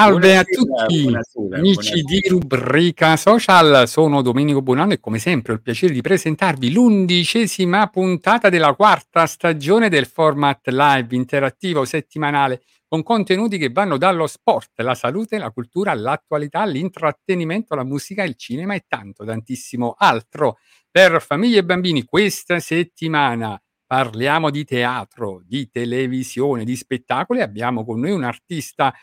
Salve 0.00 0.38
a 0.38 0.44
Buonasera, 0.44 0.86
tutti, 0.86 1.02
buonasera, 1.02 1.56
amici 1.58 1.74
buonasera. 1.74 2.02
di 2.06 2.28
Rubrica 2.30 3.16
Social. 3.18 3.86
Sono 3.86 4.22
Domenico 4.22 4.62
Buonanno 4.62 4.94
e 4.94 4.98
come 4.98 5.18
sempre 5.18 5.52
ho 5.52 5.56
il 5.56 5.60
piacere 5.60 5.92
di 5.92 6.00
presentarvi 6.00 6.72
l'undicesima 6.72 7.86
puntata 7.88 8.48
della 8.48 8.72
quarta 8.72 9.26
stagione 9.26 9.90
del 9.90 10.06
format 10.06 10.66
live 10.68 11.14
interattivo 11.14 11.84
settimanale 11.84 12.62
con 12.88 13.02
contenuti 13.02 13.58
che 13.58 13.68
vanno 13.68 13.98
dallo 13.98 14.26
sport, 14.26 14.80
la 14.80 14.94
salute, 14.94 15.36
la 15.36 15.50
cultura, 15.50 15.92
l'attualità, 15.92 16.64
l'intrattenimento, 16.64 17.74
la 17.74 17.84
musica, 17.84 18.24
il 18.24 18.36
cinema 18.36 18.72
e 18.74 18.86
tanto, 18.88 19.26
tantissimo 19.26 19.94
altro. 19.98 20.56
Per 20.90 21.20
famiglie 21.20 21.58
e 21.58 21.64
bambini 21.64 22.04
questa 22.04 22.58
settimana 22.58 23.60
parliamo 23.84 24.50
di 24.50 24.64
teatro, 24.64 25.42
di 25.44 25.68
televisione, 25.68 26.64
di 26.64 26.76
spettacoli. 26.76 27.42
Abbiamo 27.42 27.84
con 27.84 28.00
noi 28.00 28.12
un 28.12 28.22
artista 28.22 28.94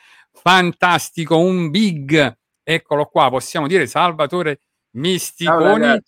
fantastico, 0.42 1.38
un 1.38 1.70
big, 1.70 2.38
eccolo 2.64 3.06
qua, 3.06 3.30
possiamo 3.30 3.68
dire 3.68 3.88
Salvatore 3.88 4.60
Misticoni. 4.92 6.02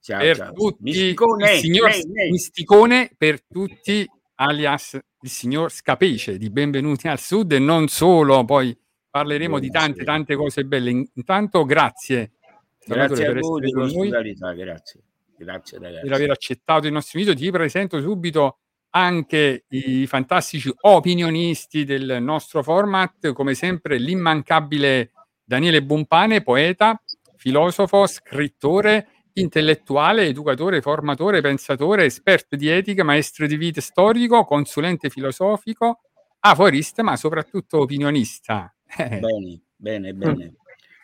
Ciao, 0.00 0.18
per 0.20 0.36
ciao. 0.36 0.52
tutti, 0.52 0.82
Misticone, 0.82 1.52
il 1.52 1.58
signor 1.58 1.90
lei, 1.90 2.06
lei. 2.12 2.30
Misticone 2.30 3.10
per 3.16 3.42
tutti, 3.44 4.06
alias 4.36 4.98
il 5.20 5.30
signor 5.30 5.72
Scapece 5.72 6.38
di 6.38 6.50
Benvenuti 6.50 7.08
al 7.08 7.18
Sud 7.18 7.50
e 7.52 7.58
non 7.58 7.88
solo, 7.88 8.44
poi 8.44 8.76
parleremo 9.10 9.58
di 9.58 9.70
tante 9.70 10.04
tante 10.04 10.36
cose 10.36 10.64
belle. 10.64 10.90
In- 10.90 11.06
Intanto 11.14 11.64
grazie 11.64 12.32
Grazie 12.86 13.26
a 13.26 13.32
per 13.32 13.40
voi 13.40 13.64
essere 13.64 13.90
con 13.90 13.98
noi 13.98 14.08
grazie. 14.56 15.00
Grazie 15.36 15.78
per 15.78 15.90
ragazzi. 15.92 16.12
aver 16.12 16.30
accettato 16.30 16.86
il 16.86 16.92
nostro 16.92 17.18
invito. 17.18 17.36
Ti 17.36 17.50
presento 17.50 18.00
subito 18.00 18.58
anche 18.96 19.66
i 19.68 20.06
fantastici 20.06 20.72
opinionisti 20.80 21.84
del 21.84 22.18
nostro 22.22 22.62
format, 22.62 23.32
come 23.32 23.52
sempre 23.52 23.98
l'immancabile 23.98 25.12
Daniele 25.44 25.82
Bumpane, 25.82 26.42
poeta, 26.42 26.98
filosofo, 27.36 28.06
scrittore, 28.06 29.08
intellettuale, 29.34 30.24
educatore, 30.24 30.80
formatore, 30.80 31.42
pensatore, 31.42 32.06
esperto 32.06 32.56
di 32.56 32.68
etica, 32.68 33.04
maestro 33.04 33.46
di 33.46 33.58
vita 33.58 33.82
storico, 33.82 34.44
consulente 34.44 35.10
filosofico, 35.10 36.00
aforista, 36.40 37.02
ma 37.02 37.16
soprattutto 37.16 37.80
opinionista. 37.80 38.74
Bene, 38.96 39.60
bene, 39.76 40.14
bene. 40.14 40.54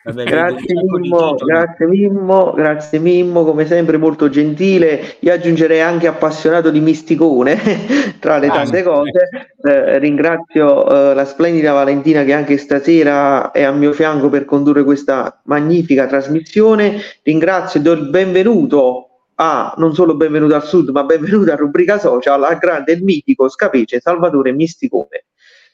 Vabbè, 0.05 0.25
Grazie 0.25 0.75
Mimmo, 0.83 1.35
grazie 1.35 1.87
Mimmo, 1.87 2.51
grazie 2.51 2.99
Mimmo, 2.99 3.45
come 3.45 3.65
sempre 3.65 3.95
molto 3.95 4.27
gentile. 4.27 5.15
Io 5.19 5.31
aggiungerei 5.31 5.79
anche 5.79 6.07
appassionato 6.07 6.69
di 6.69 6.81
misticone, 6.81 7.57
tra 8.19 8.37
le 8.37 8.47
tante 8.47 8.79
Anche, 8.79 8.83
cose. 8.83 9.29
Eh, 9.63 9.99
ringrazio 9.99 11.11
eh, 11.11 11.13
la 11.13 11.23
splendida 11.23 11.71
Valentina 11.71 12.25
che 12.25 12.33
anche 12.33 12.57
stasera 12.57 13.51
è 13.51 13.63
a 13.63 13.71
mio 13.71 13.93
fianco 13.93 14.27
per 14.27 14.43
condurre 14.43 14.83
questa 14.83 15.39
magnifica 15.45 16.05
trasmissione. 16.05 16.99
Ringrazio 17.23 17.79
e 17.79 17.83
do 17.83 17.93
il 17.93 18.09
benvenuto 18.09 19.07
a, 19.35 19.73
non 19.77 19.93
solo 19.93 20.15
benvenuto 20.15 20.53
al 20.53 20.65
sud, 20.65 20.89
ma 20.89 21.05
benvenuto 21.05 21.53
a 21.53 21.55
Rubrica 21.55 21.97
Social, 21.97 22.43
al 22.43 22.57
grande 22.57 22.91
e 22.91 22.99
mitico 23.01 23.47
Scapece 23.47 24.01
Salvatore 24.01 24.51
Misticone. 24.51 25.23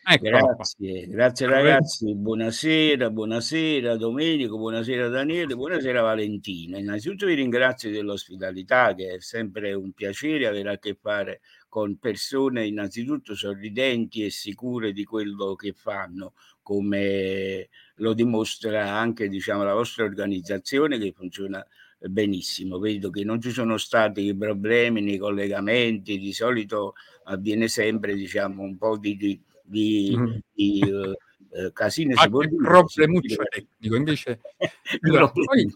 Qua. 0.03 0.17
Grazie, 0.17 1.07
grazie 1.07 1.47
ragazzi. 1.47 2.13
Buonasera, 2.15 3.09
buonasera 3.09 3.95
Domenico, 3.95 4.57
buonasera 4.57 5.07
Daniele, 5.07 5.55
buonasera 5.55 6.01
Valentina. 6.01 6.77
Innanzitutto 6.77 7.25
vi 7.25 7.35
ringrazio 7.35 7.91
dell'ospitalità, 7.91 8.93
che 8.95 9.15
è 9.15 9.19
sempre 9.21 9.73
un 9.73 9.93
piacere 9.93 10.47
avere 10.47 10.71
a 10.71 10.77
che 10.79 10.97
fare 10.99 11.41
con 11.69 11.97
persone 11.99 12.65
innanzitutto 12.65 13.35
sorridenti 13.35 14.25
e 14.25 14.29
sicure 14.29 14.91
di 14.91 15.03
quello 15.03 15.55
che 15.55 15.73
fanno, 15.73 16.33
come 16.61 17.69
lo 17.95 18.13
dimostra 18.13 18.91
anche 18.97 19.27
diciamo, 19.27 19.63
la 19.63 19.73
vostra 19.73 20.03
organizzazione 20.03 20.97
che 20.97 21.13
funziona 21.15 21.65
benissimo. 21.99 22.79
Vedo 22.79 23.09
che 23.09 23.23
non 23.23 23.39
ci 23.41 23.51
sono 23.51 23.77
stati 23.77 24.35
problemi 24.35 25.01
nei 25.01 25.17
collegamenti, 25.17 26.17
di 26.17 26.33
solito 26.33 26.95
avviene 27.25 27.67
sempre 27.67 28.15
diciamo, 28.15 28.63
un 28.63 28.77
po' 28.77 28.97
di, 28.97 29.15
di, 29.15 29.41
di, 29.69 30.15
Mm. 30.17 30.35
di 30.53 30.79
eh, 30.81 31.71
può 31.71 32.27
Qualche 32.29 32.49
dire, 32.49 32.63
problemuccio 32.63 33.43
tecnico, 33.49 33.95
invece 33.95 34.39
Allora, 35.01 35.29
poi-. 35.29 35.73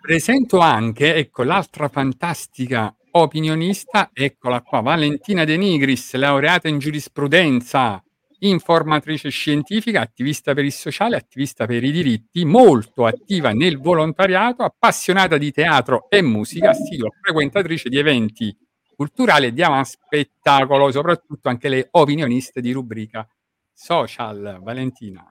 Presento 0.00 0.58
anche, 0.58 1.14
ecco, 1.14 1.42
l'altra 1.44 1.88
fantastica 1.88 2.94
opinionista, 3.12 4.10
eccola 4.12 4.62
qua, 4.62 4.80
Valentina 4.80 5.44
De 5.44 5.56
Nigris, 5.56 6.14
laureata 6.14 6.68
in 6.68 6.78
giurisprudenza, 6.78 8.02
informatrice 8.40 9.28
scientifica, 9.28 10.00
attivista 10.00 10.54
per 10.54 10.64
il 10.64 10.72
sociale, 10.72 11.16
attivista 11.16 11.66
per 11.66 11.84
i 11.84 11.90
diritti, 11.92 12.44
molto 12.44 13.04
attiva 13.06 13.52
nel 13.52 13.78
volontariato, 13.78 14.62
appassionata 14.62 15.38
di 15.38 15.52
teatro 15.52 16.06
e 16.08 16.22
musica, 16.22 16.70
assidua 16.70 17.08
frequentatrice 17.20 17.88
di 17.88 17.98
eventi 17.98 18.56
culturali 19.02 19.46
e 19.46 19.52
di 19.52 19.62
spettacolo, 19.82 20.92
soprattutto 20.92 21.48
anche 21.48 21.68
le 21.68 21.88
opinioniste 21.90 22.60
di 22.60 22.70
rubrica 22.70 23.26
social. 23.72 24.60
Valentina. 24.62 25.26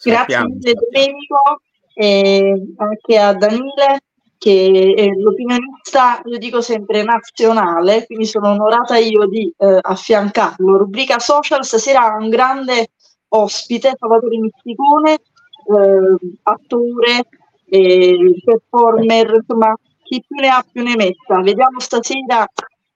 Grazie 0.00 0.44
mille. 0.44 0.74
Domenico 0.74 1.60
e 1.94 2.74
anche 2.76 3.18
a 3.18 3.32
Daniele 3.34 4.00
che 4.38 4.94
è 4.94 5.08
l'opinionista, 5.08 6.20
io 6.24 6.38
dico 6.38 6.60
sempre 6.60 7.02
nazionale, 7.02 8.04
quindi 8.06 8.26
sono 8.26 8.50
onorata 8.50 8.96
io 8.96 9.26
di 9.26 9.52
eh, 9.56 9.78
affiancarlo. 9.80 10.76
Rubrica 10.76 11.18
social, 11.18 11.64
stasera 11.64 12.02
ha 12.02 12.16
un 12.18 12.28
grande 12.28 12.90
ospite, 13.28 13.94
Salvatore 13.98 14.38
Misticone, 14.38 15.14
eh, 15.14 16.16
attore, 16.42 17.28
eh, 17.64 18.40
performer, 18.44 19.32
insomma 19.36 19.74
chi 20.02 20.22
più 20.24 20.36
ne 20.36 20.48
ha 20.48 20.64
più 20.70 20.82
ne 20.82 20.94
metta. 20.96 21.40
Vediamo 21.40 21.80
stasera 21.80 22.46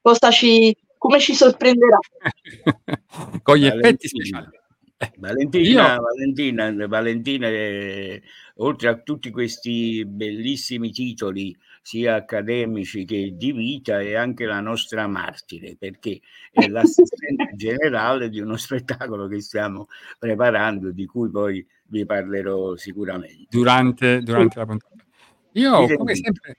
cosa 0.00 0.30
ci, 0.30 0.76
come 0.98 1.18
ci 1.20 1.34
sorprenderà. 1.34 1.98
Con 3.42 3.56
gli 3.56 3.66
effetti 3.66 4.08
Valentina. 4.08 4.08
speciali. 4.08 4.58
Eh, 5.02 5.12
Valentina, 5.16 5.94
io- 5.94 6.00
Valentina, 6.02 6.86
Valentina 6.86 7.48
eh, 7.48 8.22
oltre 8.56 8.88
a 8.88 8.96
tutti 8.96 9.30
questi 9.30 10.04
bellissimi 10.04 10.90
titoli, 10.90 11.56
sia 11.80 12.16
accademici 12.16 13.06
che 13.06 13.32
di 13.34 13.52
vita, 13.52 14.00
è 14.00 14.14
anche 14.14 14.44
la 14.44 14.60
nostra 14.60 15.06
martire, 15.06 15.76
perché 15.78 16.20
è 16.52 16.68
l'assistente 16.68 17.52
generale 17.56 18.28
di 18.28 18.40
uno 18.40 18.56
spettacolo 18.58 19.26
che 19.26 19.40
stiamo 19.40 19.86
preparando, 20.18 20.92
di 20.92 21.06
cui 21.06 21.30
poi 21.30 21.66
vi 21.86 22.04
parlerò 22.04 22.76
sicuramente. 22.76 23.46
durante, 23.48 24.20
durante 24.20 24.58
la 24.58 24.66
puntata. 24.66 24.94
Io, 25.52 25.96
come 25.96 26.14
sempre, 26.14 26.58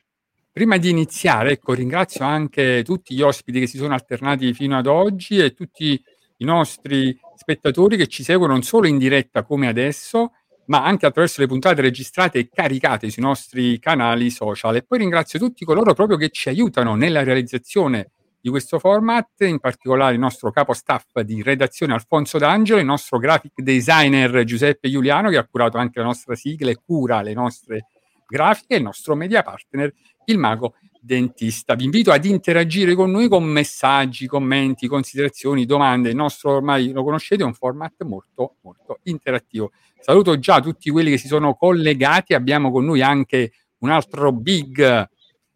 prima 0.51 0.77
di 0.77 0.89
iniziare, 0.89 1.51
ecco, 1.51 1.73
ringrazio 1.73 2.25
anche 2.25 2.83
tutti 2.83 3.15
gli 3.15 3.21
ospiti 3.21 3.61
che 3.61 3.67
si 3.67 3.77
sono 3.77 3.93
alternati 3.93 4.53
fino 4.53 4.77
ad 4.77 4.87
oggi 4.87 5.37
e 5.37 5.53
tutti 5.53 6.01
i 6.37 6.45
nostri 6.45 7.17
spettatori 7.35 7.97
che 7.97 8.07
ci 8.07 8.23
seguono 8.23 8.53
non 8.53 8.63
solo 8.63 8.87
in 8.87 8.97
diretta 8.97 9.43
come 9.43 9.67
adesso, 9.67 10.31
ma 10.65 10.83
anche 10.83 11.05
attraverso 11.05 11.41
le 11.41 11.47
puntate 11.47 11.81
registrate 11.81 12.39
e 12.39 12.49
caricate 12.49 13.09
sui 13.09 13.21
nostri 13.21 13.79
canali 13.79 14.29
social. 14.29 14.75
E 14.75 14.83
poi 14.83 14.99
ringrazio 14.99 15.39
tutti 15.39 15.65
coloro 15.65 15.93
proprio 15.93 16.17
che 16.17 16.29
ci 16.29 16.49
aiutano 16.49 16.95
nella 16.95 17.23
realizzazione 17.23 18.11
di 18.41 18.49
questo 18.49 18.79
format, 18.79 19.29
in 19.41 19.59
particolare 19.59 20.13
il 20.13 20.19
nostro 20.19 20.51
capo 20.51 20.73
staff 20.73 21.19
di 21.21 21.43
redazione 21.43 21.93
Alfonso 21.93 22.39
D'Angelo, 22.39 22.79
il 22.79 22.85
nostro 22.85 23.19
graphic 23.19 23.61
designer 23.61 24.43
Giuseppe 24.43 24.89
Giuliano 24.89 25.29
che 25.29 25.37
ha 25.37 25.45
curato 25.45 25.77
anche 25.77 25.99
la 25.99 26.05
nostra 26.05 26.35
sigla 26.35 26.71
e 26.71 26.79
cura 26.83 27.21
le 27.21 27.33
nostre 27.33 27.85
grafiche 28.31 28.75
e 28.75 28.77
il 28.77 28.83
nostro 28.83 29.13
media 29.13 29.43
partner, 29.43 29.93
il 30.25 30.37
mago 30.37 30.75
dentista. 31.01 31.75
Vi 31.75 31.83
invito 31.83 32.11
ad 32.11 32.23
interagire 32.25 32.95
con 32.95 33.11
noi 33.11 33.27
con 33.27 33.43
messaggi, 33.43 34.27
commenti, 34.27 34.87
considerazioni, 34.87 35.65
domande. 35.65 36.09
Il 36.09 36.15
nostro 36.15 36.51
ormai 36.51 36.91
lo 36.91 37.03
conoscete, 37.03 37.43
è 37.43 37.45
un 37.45 37.53
format 37.53 38.03
molto 38.03 38.55
molto 38.61 38.99
interattivo. 39.03 39.71
Saluto 39.99 40.39
già 40.39 40.61
tutti 40.61 40.89
quelli 40.89 41.11
che 41.11 41.17
si 41.17 41.27
sono 41.27 41.55
collegati, 41.55 42.33
abbiamo 42.33 42.71
con 42.71 42.85
noi 42.85 43.01
anche 43.01 43.51
un 43.79 43.89
altro 43.89 44.31
big 44.31 45.09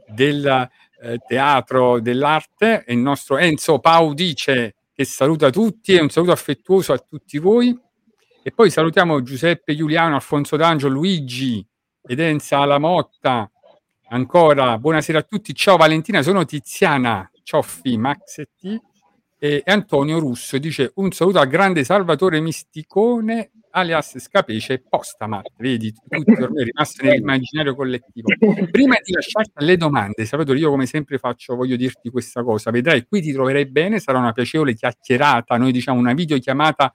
del 0.08 0.70
eh, 1.02 1.20
teatro 1.28 2.00
dell'arte, 2.00 2.84
il 2.88 2.98
nostro 2.98 3.38
Enzo 3.38 3.80
Paudice 3.80 4.76
che 4.94 5.06
saluta 5.06 5.50
tutti 5.50 5.94
e 5.94 6.02
un 6.02 6.10
saluto 6.10 6.32
affettuoso 6.32 6.94
a 6.94 6.98
tutti 6.98 7.38
voi. 7.38 7.78
E 8.44 8.52
poi 8.52 8.70
salutiamo 8.70 9.24
Giuseppe 9.24 9.76
Giuliano, 9.76 10.16
Alfonso 10.16 10.56
D'Angelo, 10.56 10.94
Luigi 10.94 11.66
Edenza 12.08 12.60
Alamotta. 12.60 13.50
Ancora 14.10 14.78
buonasera 14.78 15.20
a 15.20 15.24
tutti. 15.24 15.54
Ciao 15.56 15.76
Valentina, 15.78 16.22
sono 16.22 16.46
Tiziana 16.46 17.30
Cioffi, 17.44 17.98
Max 17.98 18.44
e. 18.62 18.82
E 19.38 19.62
Antonio 19.66 20.18
Russo 20.18 20.58
dice 20.58 20.92
un 20.96 21.12
saluto 21.12 21.40
al 21.40 21.48
grande 21.48 21.84
Salvatore 21.84 22.40
Misticone 22.40 23.52
alias 23.72 24.18
Scapece 24.18 24.84
Postamat. 24.88 25.52
Vedi, 25.58 25.94
tutti 25.94 26.42
ormai 26.42 26.64
rimasto 26.64 27.04
nell'immaginario 27.04 27.76
collettivo. 27.76 28.30
Prima 28.72 28.96
di 29.04 29.12
lasciarti 29.12 29.52
alle 29.56 29.76
domande, 29.76 30.26
Salvatore, 30.26 30.60
io 30.60 30.70
come 30.70 30.86
sempre 30.86 31.18
faccio, 31.18 31.56
voglio 31.56 31.76
dirti 31.76 32.10
questa 32.10 32.44
cosa. 32.44 32.72
Vedrai, 32.72 33.06
qui 33.06 33.22
ti 33.22 33.34
troverai 33.34 33.66
bene, 33.66 34.00
sarà 34.00 34.18
una 34.18 34.32
piacevole 34.32 34.74
chiacchierata, 34.74 35.58
noi 35.58 35.74
diciamo 35.74 36.00
una 36.00 36.14
videochiamata 36.14 36.94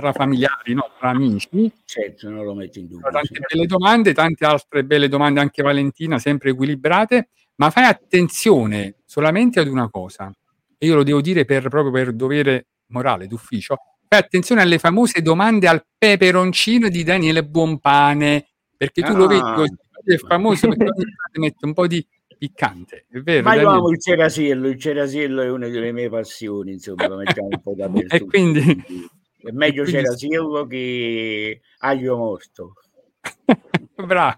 tra 0.00 0.12
familiari, 0.12 0.74
no? 0.74 0.90
tra 0.98 1.10
amici. 1.10 1.70
Certo, 1.84 2.28
non 2.28 2.44
lo 2.44 2.54
metto 2.54 2.78
in 2.78 2.88
dubbio. 2.88 3.10
Tante 3.10 3.34
sì. 3.34 3.40
belle 3.48 3.66
domande, 3.66 4.12
tante 4.12 4.44
altre 4.44 4.84
belle 4.84 5.08
domande 5.08 5.40
anche 5.40 5.62
Valentina, 5.62 6.18
sempre 6.18 6.50
equilibrate, 6.50 7.28
ma 7.56 7.70
fai 7.70 7.84
attenzione 7.84 8.96
solamente 9.04 9.60
ad 9.60 9.68
una 9.68 9.88
cosa, 9.90 10.32
e 10.78 10.86
io 10.86 10.94
lo 10.94 11.02
devo 11.02 11.20
dire 11.20 11.44
per, 11.44 11.68
proprio 11.68 11.92
per 11.92 12.12
dovere 12.12 12.66
morale 12.86 13.26
d'ufficio, 13.26 13.76
fai 14.08 14.18
attenzione 14.18 14.62
alle 14.62 14.78
famose 14.78 15.22
domande 15.22 15.68
al 15.68 15.84
peperoncino 15.96 16.88
di 16.88 17.04
Daniele 17.04 17.44
Buonpane, 17.44 18.46
perché 18.76 19.02
tu 19.02 19.14
lo 19.14 19.26
vedi 19.26 19.42
Ah. 19.44 19.54
così, 19.54 19.74
è 20.04 20.16
famoso 20.16 20.68
mette 21.34 21.66
un 21.66 21.74
po' 21.74 21.86
di 21.86 22.04
piccante, 22.38 23.04
è 23.10 23.18
vero? 23.20 23.42
Ma 23.42 23.54
io 23.54 23.60
Daniele? 23.60 23.78
amo 23.78 23.90
il 23.90 24.00
cerasiello, 24.00 24.68
il 24.68 24.78
cerasiello 24.80 25.42
è 25.42 25.50
una 25.50 25.68
delle 25.68 25.92
mie 25.92 26.08
passioni, 26.08 26.72
insomma, 26.72 27.06
lo 27.06 27.16
mettiamo 27.16 27.48
un 27.50 27.60
po' 27.60 27.74
dappertutto. 27.76 28.14
E 28.14 28.26
quindi- 28.26 28.82
È 29.42 29.50
meglio 29.50 29.82
quindi- 29.82 30.02
cerasiello 30.02 30.66
che 30.66 31.60
aglio 31.78 32.16
morto. 32.16 32.74
Bravo, 33.96 34.36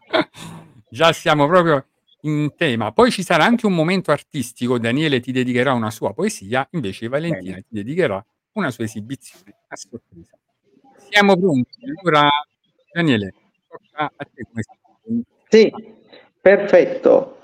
già 0.88 1.12
siamo 1.12 1.46
proprio 1.46 1.86
in 2.22 2.54
tema. 2.56 2.92
Poi 2.92 3.10
ci 3.10 3.22
sarà 3.22 3.44
anche 3.44 3.66
un 3.66 3.74
momento 3.74 4.10
artistico. 4.10 4.78
Daniele 4.78 5.20
ti 5.20 5.32
dedicherà 5.32 5.72
una 5.72 5.90
sua 5.90 6.12
poesia, 6.12 6.66
invece 6.72 7.08
Valentina 7.08 7.52
Bene. 7.54 7.62
ti 7.62 7.74
dedicherà 7.74 8.24
una 8.52 8.70
sua 8.70 8.84
esibizione 8.84 9.54
a 9.68 9.76
sorpresa. 9.76 10.36
Siamo 11.10 11.36
pronti? 11.36 11.78
Allora, 12.00 12.28
Daniele, 12.92 13.34
tocca 13.68 14.12
a 14.14 14.24
te 14.32 14.44
come. 14.44 15.22
Sì, 15.48 15.72
perfetto. 16.40 17.38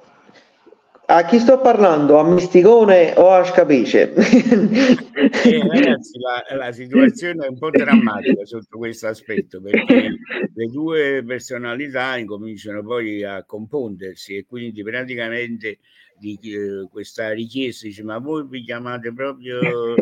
A 1.10 1.24
chi 1.24 1.38
sto 1.38 1.58
parlando? 1.58 2.18
A 2.18 2.22
Misticone 2.22 3.14
o 3.16 3.30
a 3.30 3.42
Scapice? 3.42 4.12
Eh, 4.12 5.66
ragazzi, 5.66 6.18
la, 6.18 6.56
la 6.56 6.72
situazione 6.72 7.46
è 7.46 7.48
un 7.48 7.56
po' 7.56 7.70
drammatica 7.70 8.44
sotto 8.44 8.76
questo 8.76 9.06
aspetto 9.06 9.62
perché 9.62 10.18
le 10.52 10.66
due 10.66 11.22
personalità 11.24 12.18
incominciano 12.18 12.82
poi 12.82 13.24
a 13.24 13.42
compondersi 13.44 14.36
e 14.36 14.44
quindi 14.46 14.82
praticamente 14.82 15.78
di, 16.18 16.38
eh, 16.42 16.88
questa 16.90 17.32
richiesta 17.32 17.86
dice 17.86 18.02
ma 18.02 18.18
voi 18.18 18.46
vi 18.46 18.62
chiamate 18.62 19.12
proprio 19.14 19.94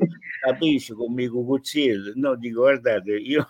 capisci 0.43 0.93
come 0.95 1.29
cucuzziello 1.29 2.13
no 2.17 2.35
dico 2.35 2.63
guardate 2.63 3.13
io 3.13 3.49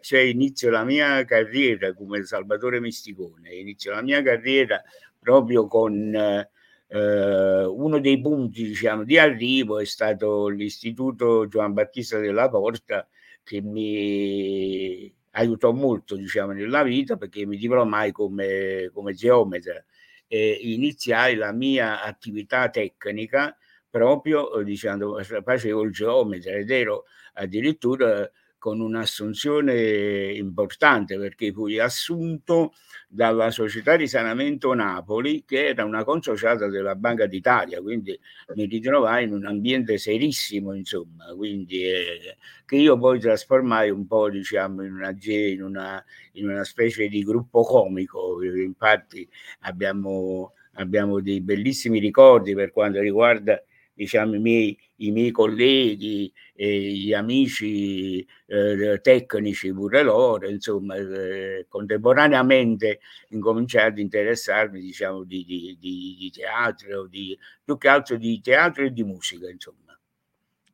cioè 0.00 0.20
inizio 0.20 0.68
la 0.68 0.84
mia 0.84 1.24
carriera 1.24 1.94
come 1.94 2.24
Salvatore 2.24 2.80
Misticone 2.80 3.54
inizio 3.54 3.92
la 3.92 4.02
mia 4.02 4.20
carriera 4.22 4.82
proprio 5.18 5.66
con 5.66 6.14
eh, 6.14 6.50
eh, 6.92 7.64
uno 7.64 8.00
dei 8.00 8.20
punti 8.20 8.64
diciamo, 8.64 9.04
di 9.04 9.16
arrivo 9.16 9.78
è 9.78 9.84
stato 9.84 10.48
l'istituto 10.48 11.46
Giovan 11.46 11.72
Battista 11.72 12.18
della 12.18 12.48
Porta 12.48 13.06
che 13.44 13.60
mi 13.62 15.12
aiutò 15.32 15.72
molto 15.72 16.16
diciamo, 16.16 16.52
nella 16.52 16.82
vita 16.82 17.16
perché 17.16 17.46
mi 17.46 17.56
diplomai 17.56 18.10
come, 18.10 18.90
come 18.92 19.14
geometra 19.14 19.82
e 20.26 20.58
iniziai 20.62 21.36
la 21.36 21.52
mia 21.52 22.02
attività 22.02 22.68
tecnica 22.70 23.56
proprio 23.88 24.60
diciamo, 24.62 25.16
facevo 25.22 25.82
il 25.82 25.92
geometra 25.92 26.52
ed 26.52 26.70
ero 26.70 27.04
addirittura 27.34 28.28
con 28.60 28.80
un'assunzione 28.80 30.32
importante 30.34 31.18
perché 31.18 31.50
fui 31.50 31.80
assunto 31.80 32.74
dalla 33.08 33.50
società 33.50 33.96
di 33.96 34.06
sanamento 34.06 34.72
Napoli 34.74 35.44
che 35.44 35.68
era 35.68 35.84
una 35.84 36.04
consociata 36.04 36.68
della 36.68 36.94
Banca 36.94 37.26
d'Italia 37.26 37.80
quindi 37.80 38.16
mi 38.54 38.66
ritrovai 38.66 39.24
in 39.24 39.32
un 39.32 39.46
ambiente 39.46 39.98
serissimo 39.98 40.74
insomma 40.74 41.24
quindi 41.34 41.82
eh, 41.82 42.36
che 42.70 42.76
io 42.76 42.96
poi 42.98 43.18
trasformai 43.18 43.90
un 43.90 44.06
po' 44.06 44.30
diciamo 44.30 44.84
in 44.84 44.92
una, 44.92 45.12
in 45.18 45.62
una, 45.62 46.04
in 46.34 46.48
una 46.48 46.62
specie 46.64 47.08
di 47.08 47.24
gruppo 47.24 47.62
comico. 47.62 48.40
Infatti 48.44 49.28
abbiamo, 49.62 50.52
abbiamo 50.74 51.20
dei 51.20 51.40
bellissimi 51.40 51.98
ricordi 51.98 52.54
per 52.54 52.70
quanto 52.70 53.00
riguarda 53.00 53.60
diciamo, 54.00 54.34
i, 54.34 54.38
miei, 54.38 54.78
i 54.96 55.10
miei 55.10 55.30
colleghi 55.30 56.32
e 56.54 56.92
gli 56.92 57.12
amici 57.12 58.26
eh, 58.46 58.98
tecnici 59.02 59.74
pure 59.74 60.02
loro, 60.02 60.48
insomma, 60.48 60.96
eh, 60.96 61.66
contemporaneamente 61.68 63.00
incominciai 63.28 63.88
ad 63.88 63.98
interessarmi 63.98 64.80
diciamo, 64.80 65.24
di, 65.24 65.44
di, 65.44 65.76
di, 65.78 66.16
di 66.18 66.30
teatro, 66.30 67.06
di, 67.06 67.38
più 67.62 67.76
che 67.76 67.88
altro 67.88 68.16
di 68.16 68.40
teatro 68.40 68.84
e 68.84 68.90
di 68.90 69.04
musica, 69.04 69.50
insomma. 69.50 69.98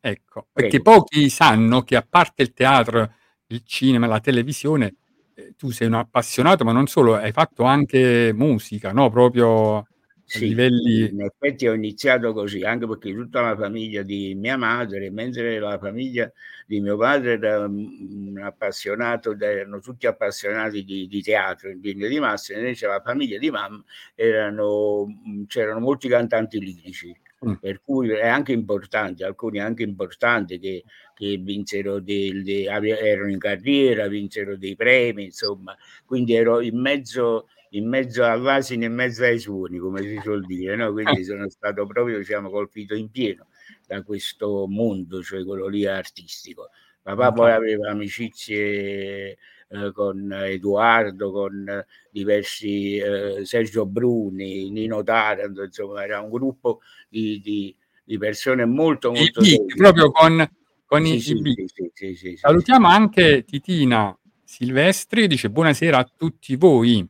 Ecco, 0.01 0.47
perché 0.53 0.81
pochi 0.81 1.29
sanno 1.29 1.83
che 1.83 1.97
a 1.97 2.07
parte 2.09 2.43
il 2.43 2.53
teatro, 2.53 3.13
il 3.49 3.63
cinema, 3.65 4.07
la 4.07 4.21
televisione, 4.21 4.95
eh, 5.35 5.55
tu 5.57 5.71
sei 5.71 5.89
un 5.89 5.95
appassionato, 5.95 6.65
ma 6.65 6.71
non 6.71 6.87
solo, 6.87 7.17
hai 7.17 7.33
fatto 7.33 7.65
anche 7.65 8.33
musica, 8.33 8.93
no? 8.93 9.11
Proprio 9.11 9.85
sì, 10.27 10.49
livelli... 10.49 11.09
in 11.09 11.23
effetti 11.23 11.69
ho 11.69 11.73
iniziato 11.73 12.33
così, 12.33 12.63
anche 12.63 12.87
perché 12.87 13.15
tutta 13.15 13.41
la 13.41 13.57
famiglia 13.57 14.03
di 14.03 14.35
mia 14.35 14.57
madre, 14.57 15.11
mentre 15.11 15.59
la 15.61 15.79
famiglia 15.79 16.31
di 16.67 16.81
mio 16.81 16.97
padre 16.97 17.35
era 17.35 17.65
un 17.65 18.39
appassionato, 18.43 19.39
erano 19.39 19.79
tutti 19.79 20.07
appassionati 20.07 20.85
di, 20.85 21.07
di 21.07 21.23
teatro 21.23 21.71
in 21.71 21.81
linea 21.81 22.09
di 22.09 22.19
massa, 22.19 22.55
invece 22.55 22.89
la 22.89 23.01
famiglia 23.01 23.39
di 23.39 23.51
mamma 23.51 23.83
erano, 24.15 25.07
c'erano 25.47 25.79
molti 25.79 26.09
cantanti 26.09 26.59
lirici. 26.59 27.17
Mm. 27.47 27.53
Per 27.61 27.83
cui 27.85 28.11
è 28.11 28.27
anche 28.27 28.53
importante, 28.53 29.23
alcuni 29.23 29.61
anche 29.61 29.83
importanti 29.83 30.59
che, 30.59 30.85
che 31.15 31.37
vinsero 31.37 32.01
dei, 32.01 32.43
dei, 32.43 32.65
erano 32.65 33.31
in 33.31 33.39
carriera, 33.39 34.09
vinsero 34.09 34.57
dei 34.57 34.75
premi, 34.75 35.25
insomma, 35.27 35.77
quindi 36.07 36.35
ero 36.35 36.61
in 36.63 36.81
mezzo 36.81 37.49
in 37.71 37.89
mezzo 37.89 38.25
all'asino 38.25 38.85
in 38.85 38.95
mezzo 38.95 39.25
ai 39.25 39.39
suoni, 39.39 39.79
come 39.79 40.03
si 40.03 40.19
suol 40.23 40.45
dire, 40.45 40.77
no? 40.77 40.93
quindi 40.93 41.25
sono 41.25 41.49
stato 41.49 41.87
proprio 41.87 42.19
diciamo, 42.19 42.51
colpito 42.51 42.95
in 42.95 43.11
pieno. 43.11 43.47
da 43.87 44.03
questo 44.03 44.67
mondo, 44.69 45.23
cioè 45.23 45.45
quello 45.45 45.67
lì 45.69 45.87
artistico. 45.87 46.71
Papà 47.03 47.33
poi 47.33 47.53
aveva 47.53 47.91
amicizie 47.91 49.37
eh, 49.69 49.93
con 49.93 50.33
Edoardo, 50.33 51.31
con 51.31 51.69
eh, 51.69 51.87
diversi 52.11 52.97
eh, 52.97 53.45
Sergio 53.45 53.87
Bruni, 53.87 54.71
Nino 54.71 55.03
Taranto, 55.03 55.63
insomma 55.63 56.03
era 56.03 56.21
un 56.21 56.31
gruppo 56.31 56.81
di, 57.09 57.41
di- 57.41 57.77
di 58.05 58.19
persone 58.19 58.65
molto 58.65 59.11
molto 59.13 59.43
serie. 59.43 59.67
proprio 59.75 60.11
con, 60.13 60.49
con 60.85 61.05
Sì, 61.05 61.15
i, 61.17 61.21
sì, 61.21 61.37
sì, 61.37 61.53
sì, 61.55 61.67
sì, 61.75 61.91
sì, 61.95 62.15
sì, 62.15 62.37
Salutiamo 62.37 62.87
anche 62.89 63.45
Titina 63.45 64.17
Silvestri, 64.45 65.27
dice 65.27 65.51
buonasera 65.51 65.99
a 65.99 66.09
tutti 66.17 66.55
voi. 66.57 67.09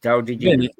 Ciao 0.00 0.22
Titina. 0.22 0.56
Bene. 0.56 0.72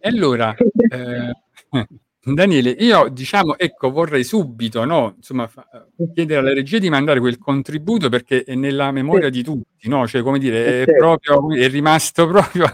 E 0.00 0.08
allora, 0.08 0.54
eh, 0.54 1.32
Daniele, 2.20 2.70
io 2.70 3.08
diciamo, 3.08 3.56
ecco, 3.56 3.90
vorrei 3.90 4.24
subito, 4.24 4.84
no, 4.84 5.14
insomma, 5.16 5.46
fa- 5.46 5.66
chiedere 6.12 6.40
alla 6.40 6.52
regia 6.52 6.78
di 6.78 6.90
mandare 6.90 7.20
quel 7.20 7.38
contributo 7.38 8.08
perché 8.08 8.42
è 8.42 8.56
nella 8.56 8.90
memoria 8.90 9.30
di 9.30 9.44
tutti, 9.44 9.88
no? 9.88 10.06
Cioè, 10.08 10.22
come 10.22 10.40
dire, 10.40 10.82
è 10.82 10.84
Certo. 10.84 10.96
proprio, 10.96 11.54
è 11.54 11.68
rimasto 11.68 12.26
proprio 12.28 12.66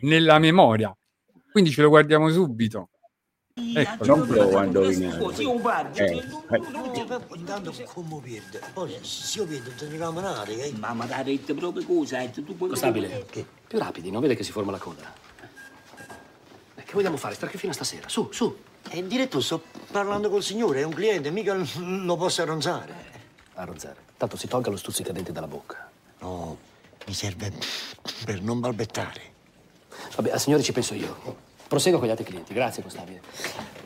nella 0.00 0.38
memoria. 0.38 0.96
Quindi 1.52 1.70
ce 1.70 1.82
lo 1.82 1.88
guardiamo 1.90 2.30
subito. 2.30 2.88
Ecco. 3.74 4.04
Non 4.06 4.26
provo 4.26 4.58
a 4.58 4.64
indovinare. 4.64 5.18
Eh, 5.94 6.24
Intanto 7.34 7.72
come 7.92 8.20
perde? 8.22 8.60
Poi 8.72 8.98
se 9.02 9.38
io 9.38 9.46
perdo 9.46 9.70
tornerò 9.76 10.08
a 10.08 10.12
manare, 10.12 10.64
eh? 10.66 10.72
Ma 10.72 10.92
ma 10.92 11.04
dai, 11.06 11.22
rete 11.24 11.54
proprio 11.54 11.84
cosa? 11.84 12.20
eh, 12.20 12.30
Tu 12.30 12.56
puoi 12.56 12.70
Costabile, 12.70 13.26
più 13.66 13.78
rapidi, 13.78 14.10
non 14.10 14.20
vede 14.20 14.34
che 14.34 14.42
si 14.42 14.52
forma 14.52 14.70
la 14.72 14.78
coda. 14.78 15.12
Eh, 16.76 16.82
Che 16.84 16.92
vogliamo 16.92 17.16
fare? 17.16 17.34
Stare 17.34 17.56
fino 17.56 17.72
a 17.72 17.74
stasera. 17.74 18.08
Su, 18.08 18.28
su. 18.32 18.56
E 18.88 18.98
in 18.98 19.08
diretto 19.08 19.40
sto 19.40 19.62
parlando 19.90 20.30
col 20.30 20.42
signore, 20.42 20.80
è 20.80 20.84
un 20.84 20.92
cliente, 20.94 21.30
mica 21.30 21.54
lo 21.54 22.16
posso 22.16 22.42
arronzare. 22.42 22.94
Arronzare. 23.54 23.96
Tanto 24.16 24.36
si 24.36 24.48
tolga 24.48 24.70
lo 24.70 24.76
stuzzicadenti 24.76 25.32
dalla 25.32 25.46
bocca. 25.46 25.88
No, 26.20 26.56
mi 27.06 27.14
serve 27.14 27.52
per 28.24 28.40
non 28.42 28.60
balbettare. 28.60 29.20
Vabbè, 30.16 30.30
al 30.30 30.40
signore 30.40 30.62
ci 30.62 30.72
penso 30.72 30.94
io. 30.94 31.48
Prosegua 31.70 32.00
con 32.00 32.08
gli 32.08 32.10
altri 32.10 32.24
clienti. 32.24 32.52
Grazie, 32.52 32.82
Costabile. 32.82 33.20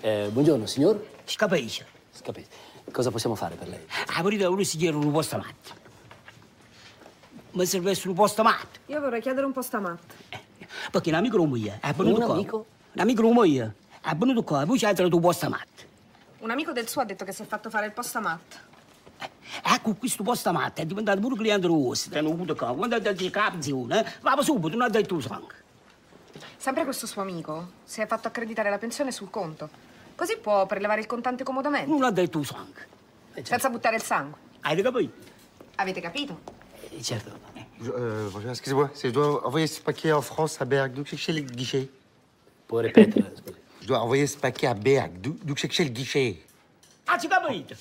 Eh, 0.00 0.30
buongiorno, 0.32 0.64
signor. 0.64 1.06
Scapisci? 1.26 1.84
Scapesi. 2.12 2.46
Cosa 2.90 3.10
possiamo 3.10 3.34
fare 3.34 3.56
per 3.56 3.68
lei? 3.68 3.80
Ah, 4.16 4.22
verità, 4.22 4.48
lui 4.48 4.64
si 4.64 4.78
chiede 4.78 4.96
un 4.96 5.12
posto 5.12 5.36
matto. 5.36 5.74
Mi 7.50 7.66
serve 7.66 7.94
un 8.06 8.14
posto 8.14 8.42
matto. 8.42 8.78
Io 8.86 8.98
vorrei 9.00 9.20
chiedere 9.20 9.44
un 9.44 9.52
po' 9.52 9.60
stamattina. 9.60 10.40
Perché 10.90 11.10
un 11.10 11.16
amico 11.16 11.44
mio 11.44 11.76
è 11.78 11.92
venuto 11.92 12.20
Un 12.20 12.24
qua. 12.24 12.34
amico? 12.36 12.66
Un 12.92 13.00
amico 13.02 13.30
mio 13.34 13.74
è 14.00 14.14
venuto 14.16 14.42
qua 14.44 14.62
e 14.62 14.64
poi 14.64 14.82
ha 14.82 14.92
detto 14.94 15.08
tu 15.10 15.20
posto 15.20 15.48
matto. 15.50 15.82
Un 16.38 16.50
amico 16.50 16.72
del 16.72 16.88
suo 16.88 17.02
ha 17.02 17.04
detto 17.04 17.26
che 17.26 17.32
si 17.32 17.42
è 17.42 17.44
fatto 17.44 17.68
fare 17.68 17.84
il 17.84 17.92
postamat. 17.92 18.60
Ecco, 19.62 19.94
questo 19.96 20.22
posto 20.22 20.50
matto 20.52 20.80
è 20.80 20.86
diventato 20.86 21.20
pure 21.20 21.36
cliente 21.36 21.66
rosso. 21.66 22.08
Ti 22.08 22.16
hanno 22.16 22.30
avuto 22.30 22.54
qua. 22.54 22.74
Quando 22.74 22.94
ha 22.94 22.98
detto 22.98 23.28
capizione, 23.30 24.14
va 24.22 24.40
subito, 24.40 24.74
non 24.74 24.86
ha 24.86 24.88
detto 24.88 25.20
sangue. 25.20 25.63
Sempre 26.64 26.84
questo 26.84 27.06
suo 27.06 27.20
amico 27.20 27.72
si 27.84 28.00
è 28.00 28.06
fatto 28.06 28.26
accreditare 28.26 28.70
la 28.70 28.78
pensione 28.78 29.12
sul 29.12 29.28
conto. 29.28 29.68
Così 30.14 30.38
può 30.38 30.64
prelevare 30.64 31.02
il 31.02 31.06
contante 31.06 31.44
comodamente, 31.44 31.90
Non 31.90 32.04
ha 32.04 32.10
detto 32.10 32.38
sangue. 32.46 32.86
senza 33.42 33.68
buttare 33.68 33.96
il 33.96 34.02
sangue. 34.02 34.38
Hai 34.62 34.74
capito? 34.74 35.12
Avete 35.74 36.00
capito? 36.00 36.40
Eh, 36.88 37.02
certo. 37.02 37.30
Euh, 37.82 38.30
bonjour, 38.30 38.48
excusez-moi, 38.48 38.88
je 38.94 39.10
dois 39.10 39.44
envoyer 39.44 39.66
ce 39.66 39.82
paquet 39.82 40.10
en 40.10 40.22
France 40.22 40.58
à 40.58 40.64
c'est 41.06 41.16
que 41.16 41.22
c'est 41.22 41.34
le 41.34 41.42
guichet 41.42 41.90
Può 42.66 42.80
ripetere, 42.80 43.30
scusi. 43.36 43.58
Je 43.82 43.86
dois 43.86 44.00
envoyer 44.00 44.26
ce 44.26 44.38
paquet 44.38 44.66
à 44.66 44.72
c'est 45.58 45.68
que 45.68 45.74
c'est 45.74 45.84
le 45.84 45.90
guichet 45.90 46.38
Ah, 47.06 47.18
ci 47.18 47.28
capito? 47.28 47.76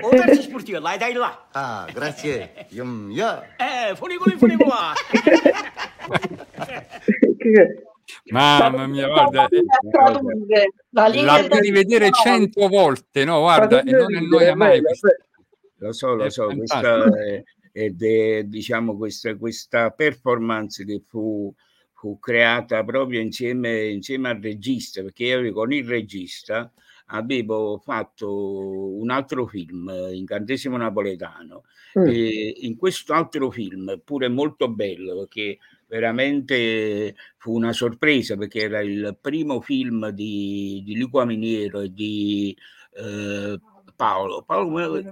O 0.00 0.10
terzo 0.10 0.42
sportivo, 0.42 0.78
l'hai 0.78 0.96
dai 0.96 1.12
là. 1.12 1.48
Ah, 1.54 1.86
grazie. 1.92 2.68
Yum, 2.70 3.10
yeah. 3.10 3.42
Eh, 3.58 3.96
fuori 3.96 4.16
fuori 4.38 4.56
con 4.56 4.68
là. 4.68 4.94
Mamma 8.24 8.86
mia, 8.86 9.08
guarda, 9.08 9.48
eh, 9.48 9.62
la 10.90 11.06
linea 11.08 11.40
la 11.40 11.48
puoi 11.48 11.60
rivedere 11.60 12.10
cento 12.10 12.68
volte, 12.68 13.24
no? 13.24 13.40
Guarda, 13.40 13.82
e 13.82 13.90
non 13.90 14.14
annoia 14.14 14.54
mai. 14.54 14.80
Lo 15.78 15.92
so, 15.92 16.14
lo 16.14 16.30
so, 16.30 16.46
questa 16.46 17.04
è, 17.04 17.42
ed 17.72 18.02
è, 18.02 18.44
diciamo, 18.44 18.96
questa, 18.96 19.36
questa 19.36 19.90
performance 19.90 20.84
che 20.84 21.02
fu, 21.04 21.52
fu 21.94 22.18
creata 22.20 22.84
proprio 22.84 23.20
insieme, 23.20 23.86
insieme 23.88 24.28
al 24.28 24.40
regista, 24.40 25.02
perché 25.02 25.24
io 25.24 25.52
con 25.52 25.72
il 25.72 25.84
regista 25.84 26.72
avevo 27.06 27.78
fatto 27.84 28.96
un 28.96 29.10
altro 29.10 29.46
film, 29.46 29.92
Incantesimo 30.12 30.76
Napoletano, 30.76 31.64
Mm. 31.98 32.06
e 32.06 32.54
in 32.60 32.76
questo 32.76 33.12
altro 33.12 33.50
film, 33.50 34.00
pure 34.02 34.28
molto 34.28 34.68
bello, 34.70 35.18
perché 35.18 35.58
veramente 35.92 37.14
fu 37.36 37.54
una 37.54 37.74
sorpresa, 37.74 38.34
perché 38.34 38.60
era 38.60 38.80
il 38.80 39.18
primo 39.20 39.60
film 39.60 40.08
di, 40.08 40.80
di 40.86 40.96
Luca 40.96 41.26
Miniero 41.26 41.80
e 41.80 41.92
di 41.92 42.56
eh, 42.94 43.60
Paolo, 43.94 44.42
Paolo, 44.42 45.02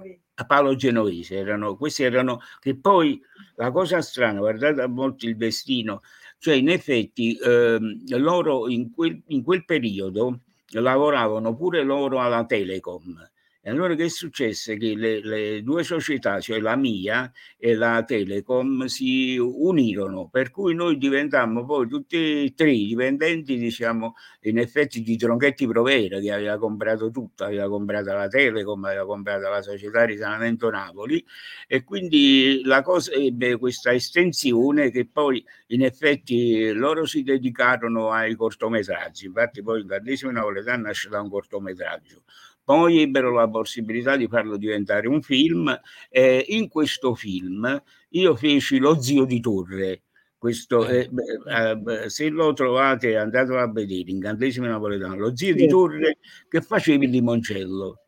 Paolo 0.47 0.75
Genovese, 0.75 1.35
erano, 1.35 1.75
questi 1.77 2.01
erano, 2.01 2.39
che 2.59 2.75
poi 2.75 3.21
la 3.57 3.69
cosa 3.69 4.01
strana, 4.01 4.39
guardate 4.39 4.81
a 4.81 4.87
molti 4.87 5.27
il 5.27 5.37
destino, 5.37 6.01
cioè 6.39 6.55
in 6.55 6.69
effetti 6.69 7.37
ehm, 7.37 8.17
loro 8.17 8.67
in 8.67 8.91
quel, 8.91 9.21
in 9.27 9.43
quel 9.43 9.63
periodo 9.65 10.39
lavoravano 10.71 11.55
pure 11.55 11.83
loro 11.83 12.19
alla 12.19 12.43
Telecom. 12.43 13.30
E 13.63 13.69
allora 13.69 13.93
che 13.93 14.09
successe? 14.09 14.75
Che 14.75 14.95
le, 14.95 15.21
le 15.23 15.61
due 15.61 15.83
società, 15.83 16.39
cioè 16.39 16.59
la 16.59 16.75
mia 16.75 17.31
e 17.59 17.75
la 17.75 18.03
Telecom, 18.03 18.85
si 18.85 19.37
unirono, 19.37 20.27
per 20.29 20.49
cui 20.49 20.73
noi 20.73 20.97
diventammo 20.97 21.63
poi 21.63 21.87
tutti 21.87 22.15
e 22.45 22.53
tre 22.55 22.71
dipendenti, 22.71 23.57
diciamo, 23.59 24.15
in 24.41 24.57
effetti 24.57 25.03
di 25.03 25.15
Tronchetti 25.15 25.67
Provera, 25.67 26.19
che 26.19 26.31
aveva 26.31 26.57
comprato 26.57 27.11
tutto, 27.11 27.43
aveva 27.43 27.69
comprato 27.69 28.11
la 28.13 28.27
Telecom, 28.27 28.83
aveva 28.85 29.05
comprato 29.05 29.47
la 29.47 29.61
società 29.61 30.05
Risanamento 30.05 30.71
Napoli, 30.71 31.23
e 31.67 31.83
quindi 31.83 32.61
la 32.63 32.81
cosa 32.81 33.11
ebbe 33.11 33.57
questa 33.57 33.93
estensione 33.93 34.89
che 34.89 35.05
poi 35.07 35.43
in 35.67 35.83
effetti 35.83 36.71
loro 36.71 37.05
si 37.05 37.21
dedicarono 37.21 38.09
ai 38.09 38.35
cortometraggi, 38.35 39.27
infatti 39.27 39.61
poi 39.61 39.79
il 39.81 39.85
Gardesimo 39.85 40.31
Napoletano 40.31 40.83
nasce 40.87 41.09
da 41.09 41.21
un 41.21 41.29
cortometraggio. 41.29 42.23
Poi 42.71 43.01
ebbero 43.01 43.33
la 43.33 43.49
possibilità 43.49 44.15
di 44.15 44.29
farlo 44.29 44.55
diventare 44.55 45.05
un 45.09 45.21
film 45.21 45.77
e 46.09 46.45
in 46.47 46.69
questo 46.69 47.15
film 47.15 47.83
io 48.11 48.35
feci 48.37 48.77
Lo 48.77 49.01
zio 49.01 49.25
di 49.25 49.41
Torre. 49.41 50.03
Questo, 50.37 50.87
eh, 50.87 51.09
eh, 51.49 52.09
se 52.09 52.29
lo 52.29 52.53
trovate 52.53 53.17
andatelo 53.17 53.59
a 53.59 53.69
vedere, 53.69 54.11
incantesimo 54.11 54.67
napoletano, 54.67 55.17
lo 55.17 55.35
zio 55.35 55.53
di. 55.53 55.67
Torre 55.67 56.19
che 56.47 56.61
faceva 56.61 57.03
il 57.03 57.09
limoncello. 57.09 58.00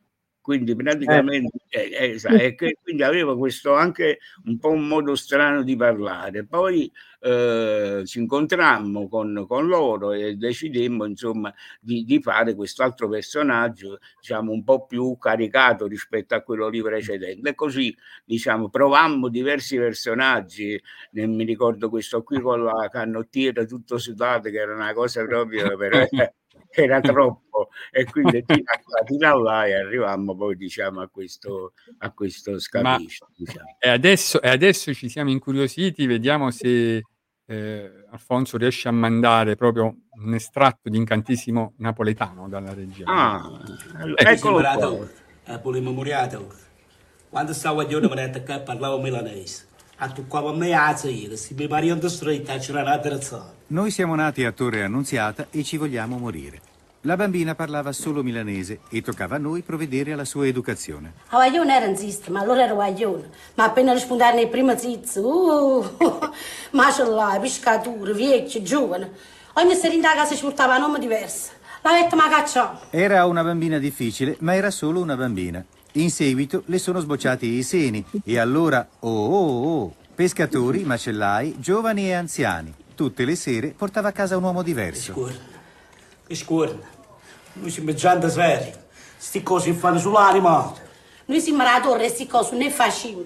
Quindi 0.44 0.76
praticamente 0.76 1.60
eh, 1.70 2.12
eh, 2.12 2.20
sa- 2.20 2.32
e 2.36 2.54
che 2.54 2.76
quindi 2.84 3.02
aveva 3.02 3.38
questo 3.38 3.76
anche 3.76 4.20
un 4.44 4.60
po' 4.60 4.72
un 4.72 4.90
modo 4.90 5.16
strano 5.16 5.64
di 5.64 5.78
parlare. 5.78 6.46
Poi 6.46 6.92
eh, 7.22 8.02
ci 8.04 8.20
incontrammo 8.20 9.08
con, 9.08 9.46
con 9.48 9.68
loro 9.68 10.12
e 10.12 10.36
decidemmo 10.36 11.06
insomma 11.06 11.54
di, 11.80 12.04
di 12.04 12.22
fare 12.22 12.56
quest'altro 12.56 13.08
personaggio, 13.08 14.00
diciamo 14.20 14.52
un 14.52 14.66
po' 14.66 14.86
più 14.86 15.18
caricato 15.18 15.88
rispetto 15.88 16.36
a 16.36 16.42
quello 16.42 16.68
lì 16.68 16.82
precedente. 16.82 17.48
E 17.52 17.56
così 17.56 17.96
diciamo 18.26 18.68
provammo 18.68 19.30
diversi 19.30 19.78
personaggi, 19.78 20.78
mi 21.12 21.46
ricordo 21.46 21.88
questo 21.90 22.22
qui 22.22 22.42
con 22.42 22.66
la 22.66 22.90
canottiera 22.92 23.64
tutto 23.64 23.98
sudato, 23.98 24.50
che 24.50 24.58
era 24.58 24.76
una 24.76 24.92
cosa 24.92 25.24
proprio 25.26 25.78
per, 25.78 26.10
era 26.74 27.00
troppo 27.02 27.70
e 27.92 28.06
quindi 28.06 28.44
tira 28.46 28.80
qua, 28.84 29.04
tira 29.06 29.36
là 29.36 29.66
e 29.66 29.74
arrivammo 29.74 30.36
poi 30.36 30.56
diciamo 30.56 31.02
a 31.02 31.08
questo, 31.08 31.74
a 32.00 32.12
questo 32.12 32.60
scapiscio. 32.60 33.28
Diciamo. 33.36 33.78
E 33.80 33.90
adesso, 33.90 34.42
e 34.42 34.50
adesso 34.50 34.94
ci 34.94 35.10
siamo 35.10 35.30
incuriositi, 35.30 36.06
vediamo 36.06 36.52
se 36.52 37.04
eh, 37.46 38.06
Alfonso 38.10 38.58
riesce 38.58 38.88
a 38.88 38.92
mandare 38.92 39.56
proprio 39.56 39.96
un 40.24 40.34
estratto 40.34 40.90
di 40.90 40.98
incantesimo 40.98 41.74
napoletano 41.78 42.48
dalla 42.48 42.74
regia. 42.74 43.06
Ah, 43.08 43.62
Ecco. 43.98 44.30
eccolo 44.30 44.62
qua. 44.62 45.80
Memoriato. 45.80 46.52
Quando 47.30 47.54
stavo 47.54 47.82
a 47.82 47.88
giorno 47.88 48.10
mi 48.10 48.22
ha 48.22 48.30
che 48.30 48.60
parlavo 48.60 49.02
milanese. 49.02 49.72
A 50.04 50.10
tu 50.10 50.28
qua 50.28 50.42
a 50.42 50.52
me 50.54 50.74
a 50.74 50.94
sera, 50.98 51.38
si 51.38 51.54
mi 51.54 51.66
pari 51.66 51.88
in 51.88 52.10
stretta, 52.10 52.58
c'era 52.58 52.82
una 52.82 53.00
terza. 53.00 53.54
Noi 53.68 53.90
siamo 53.90 54.16
nati 54.16 54.44
a 54.44 54.52
Torre 54.52 54.84
Annunziata 54.84 55.48
e 55.50 55.64
ci 55.64 55.78
vogliamo 55.78 56.18
morire. 56.18 56.60
La 57.04 57.16
bambina 57.16 57.56
parlava 57.56 57.94
solo 57.94 58.22
milanese 58.22 58.82
e 58.90 59.02
toccava 59.02 59.36
a 59.36 59.40
noi 59.40 59.62
provvedere 59.62 60.12
alla 60.12 60.26
sua 60.26 60.46
educazione. 60.46 61.14
A 61.30 61.38
Guaglione 61.38 61.74
era 61.74 61.86
nazista, 61.86 62.32
ma 62.32 62.42
allora 62.42 62.64
era 62.64 62.74
Guaglione. 62.74 63.30
Ma 63.54 63.64
appena 63.64 63.94
rispondere 63.94 64.36
nei 64.36 64.50
primi 64.50 64.78
zizi, 64.78 65.20
uh, 65.20 65.86
mashallah, 66.72 67.40
pescatura, 67.40 68.12
vecchio, 68.12 68.62
giovane. 68.62 69.10
Ogni 69.54 69.74
sera 69.74 69.94
in 69.94 70.02
casa 70.02 70.36
si 70.36 70.42
portava 70.42 70.74
a 70.74 70.80
nome 70.80 71.00
diverso. 71.00 71.52
L'avete 71.82 72.16
mai 72.18 72.30
cacciato? 72.30 72.88
Era 72.90 73.26
una 73.26 73.42
bambina 73.42 73.78
difficile, 73.78 74.36
ma 74.40 74.54
era 74.54 74.70
solo 74.70 75.00
una 75.00 75.16
bambina. 75.16 75.64
In 75.96 76.10
seguito 76.10 76.64
le 76.66 76.80
sono 76.80 77.00
sbocciati 77.00 77.46
i 77.46 77.62
seni 77.62 78.04
e 78.26 78.40
allora, 78.40 78.88
oh 79.02 79.10
oh 79.10 79.82
oh, 79.82 79.96
pescatori, 80.16 80.84
macellai, 80.84 81.60
giovani 81.60 82.08
e 82.08 82.14
anziani. 82.14 82.74
Tutte 82.96 83.26
le 83.26 83.36
sere 83.36 83.76
portava 83.78 84.08
a 84.08 84.12
casa 84.12 84.36
un 84.36 84.42
uomo 84.42 84.64
diverso. 84.64 85.14
Che 86.26 86.36
scuola. 86.36 86.74
Noi 87.54 87.70
siamo 87.70 87.94
gente 87.94 88.28
seri. 88.32 88.74
Sti 89.18 89.44
cose 89.44 89.72
fanno 89.74 90.00
sull'anima. 90.00 90.74
Noi 91.26 91.40
siamo 91.40 91.62
alla 91.62 91.80
torre 91.80 92.06
e 92.06 92.10
sti 92.10 92.26
cose 92.26 92.56
ne 92.56 92.72
facciamo. 92.72 93.26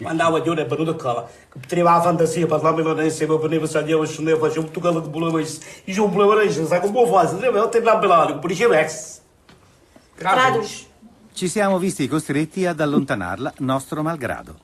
Quando 0.00 0.22
la 0.22 0.30
guaglione 0.30 0.62
è 0.62 0.66
venuta 0.66 0.94
qua, 0.94 1.30
che 1.52 1.58
poteva 1.58 1.96
la 1.96 2.00
fantasia, 2.00 2.46
parlava 2.46 2.78
milanese, 2.78 3.26
ma 3.26 3.36
veniva 3.36 3.66
a 3.66 3.68
Santiago, 3.68 4.06
scendeva, 4.06 4.38
faceva 4.38 4.64
tutto 4.64 4.80
quello 4.80 5.02
che 5.02 5.08
voleva. 5.10 5.38
Io 5.40 5.96
non 5.96 6.12
volevo 6.12 6.66
sai 6.66 6.80
come 6.80 6.92
può 6.92 7.06
fare? 7.06 7.36
Deve 7.36 7.58
ottenere 7.58 7.92
la 7.92 7.98
bellare, 7.98 8.32
come 8.32 8.46
diceva 8.46 8.80
ex. 8.80 9.20
Traduci. 10.16 10.88
Ci 11.40 11.48
siamo 11.48 11.78
visti 11.78 12.06
costretti 12.06 12.66
ad 12.66 12.80
allontanarla, 12.80 13.54
nostro 13.60 14.02
malgrado. 14.02 14.60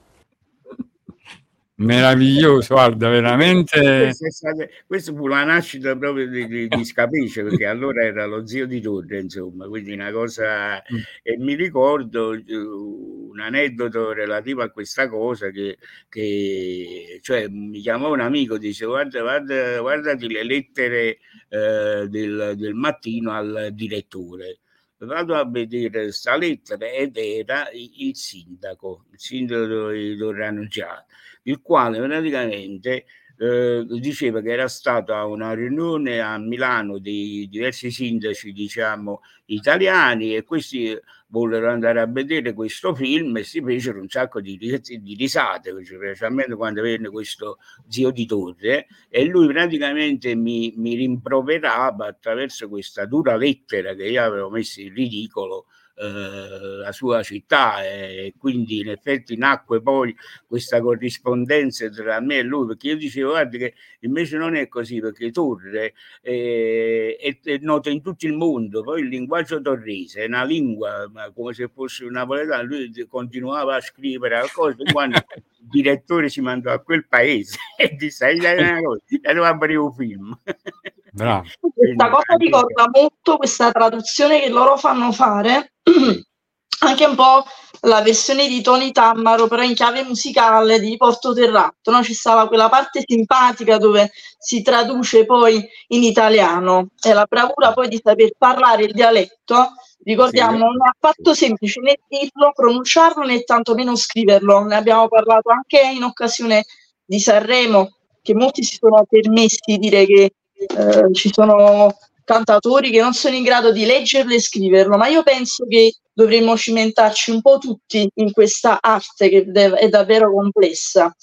Meraviglioso, 1.76 2.74
guarda, 2.74 3.08
veramente. 3.08 4.12
Stata- 4.12 4.68
questa 4.86 5.10
fu 5.14 5.26
la 5.26 5.42
nascita 5.44 5.96
proprio 5.96 6.28
di, 6.28 6.46
di, 6.46 6.68
di 6.68 6.84
Scapice, 6.84 7.44
perché 7.44 7.64
allora 7.64 8.04
era 8.04 8.26
lo 8.26 8.46
zio 8.46 8.66
di 8.66 8.82
Torre, 8.82 9.20
insomma, 9.20 9.66
quindi 9.68 9.94
una 9.94 10.12
cosa... 10.12 10.82
E 10.82 11.38
mi 11.38 11.54
ricordo 11.54 12.34
eh, 12.34 12.44
un 12.54 13.40
aneddoto 13.40 14.12
relativo 14.12 14.60
a 14.60 14.68
questa 14.68 15.08
cosa 15.08 15.48
che, 15.48 15.78
che 16.10 17.20
cioè, 17.22 17.48
mi 17.48 17.80
chiamò 17.80 18.12
un 18.12 18.20
amico, 18.20 18.58
dice 18.58 18.84
guarda, 18.84 19.22
guarda, 19.22 19.80
guardati 19.80 20.28
le 20.28 20.44
lettere 20.44 21.20
eh, 21.48 22.06
del, 22.06 22.52
del 22.54 22.74
mattino 22.74 23.32
al 23.32 23.70
direttore. 23.72 24.58
Vado 24.98 25.34
a 25.34 25.44
vedere 25.44 26.10
sta 26.10 26.36
lettera 26.36 26.90
ed 26.90 27.18
era 27.18 27.68
il 27.72 28.16
sindaco, 28.16 29.04
il 29.12 29.20
sindaco 29.20 29.90
di 29.90 30.16
Torrano 30.16 30.66
Già, 30.66 31.04
il 31.42 31.60
quale 31.60 32.00
praticamente 32.00 33.04
eh, 33.36 33.84
diceva 34.00 34.40
che 34.40 34.52
era 34.52 34.68
stato 34.68 35.12
a 35.12 35.26
una 35.26 35.52
riunione 35.52 36.20
a 36.20 36.38
Milano 36.38 36.96
di 36.98 37.46
diversi 37.50 37.90
sindaci, 37.90 38.52
diciamo, 38.52 39.20
italiani 39.46 40.34
e 40.34 40.44
questi 40.44 40.98
vollero 41.28 41.70
andare 41.70 42.00
a 42.00 42.06
vedere 42.06 42.52
questo 42.52 42.94
film 42.94 43.36
e 43.36 43.44
si 43.44 43.60
fecero 43.62 44.00
un 44.00 44.08
sacco 44.08 44.40
di, 44.40 44.56
di 44.56 45.14
risate, 45.14 45.74
specialmente 45.84 46.54
quando 46.54 46.82
venne 46.82 47.08
questo 47.08 47.58
zio 47.88 48.10
di 48.10 48.26
Torre 48.26 48.86
e 49.08 49.24
lui 49.24 49.46
praticamente 49.48 50.34
mi, 50.34 50.72
mi 50.76 50.94
rimproverava 50.94 52.06
attraverso 52.06 52.68
questa 52.68 53.06
dura 53.06 53.36
lettera 53.36 53.94
che 53.94 54.06
io 54.06 54.22
avevo 54.22 54.50
messo 54.50 54.80
in 54.80 54.94
ridicolo 54.94 55.66
eh, 55.98 56.76
la 56.82 56.92
sua 56.92 57.22
città 57.22 57.82
e 57.82 58.34
quindi 58.38 58.80
in 58.80 58.90
effetti 58.90 59.36
nacque 59.36 59.80
poi 59.80 60.14
questa 60.46 60.80
corrispondenza 60.80 61.88
tra 61.88 62.20
me 62.20 62.36
e 62.38 62.42
lui 62.42 62.66
perché 62.66 62.88
io 62.88 62.96
dicevo 62.96 63.30
guarda 63.30 63.56
che 63.56 63.74
invece 64.00 64.36
non 64.36 64.54
è 64.56 64.68
così 64.68 65.00
perché 65.00 65.30
Torre 65.30 65.94
eh, 66.20 67.16
è, 67.18 67.38
è 67.42 67.58
nota 67.62 67.88
in 67.90 68.02
tutto 68.02 68.26
il 68.26 68.34
mondo 68.34 68.82
poi 68.82 69.00
il 69.00 69.08
linguaggio 69.08 69.60
torrese 69.60 70.24
è 70.24 70.26
una 70.26 70.44
lingua 70.44 71.10
come 71.34 71.54
se 71.54 71.68
fosse 71.68 72.04
un 72.04 72.12
napoletano 72.12 72.62
lui 72.64 72.92
continuava 73.08 73.76
a 73.76 73.80
scrivere 73.80 74.38
qualcosa 74.52 74.76
quando 74.92 75.16
il 75.36 75.42
direttore 75.58 76.28
si 76.28 76.40
mandò 76.40 76.72
a 76.72 76.80
quel 76.80 77.06
paese 77.06 77.56
e 77.76 77.94
disse 77.96 78.34
"Gli 78.36 78.40
dai 78.40 78.58
una 78.58 78.80
cosa, 78.82 79.00
gli 79.06 79.18
devo 79.20 79.44
aprire 79.44 79.78
un 79.78 79.92
film 79.94 80.38
Bravo. 81.16 81.44
Questa 81.74 82.10
cosa 82.10 82.34
ricorda 82.36 82.90
molto 82.92 83.38
questa 83.38 83.72
traduzione 83.72 84.38
che 84.38 84.50
loro 84.50 84.76
fanno 84.76 85.12
fare, 85.12 85.72
anche 86.80 87.04
un 87.06 87.14
po' 87.14 87.42
la 87.80 88.02
versione 88.02 88.46
di 88.48 88.60
Tony 88.60 88.92
Tammaro, 88.92 89.46
però 89.48 89.62
in 89.62 89.72
chiave 89.72 90.02
musicale 90.02 90.78
di 90.78 90.94
Porto 90.98 91.32
Terratto, 91.32 91.90
no? 91.90 92.02
Ci 92.02 92.12
stava 92.12 92.46
quella 92.48 92.68
parte 92.68 93.02
simpatica 93.02 93.78
dove 93.78 94.10
si 94.38 94.60
traduce 94.60 95.24
poi 95.24 95.66
in 95.88 96.02
italiano 96.02 96.88
e 97.02 97.14
la 97.14 97.24
bravura 97.26 97.72
poi 97.72 97.88
di 97.88 97.98
saper 98.02 98.32
parlare 98.36 98.84
il 98.84 98.92
dialetto, 98.92 99.72
ricordiamo, 100.04 100.52
Sì. 100.52 100.58
non 100.58 100.72
è 100.84 100.90
affatto 100.92 101.32
semplice 101.32 101.80
né 101.80 101.96
dirlo, 102.08 102.52
pronunciarlo 102.54 103.24
né 103.24 103.42
tantomeno 103.42 103.96
scriverlo. 103.96 104.64
Ne 104.64 104.74
abbiamo 104.76 105.08
parlato 105.08 105.48
anche 105.48 105.80
in 105.80 106.02
occasione 106.02 106.66
di 107.06 107.18
Sanremo, 107.18 107.96
che 108.20 108.34
molti 108.34 108.62
si 108.62 108.76
sono 108.78 109.02
permessi 109.08 109.60
di 109.64 109.78
dire 109.78 110.04
che 110.04 110.32
eh, 110.56 111.12
ci 111.12 111.30
sono 111.32 111.96
cantatori 112.24 112.90
che 112.90 113.00
non 113.00 113.12
sono 113.12 113.36
in 113.36 113.44
grado 113.44 113.70
di 113.70 113.84
leggerlo 113.84 114.34
e 114.34 114.40
scriverlo, 114.40 114.96
ma 114.96 115.06
io 115.06 115.22
penso 115.22 115.64
che 115.66 115.94
dovremmo 116.12 116.56
cimentarci 116.56 117.30
un 117.30 117.40
po' 117.40 117.58
tutti 117.58 118.10
in 118.14 118.32
questa 118.32 118.78
arte 118.80 119.28
che 119.28 119.46
è 119.52 119.88
davvero 119.88 120.32
complessa. 120.32 121.14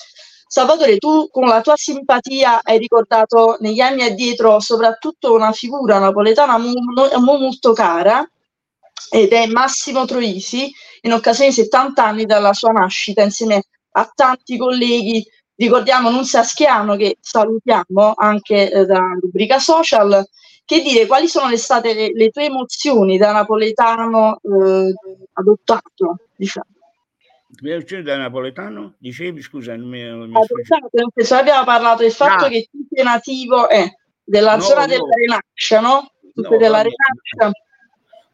Salvatore, 0.48 0.98
tu 0.98 1.30
con 1.32 1.48
la 1.48 1.62
tua 1.62 1.74
simpatia 1.76 2.60
hai 2.62 2.78
ricordato 2.78 3.58
negli 3.60 3.80
anni 3.80 4.04
addietro 4.04 4.60
soprattutto 4.60 5.34
una 5.34 5.52
figura 5.52 5.98
napoletana 5.98 6.60
mo- 6.60 6.74
mo- 6.96 7.38
molto 7.38 7.74
cara 7.74 8.24
ed 9.10 9.32
è 9.32 9.48
Massimo 9.48 10.06
Troisi 10.06 10.72
in 11.02 11.12
occasione 11.12 11.50
dei 11.50 11.64
70 11.64 12.06
anni 12.06 12.26
dalla 12.26 12.54
sua 12.54 12.72
nascita 12.72 13.24
insieme 13.24 13.64
a 13.94 14.12
tanti 14.14 14.58
colleghi 14.58 15.26
ricordiamo 15.56 16.10
Nunzia 16.10 16.44
Schiano 16.44 16.96
che 16.96 17.18
salutiamo 17.20 18.14
anche 18.16 18.72
eh, 18.72 18.86
da 18.86 19.02
rubrica 19.22 19.60
social 19.60 20.26
che 20.66 20.82
dire 20.82 21.06
quali 21.06 21.28
sono 21.28 21.56
state 21.58 21.94
le, 21.94 22.12
le 22.14 22.30
tue 22.30 22.46
emozioni 22.46 23.18
da 23.18 23.32
napoletano 23.34 24.40
eh, 24.42 24.94
adottato 25.34 26.18
diciamo 26.36 26.66
Reazione 27.62 28.02
da 28.02 28.18
napoletano? 28.18 28.96
Dicevi, 28.98 29.40
scusa, 29.44 29.76
non 29.76 29.88
mi, 29.88 30.02
non 30.02 30.28
mi 30.28 30.36
adottato 30.36 30.90
senso 31.14 31.36
abbiamo 31.36 31.64
parlato 31.66 32.02
del 32.02 32.12
fatto 32.12 32.46
Ah. 32.46 32.50
che 32.50 32.68
tu 32.72 32.80
sei 32.90 33.04
nativo 33.04 33.70
eh, 33.70 33.96
della 34.24 34.56
No, 34.56 34.62
zona 34.62 34.82
no. 34.82 34.88
della 34.88 35.04
Renaccia 35.16 35.80
no? 35.80 36.12
Tu 36.34 36.42
No, 36.42 36.58
della 36.58 36.78
vabbè. 36.82 36.90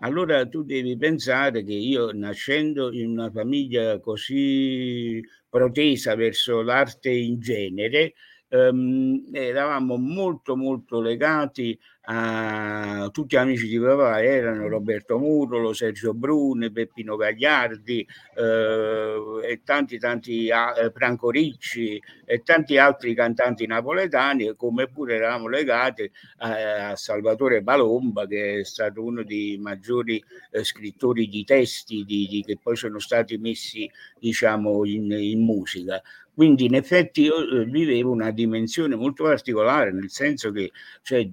Allora 0.02 0.48
tu 0.48 0.64
devi 0.64 0.96
pensare 0.98 1.64
che 1.64 1.74
io 1.74 2.12
nascendo 2.12 2.92
in 2.94 3.10
una 3.10 3.30
famiglia 3.32 4.00
così 4.00 5.22
protesa 5.50 6.16
verso 6.16 6.62
l'arte 6.62 7.10
in 7.10 7.40
genere, 7.40 8.14
ehm, 8.50 9.30
eravamo 9.32 9.98
molto 9.98 10.56
molto 10.56 11.00
legati 11.02 11.78
a 12.12 13.08
tutti 13.12 13.36
gli 13.36 13.40
amici 13.40 13.68
di 13.68 13.80
papà, 13.80 14.24
erano 14.24 14.68
Roberto 14.68 15.20
Murolo, 15.20 15.74
Sergio 15.74 16.14
Brune, 16.16 16.72
Peppino 16.72 17.16
Gagliardi 17.16 18.06
eh, 18.36 19.40
e 19.44 19.62
tanti 19.64 20.00
tanti 20.00 20.48
eh, 20.48 20.92
Franco 20.92 21.30
Ricci 21.30 22.02
e 22.26 22.42
tanti 22.42 22.78
altri 22.78 23.14
cantanti 23.14 23.68
napoletani, 23.68 24.56
come 24.56 24.88
pure 24.88 25.16
eravamo 25.16 25.48
legati 25.48 26.10
a, 26.38 26.90
a 26.92 26.96
Salvatore 26.96 27.62
Balomba, 27.62 28.26
che 28.26 28.60
è 28.62 28.64
stato 28.66 29.04
uno 29.04 29.24
dei 29.24 29.58
maggiori 29.60 30.24
eh, 30.52 30.64
scrittori 30.64 31.28
di 31.28 31.44
testi 31.44 32.04
di- 32.06 32.28
di- 32.28 32.44
che 32.44 32.58
poi 32.62 32.76
sono 32.76 33.00
stati 33.00 33.38
messi 33.38 33.90
diciamo 34.20 34.86
in, 34.86 35.12
in 35.12 35.44
musica. 35.44 36.02
Quindi 36.40 36.68
in 36.68 36.76
effetti 36.76 37.24
io 37.24 37.42
eh, 37.46 37.66
vivevo 37.66 38.12
una 38.12 38.32
dimensione 38.32 38.96
molto 38.96 39.26
particolare, 39.26 39.92
nel 39.92 40.10
senso 40.10 40.52
che 40.52 40.72
cioè, 41.02 41.30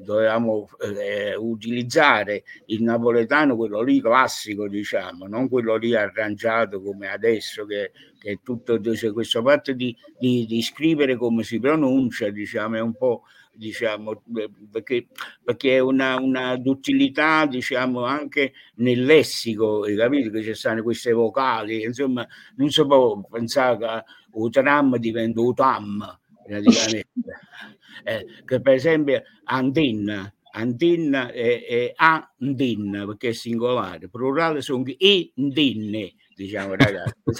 dovevamo 0.00 0.68
eh, 0.96 1.34
utilizzare 1.34 2.44
il 2.66 2.84
napoletano, 2.84 3.56
quello 3.56 3.82
lì 3.82 4.00
classico, 4.00 4.68
diciamo, 4.68 5.26
non 5.26 5.48
quello 5.48 5.74
lì 5.74 5.96
arrangiato 5.96 6.80
come 6.80 7.08
adesso, 7.08 7.66
che, 7.66 7.90
che 8.16 8.30
è 8.30 8.38
tutto 8.44 8.78
c'è 8.78 9.12
questo 9.12 9.42
fatto 9.42 9.72
di, 9.72 9.92
di, 10.16 10.46
di 10.46 10.62
scrivere 10.62 11.16
come 11.16 11.42
si 11.42 11.58
pronuncia, 11.58 12.30
diciamo, 12.30 12.76
è 12.76 12.80
un 12.80 12.94
po' 12.94 13.24
diciamo, 13.56 14.22
eh, 14.36 14.50
perché, 14.70 15.08
perché 15.42 15.76
è 15.76 15.78
una, 15.78 16.16
una 16.20 16.56
d'utilità, 16.56 17.46
diciamo, 17.46 18.04
anche 18.04 18.52
nel 18.76 19.04
lessico, 19.04 19.80
capito? 19.96 20.30
Che 20.30 20.42
ci 20.42 20.54
stanno 20.54 20.82
queste 20.82 21.12
vocali, 21.12 21.82
insomma, 21.82 22.26
non 22.56 22.70
si 22.70 22.84
può 22.84 23.20
pensare 23.30 24.04
che 24.34 24.38
un 24.40 24.50
tram 24.50 24.96
diventa 24.96 25.40
un 25.40 25.54
tam, 25.54 26.18
praticamente. 26.46 27.08
Eh, 28.02 28.26
che 28.44 28.60
per 28.60 28.74
esempio 28.74 29.22
antenna, 29.44 30.30
antenna 30.50 31.30
è, 31.30 31.64
è 31.64 31.92
andinna, 31.94 33.06
perché 33.06 33.28
è 33.28 33.32
singolare, 33.32 34.08
plurale 34.08 34.60
sono 34.62 34.82
indinne, 34.98 36.12
diciamo 36.34 36.74
ragazzi. 36.74 37.14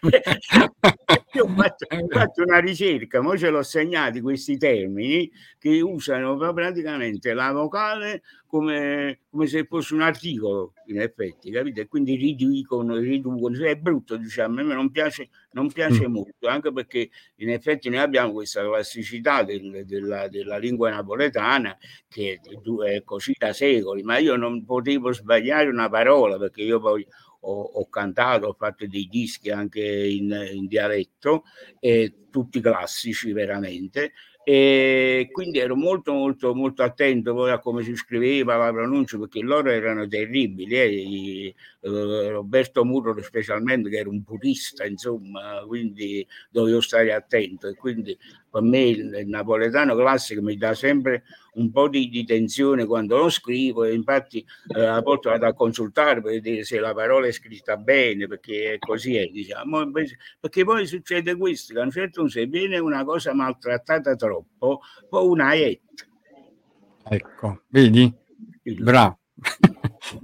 Io 1.32 1.44
ho 1.44 1.48
fatto, 1.48 1.86
ho 1.88 2.06
fatto 2.08 2.42
una 2.42 2.58
ricerca, 2.58 3.20
mo 3.20 3.36
ce 3.38 3.50
l'ho 3.50 3.62
segnati 3.62 4.20
questi 4.20 4.56
termini 4.56 5.30
che 5.58 5.80
usano 5.80 6.36
pra- 6.36 6.52
praticamente 6.52 7.32
la 7.34 7.52
vocale 7.52 8.22
come, 8.46 9.20
come 9.30 9.46
se 9.46 9.64
fosse 9.64 9.94
un 9.94 10.00
articolo, 10.00 10.72
in 10.86 11.00
effetti, 11.00 11.52
capite? 11.52 11.86
Quindi 11.86 12.16
riducono, 12.16 12.94
cioè 13.54 13.70
è 13.70 13.76
brutto, 13.76 14.16
diciamo, 14.16 14.58
a 14.60 14.64
me 14.64 14.74
non 14.74 14.90
piace, 14.90 15.28
non 15.52 15.70
piace 15.70 16.08
Mm. 16.08 16.12
molto, 16.12 16.48
anche 16.48 16.72
perché 16.72 17.10
in 17.36 17.50
effetti 17.50 17.88
noi 17.90 17.98
abbiamo 18.00 18.32
questa 18.32 18.62
classicità 18.64 19.44
del- 19.44 19.84
della, 19.86 20.26
della 20.26 20.56
lingua 20.58 20.90
napoletana 20.90 21.76
che 22.08 22.40
è 22.88 23.02
così 23.04 23.34
da 23.38 23.52
secoli, 23.52 24.02
ma 24.02 24.18
io 24.18 24.34
non 24.34 24.64
potevo 24.64 25.12
sbagliare 25.12 25.68
una 25.68 25.88
parola 25.88 26.38
perché 26.38 26.62
io 26.62 26.80
poi 26.80 27.06
ho, 27.40 27.60
ho 27.62 27.88
cantato, 27.88 28.46
ho 28.48 28.54
fatto 28.54 28.86
dei 28.86 29.06
dischi 29.10 29.50
anche 29.50 29.80
in, 29.80 30.48
in 30.52 30.66
dialetto, 30.66 31.44
e 31.78 32.26
tutti 32.30 32.60
classici 32.60 33.32
veramente, 33.32 34.12
e 34.42 35.28
quindi 35.30 35.58
ero 35.58 35.76
molto 35.76 36.14
molto 36.14 36.54
molto 36.54 36.82
attento 36.82 37.34
poi 37.34 37.50
a 37.50 37.58
come 37.58 37.82
si 37.82 37.94
scriveva 37.94 38.56
la 38.56 38.72
pronuncia 38.72 39.18
perché 39.18 39.40
loro 39.40 39.70
erano 39.70 40.08
terribili 40.08 40.74
eh, 40.76 41.54
eh, 41.82 42.28
Roberto 42.30 42.84
Muro 42.84 43.14
specialmente 43.22 43.90
che 43.90 43.98
era 43.98 44.08
un 44.08 44.22
purista 44.24 44.86
insomma 44.86 45.62
quindi 45.66 46.26
dovevo 46.50 46.80
stare 46.80 47.12
attento. 47.12 47.68
E 47.68 47.74
quindi 47.74 48.16
per 48.50 48.62
me 48.62 48.80
il, 48.80 49.14
il 49.14 49.28
napoletano 49.28 49.94
classico 49.96 50.42
mi 50.42 50.56
dà 50.56 50.74
sempre 50.74 51.24
un 51.54 51.70
po' 51.70 51.88
di, 51.88 52.08
di 52.08 52.24
tensione 52.24 52.84
quando 52.84 53.16
lo 53.16 53.28
scrivo 53.28 53.84
e 53.84 53.94
infatti 53.94 54.44
eh, 54.74 54.84
a 54.84 55.00
volte 55.00 55.30
vado 55.30 55.46
a 55.46 55.54
consultare 55.54 56.20
per 56.20 56.32
vedere 56.32 56.64
se 56.64 56.78
la 56.78 56.94
parola 56.94 57.26
è 57.26 57.32
scritta 57.32 57.76
bene 57.76 58.26
perché 58.26 58.76
così 58.78 59.16
è 59.16 59.26
diciamo 59.26 59.80
invece- 59.80 60.18
perché 60.38 60.64
poi 60.64 60.86
succede 60.86 61.36
questo 61.36 61.74
che 61.74 61.80
a 61.80 61.84
un 61.84 61.90
certo 61.90 62.20
punto 62.20 62.32
se 62.32 62.46
viene 62.46 62.78
una 62.78 63.04
cosa 63.04 63.32
maltrattata 63.32 64.14
troppo 64.16 64.80
poi 65.08 65.26
una 65.26 65.52
è 65.52 65.78
Ecco, 67.12 67.62
vedi? 67.68 68.14
Bravo. 68.62 69.18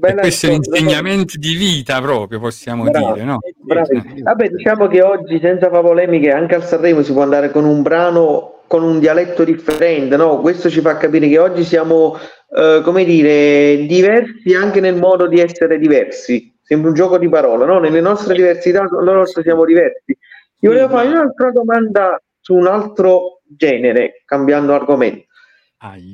E 0.00 0.14
questo 0.14 0.46
è 0.46 0.50
insegnamento 0.50 1.38
di 1.38 1.54
vita 1.54 2.00
proprio, 2.00 2.38
possiamo 2.40 2.84
Bravo, 2.84 3.12
dire, 3.12 3.24
no? 3.24 3.38
bravi. 3.62 4.22
Vabbè, 4.22 4.48
diciamo 4.48 4.86
che 4.86 5.02
oggi, 5.02 5.38
senza 5.40 5.68
fare 5.68 5.82
polemiche, 5.82 6.30
anche 6.30 6.54
al 6.54 6.64
Sanremo 6.64 7.02
si 7.02 7.12
può 7.12 7.22
andare 7.22 7.50
con 7.50 7.64
un 7.64 7.82
brano 7.82 8.56
con 8.66 8.82
un 8.82 8.98
dialetto 8.98 9.44
differente, 9.44 10.16
no? 10.16 10.40
Questo 10.40 10.68
ci 10.68 10.80
fa 10.80 10.96
capire 10.96 11.28
che 11.28 11.38
oggi 11.38 11.64
siamo, 11.64 12.16
eh, 12.56 12.80
come 12.82 13.04
dire, 13.04 13.86
diversi 13.86 14.54
anche 14.54 14.80
nel 14.80 14.96
modo 14.96 15.26
di 15.26 15.40
essere 15.40 15.78
diversi. 15.78 16.52
Sembra 16.62 16.88
un 16.88 16.94
gioco 16.94 17.18
di 17.18 17.28
parole, 17.28 17.64
no? 17.64 17.78
Nelle 17.78 18.00
nostre 18.00 18.34
diversità, 18.34 18.84
loro 18.90 19.24
siamo 19.24 19.64
diversi. 19.64 20.16
Io 20.60 20.70
volevo 20.70 20.88
fare 20.88 21.08
un'altra 21.08 21.52
domanda 21.52 22.20
su 22.40 22.54
un 22.54 22.66
altro 22.66 23.42
genere, 23.46 24.22
cambiando 24.24 24.74
argomento. 24.74 25.26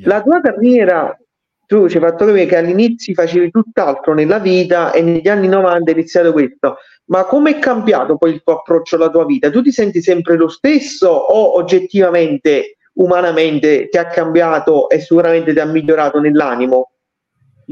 La 0.05 0.21
tua 0.21 0.41
carriera, 0.41 1.17
tu 1.73 1.89
ci 1.89 1.97
hai 1.97 2.03
fatto 2.03 2.27
capire 2.27 2.45
che 2.45 2.57
all'inizio 2.59 3.15
facevi 3.15 3.51
tutt'altro 3.51 4.13
nella 4.13 4.39
vita 4.39 4.93
e 4.93 5.01
negli 5.01 5.27
anni 5.27 5.49
90 5.49 5.91
è 5.91 5.95
iniziato 5.95 6.31
questo. 6.33 6.77
Ma 7.07 7.25
come 7.25 7.57
è 7.57 7.59
cambiato 7.59 8.19
poi 8.19 8.35
il 8.35 8.43
tuo 8.43 8.59
approccio 8.59 8.97
alla 8.97 9.09
tua 9.09 9.25
vita? 9.25 9.51
Tu 9.51 9.63
ti 9.63 9.73
senti 9.73 10.03
sempre 10.03 10.37
lo 10.37 10.49
stesso 10.49 11.09
o 11.09 11.57
oggettivamente, 11.57 12.77
umanamente 12.95 13.89
ti 13.89 13.97
ha 13.97 14.07
cambiato 14.07 14.91
e 14.91 15.01
sicuramente 15.01 15.55
ti 15.55 15.61
ha 15.61 15.65
migliorato 15.65 16.21
nell'animo? 16.21 16.91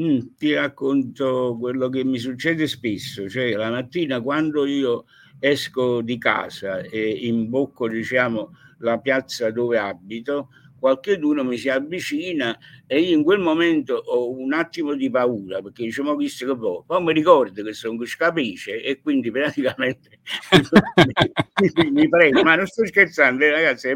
Mm, 0.01 0.19
ti 0.39 0.55
racconto 0.55 1.59
quello 1.61 1.91
che 1.91 2.03
mi 2.03 2.17
succede 2.17 2.67
spesso, 2.67 3.29
cioè 3.29 3.51
la 3.53 3.69
mattina 3.69 4.23
quando 4.23 4.65
io 4.65 5.05
esco 5.39 6.01
di 6.01 6.17
casa 6.17 6.79
e 6.79 7.19
imbocco, 7.27 7.87
diciamo, 7.87 8.53
la 8.79 8.99
piazza 8.99 9.51
dove 9.51 9.77
abito, 9.77 10.49
qualcuno 10.81 11.45
mi 11.45 11.57
si 11.57 11.69
avvicina 11.69 12.59
e 12.87 13.01
io 13.01 13.17
in 13.17 13.23
quel 13.23 13.39
momento 13.39 13.95
ho 13.95 14.31
un 14.31 14.53
attimo 14.53 14.95
di 14.95 15.11
paura 15.11 15.61
perché 15.61 15.85
diciamo 15.85 16.17
visto 16.17 16.47
che 16.47 16.57
poi, 16.57 16.83
poi 16.87 17.03
mi 17.03 17.13
ricordo 17.13 17.63
che 17.63 17.73
sono 17.75 18.05
scapice 18.05 18.83
e 18.83 19.01
quindi 19.01 19.31
praticamente 19.31 20.19
mi, 21.77 21.91
mi 21.91 22.09
presto, 22.09 22.43
ma 22.43 22.57
non 22.57 22.67
sto 22.67 22.87
scherzando 22.87 23.49
ragazzi, 23.49 23.93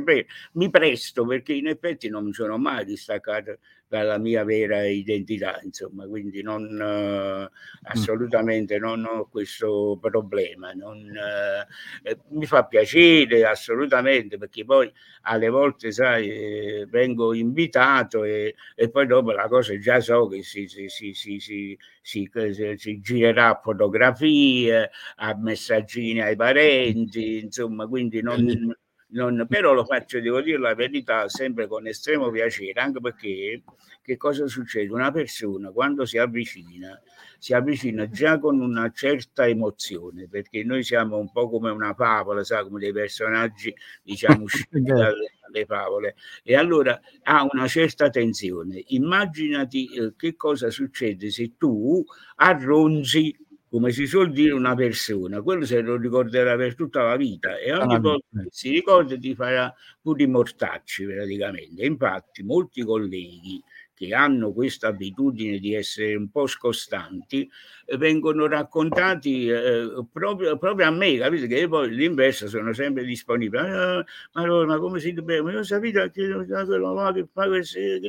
mi 0.52 0.70
presto 0.70 1.26
perché 1.26 1.54
in 1.54 1.66
effetti 1.66 2.08
non 2.08 2.24
mi 2.24 2.32
sono 2.32 2.58
mai 2.58 2.84
distaccato 2.84 3.58
dalla 3.98 4.18
mia 4.18 4.44
vera 4.44 4.84
identità, 4.86 5.60
insomma, 5.62 6.06
quindi 6.06 6.42
non 6.42 6.80
eh, 6.80 7.50
assolutamente 7.84 8.78
non 8.78 9.04
ho 9.04 9.28
questo 9.28 9.96
problema. 10.00 10.72
non, 10.72 10.98
eh, 11.16 12.10
eh, 12.10 12.18
mi 12.30 12.46
fa 12.46 12.64
piacere 12.64 13.44
assolutamente 13.44 14.38
perché 14.38 14.64
poi 14.64 14.90
alle 15.22 15.48
volte, 15.48 15.92
sai, 15.92 16.28
eh, 16.30 16.86
vengo 16.88 17.32
invitato 17.34 18.24
e, 18.24 18.54
e 18.74 18.90
poi 18.90 19.06
dopo 19.06 19.32
la 19.32 19.48
cosa 19.48 19.78
già 19.78 20.00
so 20.00 20.26
che 20.28 20.42
si, 20.42 20.66
si, 20.68 20.88
si, 20.88 21.12
si, 21.14 21.38
si, 21.40 21.78
si- 22.02 22.30
si- 22.52 22.74
si 22.76 23.00
girerà 23.00 23.50
a 23.50 23.60
fotografie, 23.62 24.90
a 25.16 25.34
messaggini 25.36 26.20
ai 26.20 26.36
parenti, 26.36 27.38
insomma, 27.44 27.86
quindi 27.86 28.20
non, 28.22 28.74
non- 29.08 29.46
però 29.48 29.72
lo 29.72 29.84
faccio, 29.84 30.20
devo 30.20 30.40
dire 30.40 30.58
la 30.58 30.74
verità, 30.74 31.28
sempre 31.28 31.66
con 31.66 31.86
estremo 31.86 32.30
piacere, 32.30 32.80
anche 32.80 33.00
perché 33.00 33.62
che 34.02 34.16
cosa 34.16 34.46
succede? 34.46 34.92
Una 34.92 35.10
persona 35.10 35.70
quando 35.70 36.04
si 36.04 36.18
avvicina, 36.18 37.00
si 37.38 37.52
avvicina 37.54 38.08
già 38.08 38.38
con 38.38 38.60
una 38.60 38.90
certa 38.90 39.46
emozione, 39.46 40.28
perché 40.28 40.64
noi 40.64 40.82
siamo 40.82 41.18
un 41.18 41.30
po' 41.30 41.48
come 41.48 41.70
una 41.70 41.94
favola, 41.94 42.42
sai, 42.44 42.64
come 42.64 42.80
dei 42.80 42.92
personaggi, 42.92 43.74
diciamo, 44.02 44.42
usciti 44.44 44.80
dalle, 44.82 45.32
dalle 45.46 45.64
favole, 45.66 46.16
e 46.42 46.56
allora 46.56 46.98
ha 47.22 47.46
una 47.50 47.66
certa 47.68 48.08
tensione. 48.10 48.82
Immaginati 48.88 49.86
eh, 49.94 50.14
che 50.16 50.36
cosa 50.36 50.70
succede 50.70 51.30
se 51.30 51.56
tu 51.56 52.04
arronzi 52.36 53.36
come 53.74 53.90
si 53.90 54.06
suol 54.06 54.30
dire, 54.30 54.52
una 54.52 54.76
persona, 54.76 55.42
quello 55.42 55.64
se 55.64 55.80
lo 55.80 55.96
ricorderà 55.96 56.54
per 56.54 56.76
tutta 56.76 57.02
la 57.02 57.16
vita 57.16 57.58
e 57.58 57.72
ogni 57.72 57.98
volta 57.98 58.40
che 58.40 58.46
si 58.50 58.70
ricorda 58.70 59.18
ti 59.18 59.34
farà 59.34 59.74
pure 60.00 60.22
i 60.22 60.28
mortacci 60.28 61.04
praticamente. 61.04 61.84
Infatti 61.84 62.44
molti 62.44 62.84
colleghi 62.84 63.60
che 63.92 64.14
hanno 64.14 64.52
questa 64.52 64.86
abitudine 64.86 65.58
di 65.58 65.74
essere 65.74 66.14
un 66.14 66.30
po' 66.30 66.46
scostanti 66.46 67.50
vengono 67.98 68.46
raccontati 68.46 69.48
eh, 69.48 70.04
proprio, 70.12 70.56
proprio 70.56 70.86
a 70.86 70.90
me, 70.90 71.18
capite? 71.18 71.46
Che 71.46 71.68
poi 71.68 71.90
l'inverso 71.90 72.48
sono 72.48 72.72
sempre 72.72 73.04
disponibile. 73.04 73.60
Ah, 73.60 74.04
ma, 74.32 74.42
allora, 74.42 74.66
ma 74.66 74.78
come 74.78 75.00
si 75.00 75.12
deve? 75.12 75.42
Ma 75.42 75.52
io 75.52 75.62
sapete 75.62 76.10
che 76.10 76.26
quello 76.26 76.94
là 76.94 77.12
che 77.12 77.26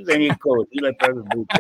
tieni 0.04 0.26
il 0.26 0.38
io 0.70 0.88
è 0.88 0.96
proprio 0.96 1.24
brutto, 1.24 1.56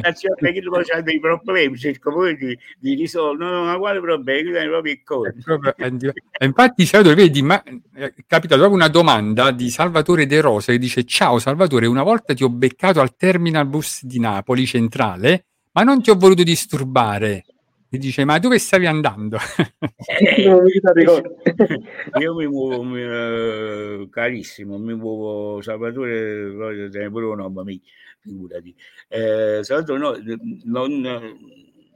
è 0.00 0.12
perché 0.40 0.62
poi 0.62 0.84
c'ha 0.84 1.00
dei 1.00 1.20
problemi, 1.20 1.76
cerco 1.76 2.12
poi 2.12 2.36
di, 2.36 2.58
di 2.78 2.94
risolvere. 2.94 3.50
No, 3.50 3.64
ma 3.64 3.78
quale 3.78 4.00
problema? 4.00 4.50
Tieni 4.50 4.68
proprio 4.68 4.92
il 4.92 5.02
coso. 5.02 5.32
Proprio- 5.42 5.74
è 5.76 5.90
di- 5.90 6.06
e 6.06 6.44
infatti, 6.44 6.84
Salvatore, 6.84 7.16
vedi, 7.16 7.42
ma 7.42 7.62
eh, 7.62 7.80
è 7.92 8.14
capitata 8.26 8.60
proprio 8.60 8.74
una 8.76 8.88
domanda 8.88 9.50
di 9.50 9.70
Salvatore 9.70 10.26
De 10.26 10.40
Rosa 10.40 10.72
che 10.72 10.78
dice: 10.78 11.04
Ciao 11.04 11.38
Salvatore, 11.38 11.86
una 11.86 12.02
volta 12.02 12.34
ti 12.34 12.44
ho 12.44 12.50
beccato 12.50 13.00
al 13.00 13.16
terminal 13.16 13.66
bus 13.66 14.04
di 14.04 14.20
Napoli 14.20 14.66
centrale, 14.66 15.46
ma 15.78 15.84
non 15.84 16.02
ti 16.02 16.10
ho 16.10 16.16
voluto 16.16 16.42
disturbare. 16.42 17.44
E 17.88 17.98
dice: 17.98 18.24
Ma 18.24 18.38
dove 18.38 18.58
stavi 18.58 18.86
andando? 18.86 19.38
Ricordo. 20.92 21.36
Io 22.20 22.34
mi 22.34 22.46
muovo, 22.48 22.82
mi, 22.82 23.00
eh, 23.00 24.08
carissimo, 24.10 24.76
mi 24.78 24.94
muovo, 24.94 25.62
Salvatore, 25.62 26.50
voglio 26.50 26.88
tenere 26.88 27.10
pure 27.10 27.26
un 27.26 27.36
nome, 27.36 27.62
mi- 27.62 27.82
figurati. 28.20 28.74
Eh, 29.08 29.60
Salvatore, 29.62 29.98
no, 29.98 30.16
non 30.64 31.06
eh, 31.06 31.36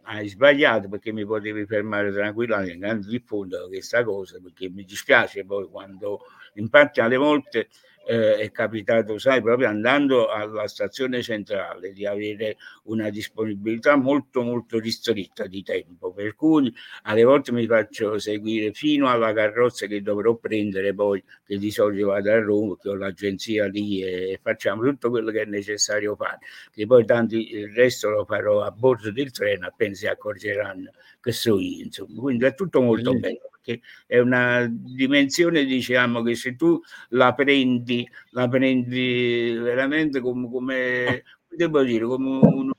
hai 0.04 0.28
sbagliato 0.28 0.88
perché 0.88 1.12
mi 1.12 1.26
potevi 1.26 1.66
fermare 1.66 2.12
tranquillamente, 2.12 2.74
intanto 2.74 3.08
diffondo 3.08 3.66
questa 3.66 4.04
cosa 4.04 4.38
perché 4.40 4.70
mi 4.70 4.84
dispiace 4.84 5.44
poi 5.44 5.68
quando, 5.68 6.20
infatti 6.54 7.00
alle 7.00 7.16
volte 7.16 7.68
eh, 8.06 8.36
è 8.36 8.50
capitato, 8.50 9.18
sai, 9.18 9.42
proprio 9.42 9.68
andando 9.68 10.28
alla 10.28 10.66
stazione 10.66 11.22
centrale 11.22 11.92
di 11.92 12.06
avere 12.06 12.56
una 12.84 13.10
disponibilità 13.10 13.96
molto 13.96 14.42
molto 14.42 14.78
ristretta 14.78 15.46
di 15.46 15.62
tempo, 15.62 16.12
per 16.12 16.34
cui 16.34 16.72
alle 17.02 17.24
volte 17.24 17.52
mi 17.52 17.66
faccio 17.66 18.18
seguire 18.18 18.72
fino 18.72 19.08
alla 19.08 19.32
carrozza 19.32 19.86
che 19.86 20.02
dovrò 20.02 20.36
prendere 20.36 20.94
poi, 20.94 21.22
che 21.44 21.58
di 21.58 21.70
solito 21.70 22.08
vado 22.08 22.30
a 22.30 22.40
Roma, 22.40 22.76
che 22.80 22.88
ho 22.88 22.94
l'agenzia 22.94 23.66
lì 23.66 24.02
e 24.02 24.38
facciamo 24.42 24.82
tutto 24.82 25.10
quello 25.10 25.30
che 25.30 25.42
è 25.42 25.44
necessario 25.46 26.16
fare, 26.16 26.38
che 26.72 26.86
poi 26.86 27.04
tanti 27.04 27.54
il 27.54 27.72
resto 27.72 28.10
lo 28.10 28.24
farò 28.24 28.62
a 28.62 28.70
bordo 28.70 29.10
del 29.10 29.30
treno 29.30 29.66
appena 29.66 29.94
si 29.94 30.06
accorgeranno 30.06 30.90
che 31.22 31.32
so 31.32 31.58
io, 31.58 31.84
insomma. 31.84 32.20
Quindi 32.20 32.44
è 32.44 32.54
tutto 32.54 32.82
molto 32.82 33.14
bello, 33.14 33.50
perché 33.62 33.80
è 34.06 34.18
una 34.18 34.66
dimensione, 34.70 35.64
diciamo, 35.64 36.22
che 36.22 36.34
se 36.34 36.56
tu 36.56 36.80
la 37.10 37.32
prendi, 37.34 38.08
la 38.30 38.48
prendi 38.48 39.52
veramente 39.60 40.20
come, 40.20 40.48
come 40.50 41.22
devo 41.48 41.82
dire, 41.82 42.04
come 42.04 42.28
un, 42.42 42.70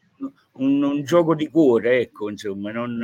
un- 0.54 0.84
un 0.84 1.04
gioco 1.04 1.36
di 1.36 1.50
cuore, 1.50 2.00
ecco, 2.02 2.30
insomma, 2.30 2.72
non, 2.72 2.96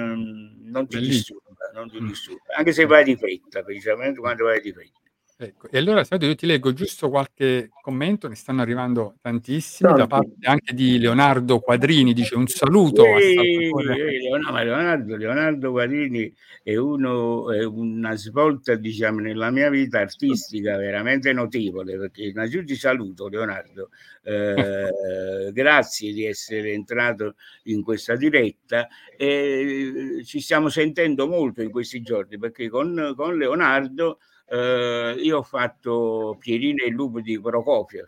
non 0.63 0.87
ti 0.87 0.99
disturba. 1.01 1.71
non 1.73 1.89
ti 1.89 2.01
disturba, 2.03 2.55
anche 2.57 2.71
se 2.73 2.85
vai 2.85 3.03
di 3.03 3.15
fretta, 3.15 3.63
precisamente 3.63 4.19
quando 4.19 4.45
vai 4.45 4.61
di 4.61 4.71
fretta. 4.71 4.99
Ecco, 5.41 5.69
e 5.69 5.77
allora 5.77 6.03
Claudio 6.03 6.27
io 6.27 6.35
ti 6.35 6.45
leggo 6.45 6.73
giusto 6.73 7.09
qualche 7.09 7.69
commento, 7.81 8.27
ne 8.27 8.35
stanno 8.35 8.61
arrivando 8.61 9.15
tantissimi, 9.21 9.89
da 9.89 10.05
Tanti. 10.05 10.09
parte 10.09 10.47
anche 10.49 10.73
di 10.73 10.99
Leonardo 10.99 11.61
Quadrini, 11.61 12.11
dice 12.11 12.35
un 12.35 12.45
saluto 12.47 13.05
Ehi, 13.05 13.35
ehi, 13.37 14.19
Leonardo, 14.19 15.15
Leonardo, 15.15 15.71
Guarini 15.71 16.29
è, 16.61 16.75
uno, 16.75 17.53
è 17.53 17.63
una 17.63 18.17
svolta 18.17 18.75
diciamo, 18.75 19.21
nella 19.21 19.49
mia 19.49 19.69
vita 19.69 19.99
artistica 19.99 20.75
veramente 20.75 21.31
notevole 21.31 21.97
perché 21.97 22.23
innanzitutto 22.23 22.73
ti 22.73 22.75
saluto 22.75 23.29
Leonardo 23.29 23.91
eh, 24.23 25.51
grazie 25.53 26.11
di 26.11 26.25
essere 26.25 26.73
entrato 26.73 27.35
in 27.63 27.81
questa 27.81 28.17
diretta 28.17 28.89
e 29.17 30.21
ci 30.25 30.41
stiamo 30.41 30.67
sentendo 30.67 31.27
molto 31.27 31.61
in 31.61 31.71
questi 31.71 32.01
giorni 32.01 32.37
perché 32.37 32.67
con, 32.67 33.13
con 33.15 33.37
Leonardo 33.37 34.19
eh, 34.49 35.15
io 35.19 35.37
ho 35.37 35.43
fatto 35.43 36.35
Pierino 36.39 36.83
e 36.83 36.87
il 36.87 36.93
lupo 36.93 37.21
di 37.21 37.39
Prokofiev 37.39 38.07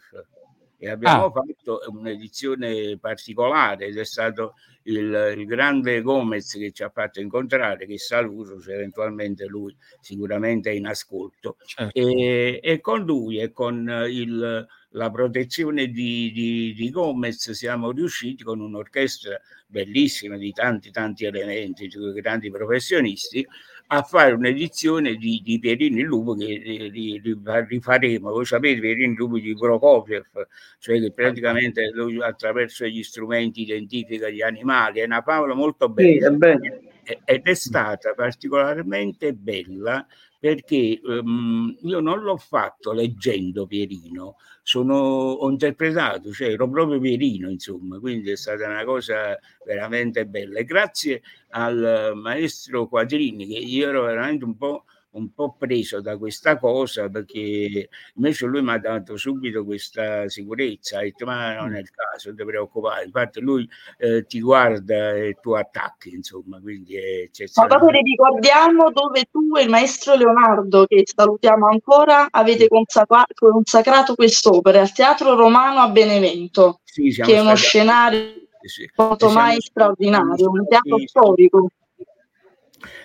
e 0.78 0.90
abbiamo 0.90 1.26
Ah. 1.26 1.32
fatto 1.32 1.80
un'edizione 1.90 2.98
particolare 2.98 3.86
ed 3.86 3.98
è 3.98 4.04
stato 4.04 4.56
il, 4.84 5.36
il 5.38 5.46
grande 5.46 6.02
Gomez 6.02 6.54
che 6.54 6.72
ci 6.72 6.82
ha 6.82 6.90
fatto 6.90 7.20
incontrare, 7.20 7.86
che 7.86 8.00
saluto 8.00 8.60
se 8.60 8.74
eventualmente 8.74 9.46
lui 9.46 9.76
sicuramente 10.00 10.72
è 10.72 10.74
in 10.74 10.88
ascolto. 10.88 11.58
Certo. 11.64 11.92
E, 11.94 12.60
e 12.64 12.80
con 12.82 13.04
lui 13.04 13.38
e 13.40 13.52
con 13.52 13.88
il, 14.10 14.68
la 14.90 15.12
protezione 15.12 15.88
di, 15.90 16.32
di, 16.32 16.74
di 16.74 16.90
Gomez 16.90 17.52
siamo 17.52 17.92
riusciti 17.92 18.44
con 18.44 18.60
un'orchestra 18.60 19.40
bellissima 19.68 20.36
di 20.38 20.52
tanti 20.52 20.90
tanti 20.90 21.26
elementi, 21.26 21.88
di 21.88 22.14
grandi 22.14 22.50
professionisti, 22.50 23.46
a 23.94 24.04
fare 24.04 24.32
un'edizione 24.34 25.16
di, 25.16 25.42
di 25.44 25.60
Pierino 25.60 26.00
il 26.00 26.06
Lupo 26.06 26.34
che 26.34 26.46
ri- 26.46 26.90
ri- 26.90 27.22
ri- 27.22 27.66
rifaremo. 27.68 28.32
Voi 28.32 28.46
sapete 28.46 28.80
Pierino 28.80 29.12
il 29.12 29.18
Lupo 29.18 29.38
di 29.38 29.54
Prokofiev, 29.54 30.48
cioè 30.80 31.00
che 31.02 31.12
praticamente 31.12 31.92
lui 31.94 32.22
attraverso 32.22 32.86
gli 32.86 33.04
strumenti 33.04 33.62
identifica 33.64 34.30
gli 34.30 34.42
animali, 34.42 35.02
è 35.02 35.04
una 35.04 35.22
favola 35.22 35.54
molto 35.56 35.88
Sì, 35.88 35.94
bella 35.94 36.28
è 36.28 36.32
bello. 36.32 36.80
e- 37.04 37.20
ed 37.26 37.42
è 37.44 37.54
stata 37.54 38.14
particolarmente 38.14 39.34
bella 39.34 40.08
perché 40.42 41.00
ehm, 41.00 41.78
io 41.84 42.00
non 42.00 42.22
l'ho 42.22 42.36
fatto 42.36 42.94
leggendo 42.94 43.68
Pierino, 43.68 44.38
sono, 44.64 44.96
ho 44.96 45.48
interpretato, 45.52 46.32
cioè 46.32 46.50
ero 46.54 46.68
proprio 46.68 47.00
Pierino, 47.00 47.48
insomma, 47.48 48.00
quindi 48.00 48.32
è 48.32 48.36
stata 48.36 48.68
una 48.68 48.84
cosa 48.84 49.38
veramente 49.64 50.26
bella. 50.26 50.58
E 50.58 50.64
grazie 50.64 51.22
al 51.50 52.14
maestro 52.16 52.88
Quadrini, 52.88 53.46
che 53.46 53.60
io 53.60 53.90
ero 53.90 54.02
veramente 54.06 54.44
un 54.44 54.58
po', 54.58 54.86
un 55.14 55.34
po' 55.34 55.56
preso 55.58 56.00
da 56.00 56.18
questa 56.18 56.58
cosa, 56.58 57.10
perché 57.10 57.90
invece 58.16 58.46
lui 58.46 58.62
mi 58.62 58.72
ha 58.72 58.78
dato 58.78 59.18
subito 59.18 59.66
questa 59.66 60.30
sicurezza, 60.30 61.00
ha 61.00 61.02
detto 61.02 61.26
ma 61.26 61.56
non 61.56 61.76
è 61.76 61.80
il 61.80 61.90
caso, 61.90 62.30
non 62.30 62.38
ti 62.38 62.46
preoccupare, 62.46 63.06
infatti 63.06 63.40
lui 63.42 63.68
eh, 63.98 64.26
ti 64.26 64.40
guarda 64.40 65.12
e 65.16 65.38
tu 65.42 65.52
attacchi, 65.52 66.14
insomma, 66.14 66.60
quindi 66.62 66.96
è 66.96 67.00
Ma 67.18 67.24
eccezionale. 67.24 67.74
dopo 67.80 67.90
ricordiamo 67.92 68.92
dove 68.92 69.24
tu 69.30 69.56
e 69.58 69.64
il 69.64 69.70
maestro 69.70 70.16
Leonardo, 70.16 70.86
che 70.86 71.04
salutiamo 71.06 71.68
ancora, 71.68 72.28
avete 72.30 72.68
consacra- 72.68 73.26
consacrato 73.34 74.16
quest'opera 74.16 74.80
al 74.80 74.94
Teatro 74.94 75.36
Romano 75.36 75.80
a 75.80 75.90
Benevento, 75.90 76.80
Sì, 76.84 77.10
che 77.12 77.36
è 77.36 77.40
uno 77.40 77.56
stati- 77.56 77.62
scenario 77.62 78.34
sì. 78.62 78.90
quanto 78.96 79.30
mai 79.30 79.60
straordinario, 79.60 80.50
un 80.50 80.66
teatro 80.68 80.98
storico. 81.06 81.68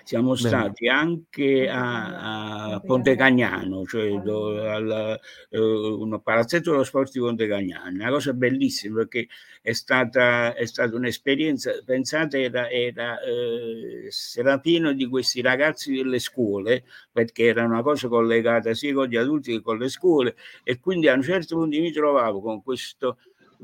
Siamo 0.05 0.35
Bene. 0.35 0.49
stati 0.49 0.89
anche 0.89 1.69
a, 1.69 2.73
a 2.75 2.81
Ponte 2.81 3.17
Cagnano, 3.17 3.85
cioè 3.85 4.21
do- 4.21 4.62
al 4.62 5.19
eh, 5.51 5.59
un 5.59 6.21
palazzetto 6.23 6.71
dello 6.71 6.85
sport 6.85 7.12
di 7.12 7.19
Ponte 7.21 7.47
Cagnano, 7.47 7.91
una 7.91 8.11
cosa 8.11 8.33
bellissima 8.33 8.97
perché 8.99 9.27
è 9.61 9.73
stata, 9.73 10.55
è 10.55 10.65
stata 10.67 10.95
un'esperienza, 10.97 11.73
pensate, 11.85 12.43
era, 12.43 12.71
era, 12.71 13.21
eh, 13.21 14.09
era 14.37 14.59
pieno 14.61 14.93
di 14.93 15.07
questi 15.07 15.41
ragazzi 15.41 15.93
delle 15.93 16.19
scuole, 16.19 16.85
perché 17.11 17.47
era 17.47 17.65
una 17.65 17.83
cosa 17.83 18.09
collegata 18.09 18.75
sia 18.75 18.95
con 18.95 19.07
gli 19.09 19.17
adulti 19.17 19.53
che 19.53 19.61
con 19.61 19.79
le 19.79 19.89
scuole, 19.89 20.37
e 20.62 20.79
quindi 20.79 21.09
a 21.09 21.15
un 21.15 21.23
certo 21.23 21.57
punto 21.57 21.79
mi 21.81 21.93
trovavo 21.93 22.41
con 22.41 22.62
questo 22.62 23.19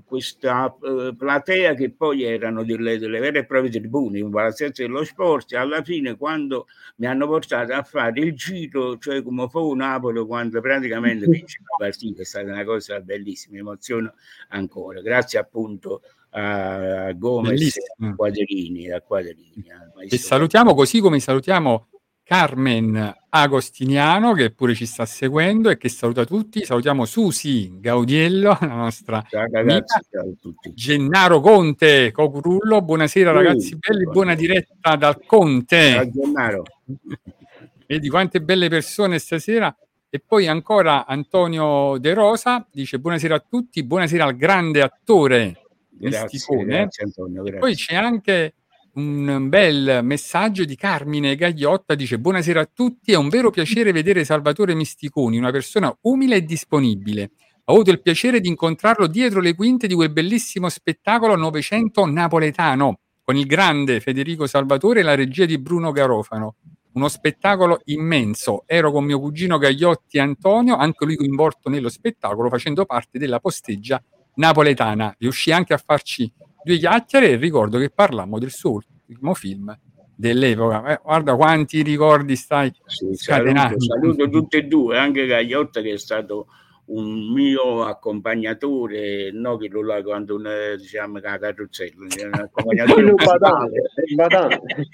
questa 0.05 0.75
eh, 0.83 1.15
platea 1.17 1.75
che 1.75 1.91
poi 1.91 2.23
erano 2.23 2.65
delle, 2.65 2.99
delle 2.99 3.21
vere 3.21 3.41
e 3.41 3.45
proprie 3.45 3.71
tribune, 3.71 4.21
un 4.21 4.31
palazzetto 4.31 4.83
dello 4.83 5.05
sport, 5.05 5.53
e 5.53 5.57
alla 5.57 5.83
fine 5.83 6.17
quando 6.17 6.67
mi 6.97 7.07
hanno 7.07 7.27
portato 7.27 7.73
a 7.73 7.83
fare 7.83 8.21
il 8.21 8.35
giro, 8.35 8.99
cioè 8.99 9.23
come 9.23 9.49
fu 9.49 9.73
Napoli 9.75 10.25
quando 10.27 10.61
praticamente 10.61 11.27
vince 11.27 11.59
la 11.61 11.85
partita, 11.87 12.23
è 12.23 12.25
stata 12.25 12.47
una 12.51 12.65
cosa 12.65 13.01
bellissima, 13.01 13.55
mi 13.55 13.61
emoziono 13.61 14.15
ancora, 14.49 15.01
grazie 15.01 15.39
appunto 15.39 16.03
a 16.35 17.13
Gomez 17.13 17.51
Bellissimo. 17.51 18.09
a 18.09 18.15
Quadrini, 18.15 18.91
a 18.91 19.01
Quadrini, 19.03 19.67
al 19.69 19.93
E 20.09 20.17
salutiamo 20.17 20.75
così 20.75 21.01
come 21.01 21.21
salutiamo 21.21 21.89
Carmen 22.25 23.15
Agostiniano 23.31 24.33
che 24.33 24.51
pure 24.53 24.75
ci 24.75 24.87
sta 24.87 25.07
seguendo 25.07 25.71
e 25.71 25.77
che 25.77 25.89
saluta 25.89 26.25
tutti. 26.25 26.65
Salutiamo 26.65 27.05
Susi 27.05 27.81
Gaudiello, 27.81 28.57
la 28.61 28.75
nostra 28.75 29.25
Ciao 29.29 29.47
ragazzi, 29.51 30.01
ciao. 30.11 30.55
Gennaro 30.75 31.41
Conte, 31.41 32.11
Cocurullo, 32.13 32.83
buonasera 32.83 33.31
Sì, 33.31 33.37
ragazzi 33.37 33.77
belli, 33.77 34.05
buona 34.05 34.35
diretta 34.35 34.97
dal 34.97 35.25
Conte. 35.25 35.93
Ciao 35.93 36.11
Gennaro. 36.11 36.63
Vedi 37.87 38.09
quante 38.09 38.41
belle 38.41 38.69
persone 38.69 39.19
stasera. 39.19 39.75
E 40.09 40.21
poi 40.21 40.47
ancora 40.47 41.07
Antonio 41.07 41.97
De 41.99 42.13
Rosa 42.13 42.67
dice 42.71 42.99
buonasera 42.99 43.35
a 43.35 43.45
tutti, 43.49 43.83
buonasera 43.83 44.25
al 44.25 44.37
grande 44.37 44.83
attore 44.83 45.63
Grazie, 45.89 46.65
grazie 46.65 47.05
Antonio, 47.05 47.43
grazie. 47.43 47.61
poi 47.61 47.75
c'è 47.75 47.95
anche 47.95 48.55
un 48.95 49.49
bel 49.49 50.01
messaggio 50.03 50.65
di 50.65 50.77
Carmine 50.77 51.35
Gagliotta, 51.35 51.95
dice 51.95 52.19
buonasera 52.19 52.61
a 52.61 52.71
tutti, 52.71 53.13
è 53.13 53.17
un 53.17 53.29
vero 53.31 53.51
piacere 53.51 53.93
vedere 53.93 54.25
Salvatore 54.25 54.75
Misticoni, 54.75 55.39
una 55.39 55.51
persona 55.51 55.97
umile 56.03 56.37
e 56.37 56.45
disponibile. 56.45 57.31
Ho 57.65 57.73
avuto 57.75 57.91
il 57.91 58.03
piacere 58.03 58.41
di 58.41 58.49
incontrarlo 58.49 59.07
dietro 59.07 59.41
le 59.41 59.55
quinte 59.55 59.87
di 59.87 59.95
quel 59.95 60.11
bellissimo 60.11 60.69
spettacolo 60.69 61.37
Novecento 61.37 62.05
napoletano 62.05 62.99
con 63.23 63.37
il 63.37 63.47
grande 63.47 64.01
Federico 64.01 64.47
Salvatore 64.47 65.01
e 65.01 65.05
la 65.05 65.15
regia 65.15 65.47
di 65.47 65.59
Bruno 65.59 65.93
Garofano. 65.93 66.57
Uno 66.95 67.09
spettacolo 67.09 67.81
immenso. 67.85 68.65
Ero 68.67 68.93
con 68.93 69.05
mio 69.05 69.19
cugino 69.19 69.57
Gagliotti 69.57 70.19
Antonio, 70.19 70.77
anche 70.77 71.07
lui 71.07 71.17
coinvolto 71.17 71.71
nello 71.71 71.89
spettacolo, 71.89 72.51
facendo 72.51 72.85
parte 72.85 73.19
della 73.19 73.41
posteggia 73.41 74.03
napoletana. 74.35 75.15
Riuscì 75.19 75.53
anche 75.53 75.73
a 75.73 75.79
farci 75.79 76.31
due 76.65 76.77
chiacchiere 76.79 77.31
e 77.31 77.37
ricordo 77.37 77.79
che 77.79 77.91
parlammo 77.91 78.39
del 78.39 78.51
suo 78.51 78.73
ultimo 78.73 79.35
film 79.35 79.77
dell'epoca. 80.15 80.85
Eh, 80.93 81.01
guarda 81.03 81.35
quanti 81.35 81.83
ricordi 81.83 82.37
stai 82.37 82.73
Sì, 82.87 83.09
scatenando. 83.15 83.81
saluto, 83.81 84.15
saluto 84.15 84.29
tutti 84.29 84.57
e 84.57 84.63
due, 84.63 84.99
anche 84.99 85.27
Gagliotta 85.27 85.81
che 85.81 85.93
è 85.93 85.99
stato 85.99 86.47
un 86.85 87.33
mio 87.33 87.85
accompagnatore, 87.85 89.31
no 89.33 89.57
che 89.57 89.69
lo 89.69 89.83
là 89.83 90.03
quando 90.03 90.35
un, 90.35 90.47
eh, 90.47 90.77
diciamo 90.77 91.19
che 91.21 91.29
la 91.29 91.39
carrozzella, 91.39 91.95
un 91.97 92.35
accompagnatore 92.35 93.03
Quello 93.03 93.13
musicale. 93.13 93.39
badante, 93.39 93.83
badante. 94.15 94.89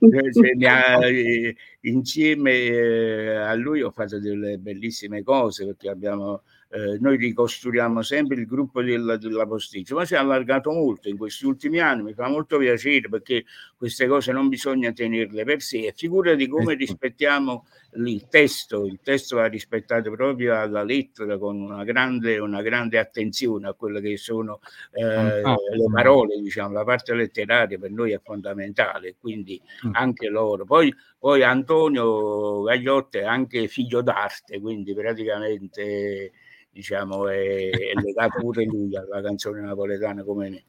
Eh, 0.00 0.54
ne 0.56 1.06
eh, 1.06 1.56
insieme 1.82 2.52
eh, 2.52 3.34
a 3.36 3.54
lui 3.54 3.80
ho 3.80 3.90
fatto 3.90 4.18
delle 4.20 4.58
bellissime 4.58 5.22
cose 5.22 5.64
perché 5.64 5.88
abbiamo 5.88 6.42
eh, 6.74 6.98
noi 7.00 7.16
ricostruiamo 7.16 8.02
sempre 8.02 8.36
il 8.40 8.46
gruppo 8.46 8.82
della, 8.82 9.16
della 9.16 9.46
posticcia, 9.46 9.94
ma 9.94 10.04
si 10.04 10.14
è 10.14 10.16
allargato 10.16 10.72
molto 10.72 11.08
in 11.08 11.16
questi 11.16 11.46
ultimi 11.46 11.78
anni, 11.78 12.02
mi 12.02 12.14
fa 12.14 12.28
molto 12.28 12.58
piacere 12.58 13.08
perché 13.08 13.44
queste 13.76 14.06
cose 14.08 14.32
non 14.32 14.48
bisogna 14.48 14.92
tenerle 14.92 15.44
per 15.44 15.60
sé 15.62 15.86
e 15.86 15.92
figurati 15.96 16.48
come 16.48 16.74
rispettiamo 16.74 17.66
il 17.96 18.26
testo, 18.28 18.86
il 18.86 18.98
testo 19.02 19.36
va 19.36 19.46
rispettato 19.46 20.10
proprio 20.10 20.58
alla 20.58 20.82
lettera 20.82 21.38
con 21.38 21.60
una 21.60 21.84
grande, 21.84 22.38
una 22.38 22.60
grande 22.60 22.98
attenzione 22.98 23.68
a 23.68 23.74
quelle 23.74 24.00
che 24.00 24.16
sono 24.16 24.58
eh, 24.92 25.42
le 25.42 25.90
parole, 25.92 26.40
diciamo, 26.40 26.72
la 26.72 26.82
parte 26.82 27.14
letteraria 27.14 27.78
per 27.78 27.92
noi 27.92 28.10
è 28.12 28.20
fondamentale, 28.22 29.14
quindi 29.20 29.60
Mm. 29.84 29.90
anche 29.94 30.28
loro. 30.28 30.64
Poi, 30.64 30.92
poi 31.18 31.42
Antonio 31.42 32.62
Gagliotti 32.62 33.18
è 33.18 33.24
anche 33.24 33.68
figlio 33.68 34.02
d'arte, 34.02 34.60
quindi 34.60 34.94
praticamente 34.94 36.32
diciamo 36.74 37.28
è, 37.28 37.70
è 37.70 37.92
legato 38.02 38.40
pure 38.40 38.64
lui 38.64 38.96
alla 38.96 39.22
canzone 39.22 39.60
napoletana 39.60 40.24
come 40.24 40.50
me. 40.50 40.64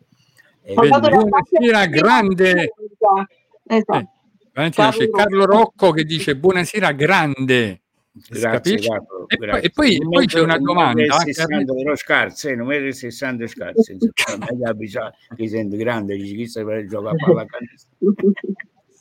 E 0.61 0.73
la 0.75 0.99
Buonasera, 0.99 1.85
grande. 1.87 2.73
Esatto. 3.67 4.09
Valentina, 4.53 4.89
c'è 4.91 5.09
Carlo 5.09 5.45
Rocco 5.45 5.91
che 5.91 6.03
dice 6.03 6.35
buonasera 6.37 6.91
grande. 6.93 7.81
Grazie? 8.29 8.77
Carlo, 8.77 9.25
E 9.27 9.35
poi, 9.37 9.47
grazie. 9.47 9.67
e 9.67 9.71
poi- 9.71 9.97
poi 10.09 10.25
c'è 10.25 10.39
una 10.39 10.55
un 10.55 10.63
domanda. 10.63 11.01
metro 11.01 11.15
e 11.15 11.17
anche 11.17 11.41
a 11.41 11.45
me- 11.47 11.55
60 11.65 11.73
però 11.73 11.95
scarse, 11.95 12.49
eh, 12.51 12.59
un 12.59 12.67
metro 12.67 12.85
e 12.87 12.93
60 12.93 13.47
scarse, 13.47 13.91
insomma, 13.93 14.45
non 14.49 14.65
abbiamo- 14.67 15.09
che 15.35 15.47
sento 15.49 15.75
grande, 15.75 16.15
dici 16.15 16.35
chi 16.35 16.47
sta 16.47 16.63
per 16.63 16.85
giocare 16.85 17.17
a 17.19 17.25
pallacanestro. 17.25 17.89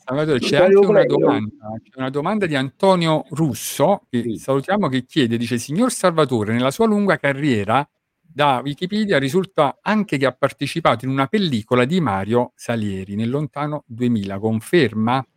Salvatore, 0.05 0.39
c'è 0.39 0.57
anche 0.57 0.85
una 0.85 1.03
domanda, 1.03 1.67
c'è 1.81 1.97
una 1.97 2.09
domanda 2.11 2.45
di 2.45 2.55
Antonio 2.55 3.25
Russo, 3.29 4.05
che 4.07 4.37
salutiamo, 4.37 4.87
che 4.87 5.03
chiede, 5.03 5.35
dice, 5.35 5.57
signor 5.57 5.91
Salvatore, 5.91 6.53
nella 6.53 6.69
sua 6.69 6.85
lunga 6.85 7.17
carriera 7.17 7.87
da 8.21 8.61
Wikipedia 8.63 9.17
risulta 9.17 9.79
anche 9.81 10.17
che 10.17 10.27
ha 10.27 10.31
partecipato 10.31 11.05
in 11.05 11.11
una 11.11 11.25
pellicola 11.25 11.85
di 11.85 11.99
Mario 12.01 12.51
Salieri 12.53 13.15
nel 13.15 13.31
lontano 13.31 13.83
2000, 13.87 14.37
conferma? 14.37 15.27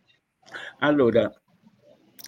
Allora, 0.79 1.31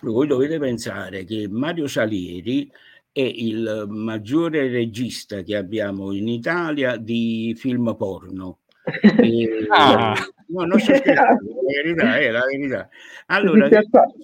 voi 0.02 0.26
dovete 0.26 0.58
pensare 0.58 1.26
che 1.26 1.48
Mario 1.48 1.86
Salieri 1.86 2.72
è 3.12 3.22
il 3.22 3.86
maggiore 3.88 4.68
regista 4.68 5.44
che 5.44 5.56
abbiamo 5.56 6.12
in 6.12 6.28
Italia 6.28 6.98
di 6.98 7.54
film 7.56 7.96
porno. 7.96 8.61
E- 8.84 9.68
Ah. 9.70 10.16
no, 10.48 10.64
non 10.66 10.80
sto 10.80 10.96
scherzando, 10.96 11.44
la 11.54 11.62
verità 11.84 12.18
è 12.18 12.30
la 12.32 12.46
verità. 12.46 12.90
Allora, 13.28 13.70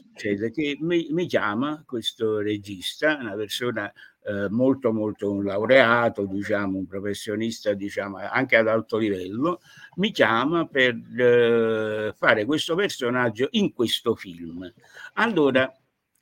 succede? 0.03 0.51
Che 0.51 0.77
mi, 0.81 1.07
mi 1.11 1.25
chiama 1.27 1.83
questo 1.85 2.39
regista, 2.39 3.17
una 3.19 3.35
persona 3.35 3.91
eh, 4.23 4.49
molto 4.49 4.91
molto 4.91 5.31
un 5.31 5.43
laureato, 5.45 6.25
diciamo, 6.25 6.77
un 6.77 6.85
professionista, 6.87 7.73
diciamo, 7.73 8.17
anche 8.17 8.57
ad 8.57 8.67
alto 8.67 8.97
livello, 8.97 9.59
mi 9.95 10.11
chiama 10.11 10.65
per 10.67 10.95
eh, 11.17 12.13
fare 12.17 12.45
questo 12.45 12.75
personaggio 12.75 13.47
in 13.51 13.71
questo 13.73 14.15
film. 14.15 14.69
Allora, 15.13 15.71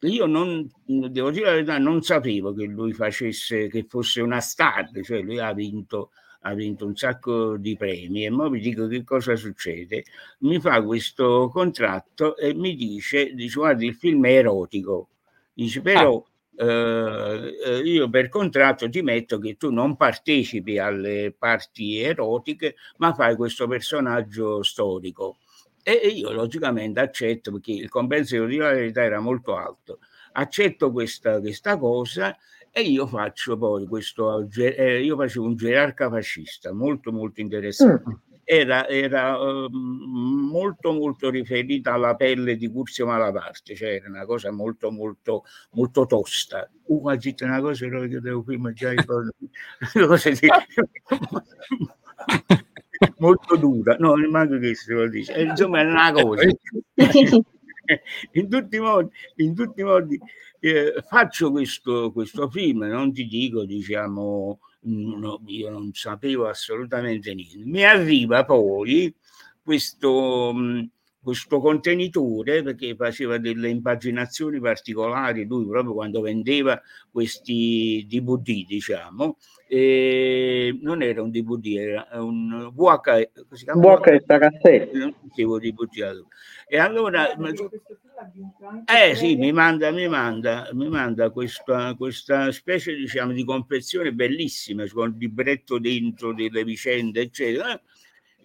io 0.02 0.26
non, 0.28 0.70
devo 0.86 1.32
dire 1.32 1.46
la 1.46 1.52
verità, 1.54 1.78
non 1.80 2.02
sapevo 2.04 2.54
che 2.54 2.66
lui 2.66 2.94
facesse, 2.94 3.68
che 3.70 3.86
fosse 3.88 4.22
una 4.22 4.40
star, 4.40 4.90
cioè 5.02 5.22
lui 5.22 5.40
ha 5.40 5.54
vinto, 5.54 6.12
ha 6.48 6.54
vinto 6.54 6.86
un 6.86 6.96
sacco 6.96 7.58
di 7.58 7.76
premi 7.76 8.24
e 8.24 8.32
ora 8.32 8.50
vi 8.50 8.60
dico 8.60 8.88
che 8.88 9.04
cosa 9.04 9.36
succede. 9.36 10.04
Mi 10.40 10.60
fa 10.60 10.82
questo 10.84 11.50
contratto 11.52 12.38
e 12.38 12.54
mi 12.54 12.76
dice, 12.76 13.34
dice 13.34 13.60
guarda 13.60 13.84
il 13.84 13.96
film 13.96 14.26
è 14.26 14.38
erotico, 14.38 15.10
dice 15.54 15.82
però 15.82 16.24
eh, 16.58 17.58
eh, 17.66 17.78
io 17.80 18.10
per 18.10 18.30
contratto 18.30 18.88
ti 18.90 19.02
metto 19.02 19.40
che 19.40 19.58
tu 19.58 19.72
non 19.72 19.98
partecipi 19.98 20.78
alle 20.78 21.34
parti 21.38 22.00
erotiche 22.00 22.76
ma 22.98 23.14
fai 23.14 23.36
questo 23.36 23.68
personaggio 23.68 24.62
storico. 24.62 25.38
E 25.82 25.94
io 25.94 26.32
logicamente 26.32 27.00
accetto 27.00 27.52
perché 27.52 27.72
il 27.72 27.90
compenso, 27.90 28.44
dire 28.46 28.64
la 28.64 28.74
verità, 28.74 29.04
era 29.04 29.20
molto 29.20 29.56
alto. 29.56 30.00
Accetto 30.34 30.92
questa, 30.92 31.40
questa 31.40 31.78
cosa 31.78 32.36
e 32.78 32.82
io 32.82 33.08
faccio 33.08 33.58
poi 33.58 33.88
questo, 33.88 34.50
eh, 34.54 35.02
io 35.02 35.16
facevo 35.16 35.46
un 35.46 35.56
gerarca 35.56 36.10
fascista 36.10 36.74
molto 36.74 37.14
molto 37.14 37.40
interessante. 37.40 38.20
Era, 38.44 38.86
era 38.90 39.38
ehm, 39.38 40.50
molto 40.52 40.92
molto 40.92 41.30
riferita 41.30 41.94
alla 41.94 42.16
pelle 42.16 42.58
di 42.58 42.70
Curzio 42.70 43.06
Malaparte, 43.06 43.76
cioè 43.76 43.94
era 43.94 44.10
una 44.10 44.26
cosa 44.26 44.52
molto 44.52 44.92
molto 44.92 45.46
molto 45.72 46.06
tosta. 46.06 46.70
Uh, 46.88 47.00
ma 47.00 47.18
zitta, 47.18 47.46
una 47.46 47.62
cosa 47.62 47.88
però 47.88 48.02
che 48.02 48.20
devo 48.20 48.44
prima 48.44 48.74
già. 48.74 48.92
Una 49.96 50.20
molto 53.20 53.56
dura, 53.56 53.96
no, 54.00 54.16
non 54.16 54.30
manco 54.30 54.60
che 54.60 54.76
si 54.76 54.94
vuol 54.94 55.10
dire. 55.12 55.34
Eh, 55.34 55.44
Insomma, 55.44 55.80
era 55.80 55.92
una 55.92 56.12
cosa. 56.12 56.42
in 58.34 58.50
tutti 58.50 58.76
i 58.76 58.80
modi, 58.80 59.10
in 59.38 59.56
tutti 59.56 59.80
i 59.80 59.84
modi 59.86 60.20
eh, 60.70 61.04
faccio 61.08 61.52
questo, 61.52 62.12
questo 62.12 62.50
film, 62.50 62.84
non 62.86 63.14
ti 63.14 63.26
dico, 63.26 63.66
diciamo, 63.66 64.60
mm, 64.88 65.20
no, 65.20 65.42
io 65.46 65.70
non 65.70 65.92
sapevo 65.94 66.48
assolutamente 66.48 67.34
niente. 67.34 67.58
Mi 67.66 67.84
arriva 67.84 68.44
poi 68.46 69.14
questo, 69.62 70.52
mh, 70.54 70.90
questo 71.26 71.60
contenitore 71.60 72.62
perché 72.62 72.96
faceva 72.96 73.40
delle 73.40 73.70
impaginazioni 73.70 74.60
particolari, 74.60 75.44
lui 75.46 75.66
proprio 75.66 75.96
quando 75.96 76.22
vendeva 76.22 76.80
questi 77.12 78.06
DVD, 78.08 78.64
diciamo, 78.68 79.38
e 79.68 80.78
non 80.84 81.02
era 81.02 81.24
un 81.24 81.32
DVD, 81.32 81.66
era 81.78 82.08
un? 82.22 82.72
VHS 82.72 84.26
cassette. 84.28 84.92
non 84.94 85.16
dicevo 85.24 85.58
DVD. 85.58 86.24
E 86.68 86.78
allora, 86.78 87.36
eh 88.86 89.16
sì, 89.16 89.36
mi 89.36 89.52
manda, 89.52 89.90
mi 89.90 90.08
manda, 90.08 90.70
mi 90.74 90.90
manda 90.90 91.32
questa, 91.32 91.96
questa 91.96 92.52
specie 92.52 92.94
diciamo, 92.94 93.32
di 93.32 93.44
confezione 93.44 94.14
bellissima 94.14 94.86
con 94.94 95.10
il 95.10 95.18
libretto 95.18 95.80
dentro 95.80 96.36
delle 96.36 96.64
vicende, 96.64 97.22
eccetera. 97.22 97.82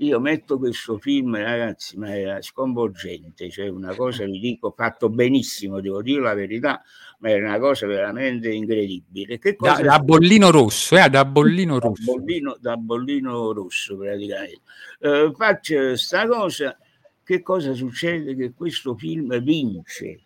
Io 0.01 0.19
metto 0.19 0.59
questo 0.59 0.97
film, 0.99 1.37
ragazzi, 1.37 1.99
ma 1.99 2.17
era 2.17 2.41
sconvolgente, 2.41 3.51
cioè 3.51 3.69
una 3.69 3.95
cosa, 3.95 4.25
vi 4.25 4.39
dico, 4.39 4.73
fatto 4.75 5.11
benissimo, 5.11 5.81
devo 5.81 6.01
dire 6.01 6.23
la 6.23 6.33
verità, 6.33 6.83
ma 7.19 7.29
era 7.29 7.49
una 7.49 7.59
cosa 7.59 7.87
veramente 7.87 8.51
incredibile. 8.51 9.39
Da, 9.59 9.75
da 9.83 9.99
bollino 9.99 10.51
rosso, 10.51 10.97
eh, 10.97 11.11
da 11.11 11.27
bollino 11.27 11.79
da 11.79 11.87
rosso. 11.87 12.15
bollino, 12.15 12.57
da 12.59 12.77
bollino 12.77 13.53
rosso 13.53 13.99
praticamente. 13.99 14.61
Eh, 15.01 15.33
faccio 15.37 15.97
sta 15.97 16.27
cosa, 16.27 16.79
che 17.23 17.43
cosa 17.43 17.75
succede? 17.75 18.35
Che 18.35 18.55
questo 18.55 18.97
film 18.97 19.39
vince 19.43 20.23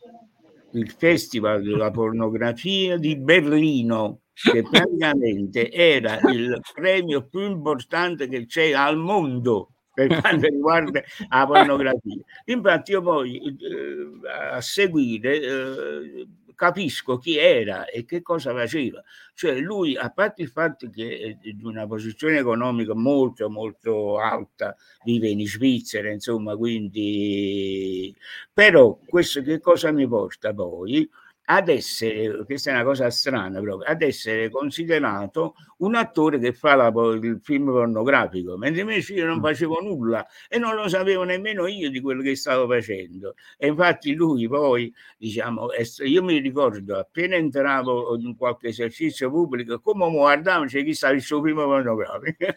il 0.71 0.91
Festival 0.91 1.63
della 1.63 1.91
pornografia 1.91 2.97
di 2.97 3.17
Berlino, 3.17 4.21
che 4.35 4.62
praticamente 4.62 5.70
era 5.70 6.18
il 6.31 6.61
premio 6.75 7.27
più 7.27 7.40
importante 7.40 8.29
che 8.29 8.47
c'è 8.47 8.73
al 8.73 8.99
mondo 8.99 9.70
per 9.94 10.09
quanto 10.20 10.47
riguarda 10.49 11.03
la 11.29 11.47
pornografia. 11.47 12.23
Infatti 12.47 12.90
io 12.90 13.03
poi 13.03 13.38
eh, 13.38 14.29
a 14.53 14.61
seguire 14.61 15.40
eh, 15.40 16.27
capisco 16.55 17.18
chi 17.18 17.37
era 17.37 17.87
e 17.87 18.05
che 18.05 18.23
cosa 18.23 18.53
faceva. 18.53 19.03
Cioè 19.35 19.59
lui, 19.59 19.97
a 19.97 20.11
parte 20.11 20.42
il 20.42 20.49
fatto 20.49 20.88
che 20.90 21.38
è 21.42 21.53
di 21.53 21.64
una 21.64 21.87
posizione 21.87 22.38
economica 22.38 22.94
molto 22.94 23.49
molto 23.51 24.18
alta, 24.18 24.77
vive 25.05 25.29
in 25.29 25.47
Svizzera, 25.47 26.11
insomma, 26.11 26.57
quindi... 26.57 28.14
Però 28.53 28.99
questo 29.07 29.42
che 29.42 29.61
cosa 29.61 29.90
mi 29.92 30.07
porta 30.09 30.53
poi? 30.55 31.09
Ad 31.46 31.68
essere, 31.68 32.44
questa 32.44 32.70
è 32.70 32.74
una 32.74 32.85
cosa 32.85 33.11
strana 33.11 33.61
proprio, 33.61 33.88
ad 33.88 34.02
essere 34.02 34.48
considerato 34.48 35.54
un 35.78 35.94
attore 35.94 36.38
che 36.38 36.52
fa 36.52 36.74
la, 36.74 36.88
il 36.88 37.40
film 37.42 37.66
pornografico, 37.66 38.57
mentre 38.57 38.83
invece 38.83 39.14
io 39.14 39.26
non 39.26 39.40
facevo 39.40 39.80
nulla 39.83 40.26
e 40.48 40.59
non 40.59 40.74
lo 40.74 40.88
sapevo 40.88 41.24
nemmeno 41.24 41.66
io 41.66 41.90
di 41.90 42.00
quello 42.00 42.22
che 42.22 42.37
stavo 42.37 42.66
facendo. 42.66 43.35
E 43.59 43.66
infatti 43.66 44.14
lui 44.14 44.48
poi, 44.48 44.92
diciamo, 45.18 45.68
io 46.04 46.22
mi 46.22 46.38
ricordo 46.38 46.98
appena 46.98 47.37
entravo 47.37 48.16
in 48.16 48.37
qualche 48.37 48.68
esercizio 48.68 49.30
pubblico, 49.30 49.80
come 49.80 50.11
guardavo, 50.11 50.64
c'è 50.64 50.83
chi 50.83 50.94
sta 50.94 51.11
il 51.11 51.20
suo 51.20 51.42
film 51.42 51.57
pornografico. 51.57 52.37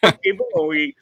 Perché 0.00 0.34
poi 0.34 0.94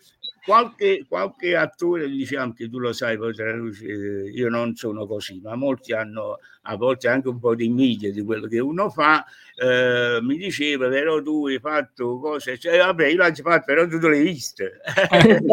qualche, 0.44 1.04
qualche 1.08 1.56
attore, 1.56 2.08
diciamo 2.08 2.52
che 2.52 2.68
tu 2.68 2.78
lo 2.78 2.92
sai, 2.92 3.16
eh, 3.16 4.30
io 4.30 4.48
non 4.48 4.74
sono 4.74 5.06
così, 5.06 5.40
ma 5.42 5.54
molti 5.54 5.92
hanno 5.92 6.38
a 6.62 6.76
volte 6.76 7.08
anche 7.08 7.28
un 7.28 7.38
po' 7.38 7.54
di 7.54 7.66
invidia 7.66 8.12
di 8.12 8.22
quello 8.22 8.46
che 8.46 8.58
uno 8.58 8.90
fa, 8.90 9.24
eh, 9.56 10.18
mi 10.22 10.36
diceva 10.36 10.88
però 10.88 11.22
tu 11.22 11.46
hai 11.46 11.58
fatto 11.58 12.18
cose, 12.18 12.58
cioè, 12.58 12.78
vabbè 12.78 13.06
io 13.08 13.16
l'ho 13.16 13.34
fatto, 13.34 13.64
però 13.64 13.86
tu 13.86 13.98
te 13.98 14.08
l'hai 14.08 14.22
viste. 14.22 14.80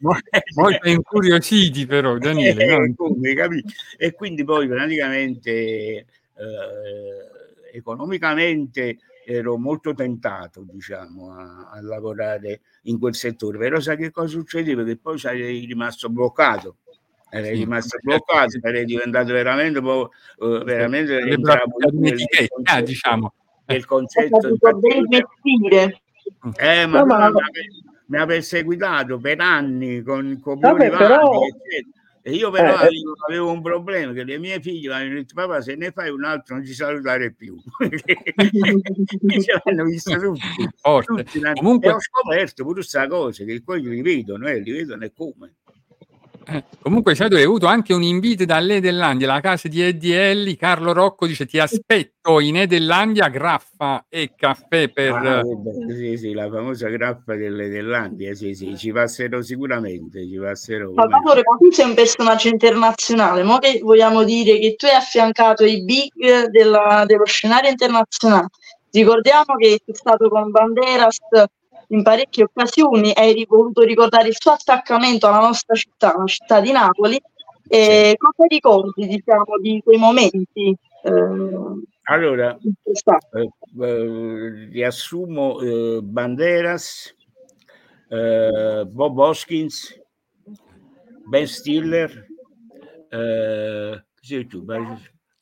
Mo- 0.00 0.18
Molto 0.56 0.88
incuriositi 0.88 1.86
però, 1.86 2.16
Daniele. 2.18 2.66
no? 2.66 2.84
Eh, 2.84 2.94
come, 2.96 3.34
capi? 3.34 3.62
E 3.96 4.12
quindi 4.12 4.44
poi 4.44 4.68
praticamente 4.68 5.42
eh, 5.42 6.06
economicamente 7.72 8.98
ero 9.24 9.56
molto 9.58 9.94
tentato, 9.94 10.64
diciamo, 10.70 11.32
a, 11.32 11.70
a 11.70 11.80
lavorare 11.82 12.60
in 12.82 12.98
quel 12.98 13.14
settore, 13.14 13.58
però 13.58 13.80
sai 13.80 13.96
che 13.96 14.10
cosa 14.10 14.28
succede? 14.28 14.74
Perché 14.74 14.96
poi 14.96 15.18
sarei 15.18 15.64
rimasto 15.64 16.08
bloccato. 16.08 16.76
Eri 17.30 17.46
Sì, 17.48 17.54
rimasto 17.54 17.88
certo, 17.88 18.06
bloccato, 18.08 18.50
sì. 18.50 18.58
sarei 18.60 18.84
diventato 18.84 19.32
veramente, 19.32 19.80
po- 19.80 20.10
eh, 20.38 20.62
veramente 20.62 21.18
nel 21.24 21.40
diciamo. 22.84 23.32
nel 23.66 23.84
concetto 23.86 24.56
vestire. 25.08 26.02
eh, 26.58 26.86
ma 26.86 26.98
No, 27.00 27.06
però 27.06 27.30
ma- 27.30 27.30
mi, 28.06 28.18
ha, 28.18 28.26
perseguitato 28.26 29.18
per 29.18 29.40
anni 29.40 30.02
con 30.02 30.38
Vabbè, 30.60 30.90
vari, 30.90 30.96
però- 30.96 31.40
eccetera. 31.44 31.93
E 32.26 32.32
io 32.32 32.50
però 32.50 32.80
Eh, 32.80 32.86
eh. 32.86 33.02
avevo 33.28 33.52
un 33.52 33.60
problema 33.60 34.12
che 34.14 34.24
le 34.24 34.38
mie 34.38 34.58
figlie 34.58 34.88
mi 34.88 34.94
hanno 34.94 35.14
detto 35.14 35.34
papà 35.34 35.60
se 35.60 35.74
ne 35.74 35.90
fai 35.90 36.08
un 36.08 36.24
altro 36.24 36.54
non 36.56 36.64
ci 36.64 36.72
salutare 36.72 37.32
più. 37.34 37.54
Mi 39.20 39.42
ci 39.42 39.50
hanno 39.62 39.84
visto 39.84 40.18
tutti, 40.18 40.40
tutti 41.04 41.38
l'hanno- 41.40 41.54
Comunque- 41.60 41.90
e 41.90 41.92
ho 41.92 42.00
scoperto 42.00 42.62
pure 42.62 42.76
questa 42.76 43.06
cosa 43.08 43.44
che 43.44 43.60
poi 43.62 43.82
li 43.82 44.00
vedono 44.00 44.48
eh, 44.48 44.58
li 44.60 44.72
vedono 44.72 45.04
e 45.04 45.12
come 45.14 45.54
Eh, 46.46 46.64
comunque, 46.82 47.14
Shadow, 47.14 47.38
hai 47.38 47.44
avuto 47.44 47.66
anche 47.66 47.94
un 47.94 48.02
invito 48.02 48.44
dall'Edellandia, 48.44 49.26
la 49.26 49.40
casa 49.40 49.68
di 49.68 49.80
Eddie 49.80 50.30
Elli. 50.30 50.56
Carlo 50.56 50.92
Rocco 50.92 51.26
dice: 51.26 51.46
Ti 51.46 51.58
aspetto 51.58 52.40
in 52.40 52.56
Edellandia, 52.56 53.28
graffa 53.28 54.04
e 54.08 54.32
caffè 54.36 54.88
per. 54.90 55.12
Ah, 55.12 55.42
sì, 55.88 56.16
sì, 56.16 56.32
la 56.32 56.48
famosa 56.50 56.88
grappa 56.88 57.34
delle 57.34 57.68
dell'Andia, 57.68 58.34
sì, 58.34 58.54
sì, 58.54 58.76
ci 58.76 58.92
passerò 58.92 59.40
sicuramente, 59.40 60.26
ci 60.26 60.38
passerò. 60.38 60.92
Salvatore, 60.94 61.42
ma 61.48 61.56
tu 61.56 61.70
sei 61.70 61.88
un 61.88 61.94
personaggio 61.94 62.48
internazionale, 62.48 63.42
mo 63.42 63.58
che 63.58 63.80
vogliamo 63.82 64.22
dire 64.22 64.58
che 64.58 64.74
tu 64.76 64.86
hai 64.86 64.96
affiancato 64.96 65.64
i 65.64 65.82
big 65.82 66.48
della- 66.48 67.04
dello 67.06 67.24
scenario 67.24 67.70
internazionale. 67.70 68.48
Ricordiamo 68.90 69.56
che 69.56 69.80
sei 69.84 69.94
stato 69.94 70.28
con 70.28 70.50
Banderas 70.50 71.18
in 71.94 72.02
parecchie 72.02 72.44
occasioni, 72.44 73.12
hai 73.14 73.46
voluto 73.48 73.82
ricordare 73.82 74.28
il 74.28 74.36
suo 74.36 74.52
attaccamento 74.52 75.26
alla 75.26 75.40
nostra 75.40 75.74
città, 75.74 76.14
la 76.16 76.26
città 76.26 76.60
di 76.60 76.72
Napoli. 76.72 77.20
E 77.66 78.14
cosa 78.18 78.46
ricordi, 78.46 79.06
diciamo, 79.06 79.58
di 79.60 79.80
quei 79.82 79.96
momenti? 79.98 80.76
eh, 81.02 81.10
Allora, 82.02 82.56
eh, 82.60 83.50
eh, 83.80 84.68
riassumo 84.70 85.60
eh, 85.60 86.00
Banderas, 86.02 87.14
eh, 88.08 88.84
Bob 88.86 89.18
Hoskins, 89.18 89.98
Ben 91.26 91.46
Stiller, 91.46 92.26
eh, 93.08 94.04
chi 94.20 94.26
sei 94.26 94.46
tu? 94.46 94.64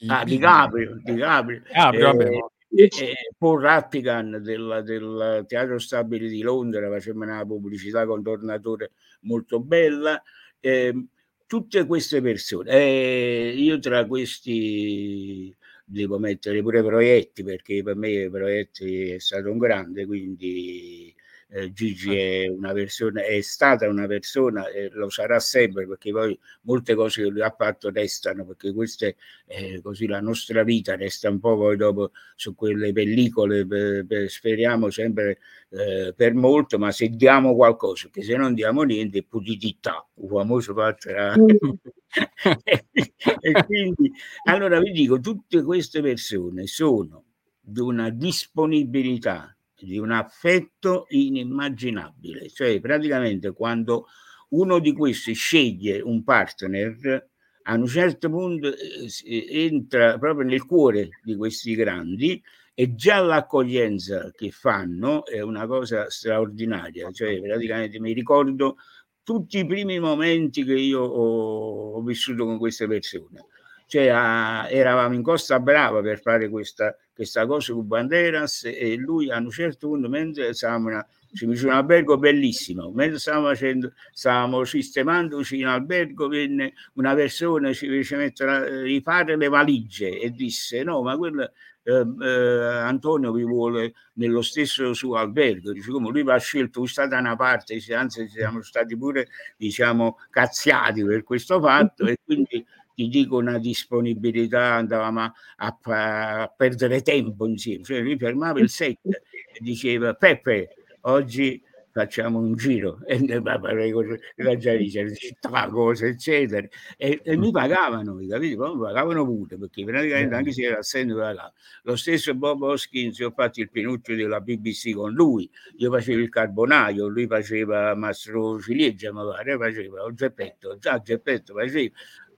Ah, 0.07 0.24
Di 0.24 0.38
Gabriel, 0.38 1.00
Di 1.03 1.14
Gabriel, 1.14 1.62
eh, 1.66 1.92
ma- 1.92 2.48
e- 2.74 3.14
Paul 3.38 3.60
Rattigan 3.60 4.40
del, 4.42 4.82
del 4.84 5.44
Teatro 5.46 5.78
Stabile 5.78 6.28
di 6.28 6.40
Londra, 6.42 6.88
faceva 6.88 7.24
una 7.24 7.44
pubblicità 7.44 8.06
con 8.06 8.22
Tornatore 8.22 8.92
molto 9.22 9.60
bella. 9.60 10.22
ehm, 10.60 11.06
tutte 11.46 11.84
queste 11.86 12.20
persone, 12.22 12.70
eh, 12.70 13.52
io 13.56 13.78
tra 13.78 14.06
questi 14.06 15.54
devo 15.84 16.18
mettere 16.18 16.62
pure 16.62 16.82
Proietti 16.82 17.42
perché 17.42 17.82
per 17.82 17.96
me 17.96 18.28
Proietti 18.30 19.10
è 19.10 19.18
stato 19.18 19.50
un 19.50 19.58
grande, 19.58 20.06
quindi 20.06 21.14
eh, 21.53 21.72
Gigi 21.72 22.16
è 22.16 22.48
una 22.48 22.72
persona, 22.72 23.22
è 23.22 23.40
stata 23.42 23.86
una 23.86 24.07
persona 24.07 24.68
e 24.68 24.88
lo 24.92 25.11
sarà 25.11 25.38
sempre 25.38 25.86
perché 25.86 26.11
poi 26.11 26.38
molte 26.62 26.94
cose 26.94 27.22
che 27.22 27.28
lui 27.28 27.42
ha 27.42 27.55
fatto 27.57 27.90
restano 27.90 28.46
perché 28.46 28.72
questa 28.72 29.07
è 29.07 29.14
eh, 29.46 29.80
così 29.82 30.07
la 30.07 30.20
nostra 30.20 30.62
vita 30.62 30.96
resta 30.96 31.28
un 31.28 31.40
po' 31.40 31.57
poi 31.57 31.76
dopo 31.76 32.12
su 32.36 32.55
quelle 32.55 32.92
pellicole 32.92 33.66
per- 33.66 34.07
per- 34.07 34.30
speriamo 34.30 34.90
sempre 34.90 35.38
eh, 35.68 36.14
per 36.16 36.32
molto 36.32 36.78
ma 36.78 36.90
se 36.90 37.09
diamo 37.09 37.55
qualcosa 37.55 38.09
perché 38.09 38.26
se 38.26 38.36
non 38.36 38.55
diamo 38.55 38.82
niente 38.82 39.18
è 39.18 39.26
il 39.30 40.28
famoso 40.28 40.72
fatto 40.72 41.09
era 41.11 41.34
e 43.40 43.64
quindi 43.66 44.11
allora 44.44 44.80
vi 44.80 44.90
dico 44.90 45.20
tutte 45.20 45.62
queste 45.62 46.00
persone 46.00 46.66
sono 46.66 47.24
di 47.61 47.80
una 47.80 48.09
disponibilità 48.09 49.55
di 49.86 49.98
un 49.98 50.10
affetto 50.10 51.06
inimmaginabile 51.08 52.48
cioè 52.48 52.80
praticamente 52.80 53.52
quando 53.52 54.06
uno 54.50 54.78
di 54.78 54.92
questi 54.92 55.32
sceglie 55.34 56.00
un 56.00 56.22
partner 56.24 57.28
a 57.64 57.74
un 57.74 57.86
certo 57.86 58.28
punto 58.28 58.68
eh, 58.68 59.08
si- 59.08 59.46
entra 59.48 60.18
proprio 60.18 60.46
nel 60.46 60.64
cuore 60.66 61.10
di 61.22 61.36
questi 61.36 61.74
grandi 61.74 62.42
e 62.74 62.94
già 62.94 63.20
l'accoglienza 63.20 64.30
che 64.34 64.50
fanno 64.50 65.26
è 65.26 65.40
una 65.40 65.66
cosa 65.66 66.08
straordinaria 66.10 67.10
cioè 67.12 67.40
praticamente 67.40 68.00
mi 68.00 68.12
ricordo 68.12 68.76
tutti 69.22 69.58
i 69.58 69.66
primi 69.66 69.98
momenti 69.98 70.64
che 70.64 70.74
io 70.74 71.00
ho, 71.02 71.92
ho 71.94 72.02
vissuto 72.02 72.44
con 72.44 72.58
queste 72.58 72.86
persone. 72.86 73.46
Cioè, 73.93 74.09
a- 74.09 74.70
eravamo 74.70 75.14
in 75.14 75.22
Costa 75.22 75.61
Brava 75.61 76.01
per 76.01 76.18
fare 76.18 76.49
questa, 76.49 76.97
questa 77.12 77.45
cosa 77.45 77.74
con 77.74 77.86
Banderas 77.86 78.64
e 78.64 78.97
lui 78.97 79.30
a 79.30 79.36
un 79.36 79.51
certo 79.51 79.88
punto, 79.88 80.09
mentre 80.09 80.55
stavamo 80.55 81.05
ci 81.34 81.45
mise 81.45 81.66
un 81.66 81.72
albergo 81.72 82.16
bellissimo, 82.16 82.90
mentre 82.90 83.18
stavamo 83.18 83.49
facendo, 83.49 83.93
stavamo 84.12 84.64
sistemandoci 84.64 85.59
in 85.59 85.66
albergo, 85.66 86.28
venne 86.28 86.72
una 86.95 87.14
persona, 87.14 87.70
ci 87.74 87.86
fece 87.86 88.16
mettere, 88.16 88.80
rifare 88.82 89.36
le 89.36 89.49
valigie 89.49 90.18
e 90.18 90.30
disse 90.30 90.82
no, 90.82 91.03
ma 91.03 91.14
quello 91.18 91.51
eh, 91.82 92.07
eh, 92.20 92.64
Antonio 92.64 93.30
vi 93.32 93.45
vuole 93.45 93.93
nello 94.14 94.40
stesso 94.40 94.95
suo 94.95 95.16
albergo, 95.16 95.72
dice 95.72 95.90
come? 95.90 96.11
Lui 96.11 96.22
va 96.22 96.38
scelto, 96.38 96.78
lui 96.80 96.88
sta 96.88 97.07
da 97.07 97.18
una 97.18 97.36
parte, 97.36 97.78
anzi 97.95 98.26
siamo 98.28 98.62
stati 98.62 98.97
pure 98.97 99.28
diciamo 99.57 100.18
cazziati 100.30 101.05
per 101.05 101.24
questo 101.24 101.61
fatto 101.61 102.07
e 102.07 102.16
quindi 102.24 102.64
ti 103.03 103.09
dico 103.09 103.36
una 103.36 103.59
disponibilità, 103.59 104.74
andavamo 104.74 105.20
a, 105.20 105.32
a 105.57 106.42
a 106.42 106.53
perdere 106.55 107.03
tempo 107.03 107.46
insieme, 107.46 107.84
cioè 107.84 108.00
lui 108.00 108.16
fermava 108.16 108.61
il 108.61 108.68
set 108.68 108.98
e 109.05 109.59
diceva 109.61 110.14
Peppe 110.14 110.74
oggi 111.03 111.62
facciamo 111.92 112.38
un 112.38 112.57
giro. 112.57 113.00
E 113.07 113.24
la 113.42 115.14
città, 115.14 115.68
cose 115.68 116.09
eccetera. 116.09 116.66
E, 116.96 117.20
e 117.22 117.36
mi 117.36 117.50
pagavano, 117.50 118.18
capito? 118.28 118.57
Poi 118.57 118.74
mi 118.74 118.80
pagavano 118.80 119.24
pure 119.24 119.59
perché 119.59 119.84
praticamente 119.84 120.34
anche 120.34 120.53
se 120.53 120.62
era 120.62 120.78
assente 120.78 121.12
mi 121.12 121.20
pagavano. 121.20 121.53
lo 121.82 121.96
stesso 121.96 122.34
Bob 122.34 122.62
Hoskins 122.62 123.18
io 123.18 123.28
ho 123.28 123.32
fatto 123.32 123.61
il 123.61 123.70
Pinuccio 123.70 124.14
della 124.14 124.40
BBC 124.40 124.94
con 124.94 125.12
lui. 125.12 125.48
Io 125.76 125.90
facevo 125.90 126.20
il 126.20 126.30
carbonaio 126.30 127.07
lui 127.07 127.26
faceva 127.26 127.94
Mastro 127.94 128.59
Ciliegia 128.61 129.12
mi 129.12 129.20
pare 129.20 129.57
faceva 129.57 130.03
o 130.03 130.14
Geppetto 130.14 130.78
già 130.78 130.98
Geppetto 131.00 131.55
faceva 131.55 131.92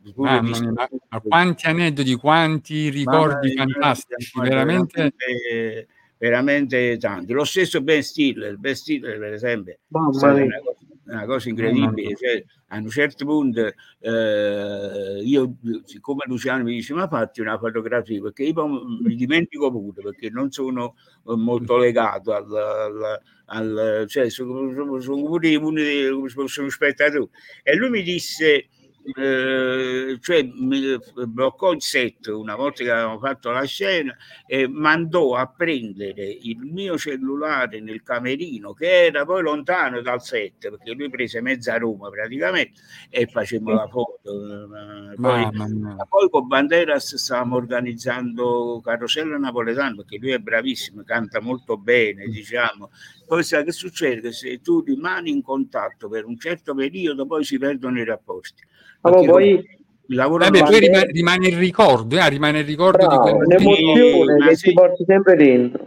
di- 0.04 0.12
mia, 0.16 0.42
ma, 0.42 0.88
ma 1.08 1.20
quanti 1.20 1.66
aneddoti, 1.66 2.14
quanti 2.16 2.90
ricordi 2.90 3.54
fantastici, 3.54 4.38
veramente. 4.40 5.12
veramente, 5.12 5.88
veramente 6.18 6.96
tanti. 6.98 7.32
Lo 7.32 7.44
stesso 7.44 7.80
Ben 7.80 8.02
Stiller, 8.02 8.56
Ben 8.58 8.74
Stiller 8.74 9.18
per 9.18 9.32
esempio, 9.32 9.72
è 9.72 9.78
Mamma 9.88 10.32
mia. 10.34 10.44
una 10.44 10.58
cosa, 10.62 10.78
una 11.06 11.24
cosa 11.26 11.48
incredibile. 11.48 12.16
Cioè, 12.16 12.44
a 12.68 12.76
un 12.78 12.88
certo 12.88 13.24
punto 13.24 13.72
eh, 14.00 15.20
io, 15.22 15.54
siccome 15.84 16.24
Luciano 16.26 16.64
mi 16.64 16.72
dice, 16.72 16.92
ma 16.94 17.08
fatti 17.08 17.40
una 17.40 17.58
fotografia, 17.58 18.20
perché 18.20 18.44
io 18.44 18.84
mi 19.00 19.14
dimentico 19.14 19.70
pure, 19.70 20.02
perché 20.02 20.30
non 20.30 20.50
sono 20.50 20.96
molto 21.24 21.76
legato 21.76 22.32
al... 22.32 22.52
al- 22.54 23.20
al- 23.46 24.06
cioè, 24.08 24.30
sono, 24.30 24.72
sono- 24.72 25.00
sono 25.00 25.22
pure 25.24 25.54
uno 25.56 26.28
fosse 26.28 26.60
uno 26.60 26.70
spettatore. 26.70 27.28
E 27.62 27.76
lui 27.76 27.90
mi 27.90 28.02
disse, 28.02 28.68
eh, 29.16 30.18
cioè 30.20 30.42
mi 30.54 30.98
bloccò 31.26 31.72
il 31.72 31.82
set 31.82 32.26
una 32.28 32.56
volta 32.56 32.82
che 32.82 32.90
avevamo 32.90 33.18
fatto 33.18 33.50
la 33.50 33.64
scena 33.64 34.16
e 34.46 34.66
mandò 34.66 35.34
a 35.34 35.46
prendere 35.46 36.24
il 36.24 36.58
mio 36.60 36.96
cellulare 36.96 37.80
nel 37.80 38.02
camerino 38.02 38.72
che 38.72 39.06
era 39.06 39.24
poi 39.24 39.42
lontano 39.42 40.00
dal 40.00 40.22
set 40.22 40.70
perché 40.70 40.92
lui 40.92 41.10
prese 41.10 41.42
mezza 41.42 41.76
Roma 41.76 42.08
praticamente 42.08 42.80
e 43.10 43.26
facemmo 43.26 43.72
la 43.72 43.86
foto 43.88 44.30
eh, 44.30 45.14
poi, 45.16 45.48
mia. 45.52 45.96
poi 46.08 46.30
con 46.30 46.46
Banderas 46.46 47.16
stavamo 47.16 47.56
organizzando 47.56 48.80
Carosello 48.82 49.38
Napoletano 49.38 49.96
perché 49.96 50.16
lui 50.18 50.32
è 50.32 50.38
bravissimo 50.38 51.02
canta 51.04 51.40
molto 51.40 51.76
bene 51.76 52.26
diciamo. 52.26 52.90
Poi 53.26 53.42
sai 53.42 53.64
che 53.64 53.72
succede? 53.72 54.20
Che 54.20 54.32
se 54.32 54.60
tu 54.60 54.80
rimani 54.80 55.30
in 55.30 55.42
contatto 55.42 56.08
per 56.08 56.24
un 56.24 56.38
certo 56.38 56.74
periodo 56.74 57.26
poi 57.26 57.44
si 57.44 57.58
perdono 57.58 57.98
i 58.00 58.04
rapporti 58.04 58.62
Allora, 59.06 59.30
poi 59.30 59.50
il 60.06 60.16
lavoro 60.16 60.44
Vabbè, 60.44 60.58
non- 60.58 60.68
poi 60.68 60.80
rimane, 60.80 61.06
rimane 61.06 61.48
il 61.48 61.56
ricordo, 61.56 62.16
eh, 62.16 62.28
rimane 62.28 62.58
il 62.60 62.64
ricordo 62.64 62.98
di 62.98 63.06
bravo, 63.06 63.22
quel 63.22 63.46
un'emozione 63.46 64.36
ma 64.38 64.48
che 64.48 64.56
sì. 64.56 64.68
ti 64.68 64.72
porti 64.74 65.04
sempre 65.06 65.36
dentro. 65.36 65.86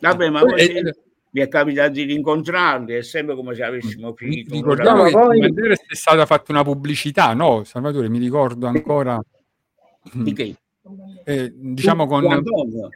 Vabbè, 0.00 0.28
ma 0.30 0.40
Poi, 0.40 0.60
eh, 0.60 0.94
mi 1.30 1.40
è 1.40 1.48
capitato 1.48 1.90
di 1.90 2.02
rincontrarli, 2.04 2.94
è 2.94 3.02
sempre 3.02 3.34
come 3.34 3.54
se 3.54 3.62
avessimo 3.62 4.12
finito. 4.14 4.54
Ricordiamo 4.54 5.04
che 5.04 5.10
poi- 5.10 5.40
di 5.40 5.60
è 5.70 5.94
stata 5.94 6.26
fatta 6.26 6.52
una 6.52 6.64
pubblicità, 6.64 7.32
no? 7.34 7.64
Salvatore, 7.64 8.08
mi 8.08 8.18
ricordo 8.18 8.66
ancora. 8.66 9.20
Di 10.12 10.32
che? 10.32 10.56
Eh, 11.24 11.52
diciamo 11.54 12.06
con, 12.06 12.22
Con 12.22 12.32
Antonio. 12.32 12.88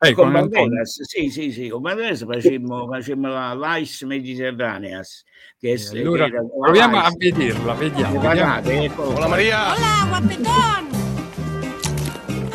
Eh, 0.00 0.12
con 0.12 0.32
con. 0.32 0.32
Banderas, 0.50 1.02
sì, 1.04 1.30
sì, 1.30 1.52
sì, 1.52 1.68
con 1.68 1.80
Banderas 1.82 2.24
facemmo, 2.24 2.86
facemmo 2.86 3.28
la 3.28 3.54
Lice 3.54 4.04
Mediterraneas, 4.06 5.24
che, 5.58 5.72
è- 5.72 5.94
Eh, 5.94 6.00
allora, 6.00 6.28
che 6.28 6.36
a 6.36 7.10
vederla, 7.16 7.74
vediamo. 7.74 8.60
Ecco. 8.64 9.02
Hola 9.02 9.28
María. 9.28 9.72
Hola, 9.74 10.06
guapetón. 10.08 10.88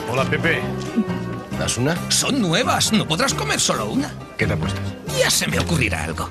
Hola 0.09 0.23
Pepe. 0.25 0.61
¿Das 1.57 1.77
una? 1.77 1.95
Son 2.09 2.39
nuevas, 2.41 2.91
no 2.91 3.07
podrás 3.07 3.33
comer 3.33 3.59
solo 3.59 3.89
una. 3.91 4.11
¿Qué 4.37 4.45
te 4.45 4.53
apuestas? 4.53 4.81
Ya 5.19 5.29
se 5.29 5.47
me 5.47 5.59
ocurrirá 5.59 6.03
algo. 6.03 6.29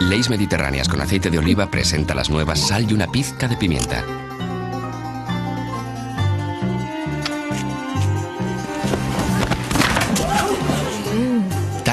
Leis 0.00 0.30
Mediterráneas 0.30 0.88
con 0.88 1.00
aceite 1.00 1.28
de 1.30 1.38
oliva 1.38 1.70
presenta 1.70 2.14
las 2.14 2.30
nuevas 2.30 2.58
sal 2.66 2.86
y 2.90 2.94
una 2.94 3.06
pizca 3.06 3.46
de 3.46 3.56
pimienta. 3.56 4.02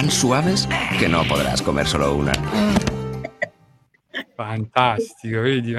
Tan 0.08 0.16
suaves 0.16 0.70
que 0.98 1.10
no 1.10 1.22
podrás 1.28 1.62
comer 1.62 1.86
solo 1.86 2.16
una. 2.16 2.32
Fantastico, 4.38 5.42
vedi? 5.42 5.76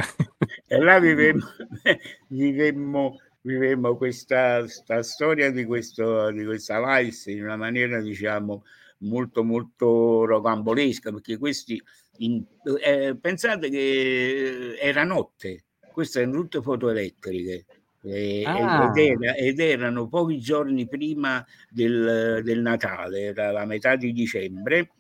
E 0.69 0.79
là 0.79 1.01
vivemmo, 1.01 1.47
vivemmo, 2.29 3.17
vivemmo 3.41 3.97
questa, 3.97 4.69
sta 4.69 5.03
storia 5.03 5.51
di, 5.51 5.65
questo, 5.65 6.31
di 6.31 6.45
questa 6.45 6.79
valse 6.79 7.31
in 7.31 7.45
una 7.45 7.57
maniera, 7.57 8.03
diciamo, 8.03 8.65
molto, 8.99 9.45
molto 9.45 10.27
rocambolesca, 10.27 11.11
perché 11.11 11.39
questi, 11.39 11.83
in- 12.19 12.45
eh, 12.85 13.17
pensate 13.19 13.71
che 13.71 14.77
era 14.79 15.05
notte, 15.05 15.65
queste 15.91 16.21
erano 16.21 16.41
tutte 16.41 16.61
foto 16.61 16.91
elettriche. 16.91 17.65
Eh, 18.03 18.43
Ah. 18.47 18.91
ed, 18.95 18.97
era- 18.99 19.35
ed 19.35 19.59
erano 19.61 20.09
pochi 20.09 20.39
giorni 20.39 20.87
prima 20.89 21.45
del, 21.71 22.41
del 22.45 22.61
Natale, 22.61 23.21
era 23.21 23.51
la 23.51 23.65
metà 23.65 23.97
di 23.97 24.13
dicembre, 24.13 24.91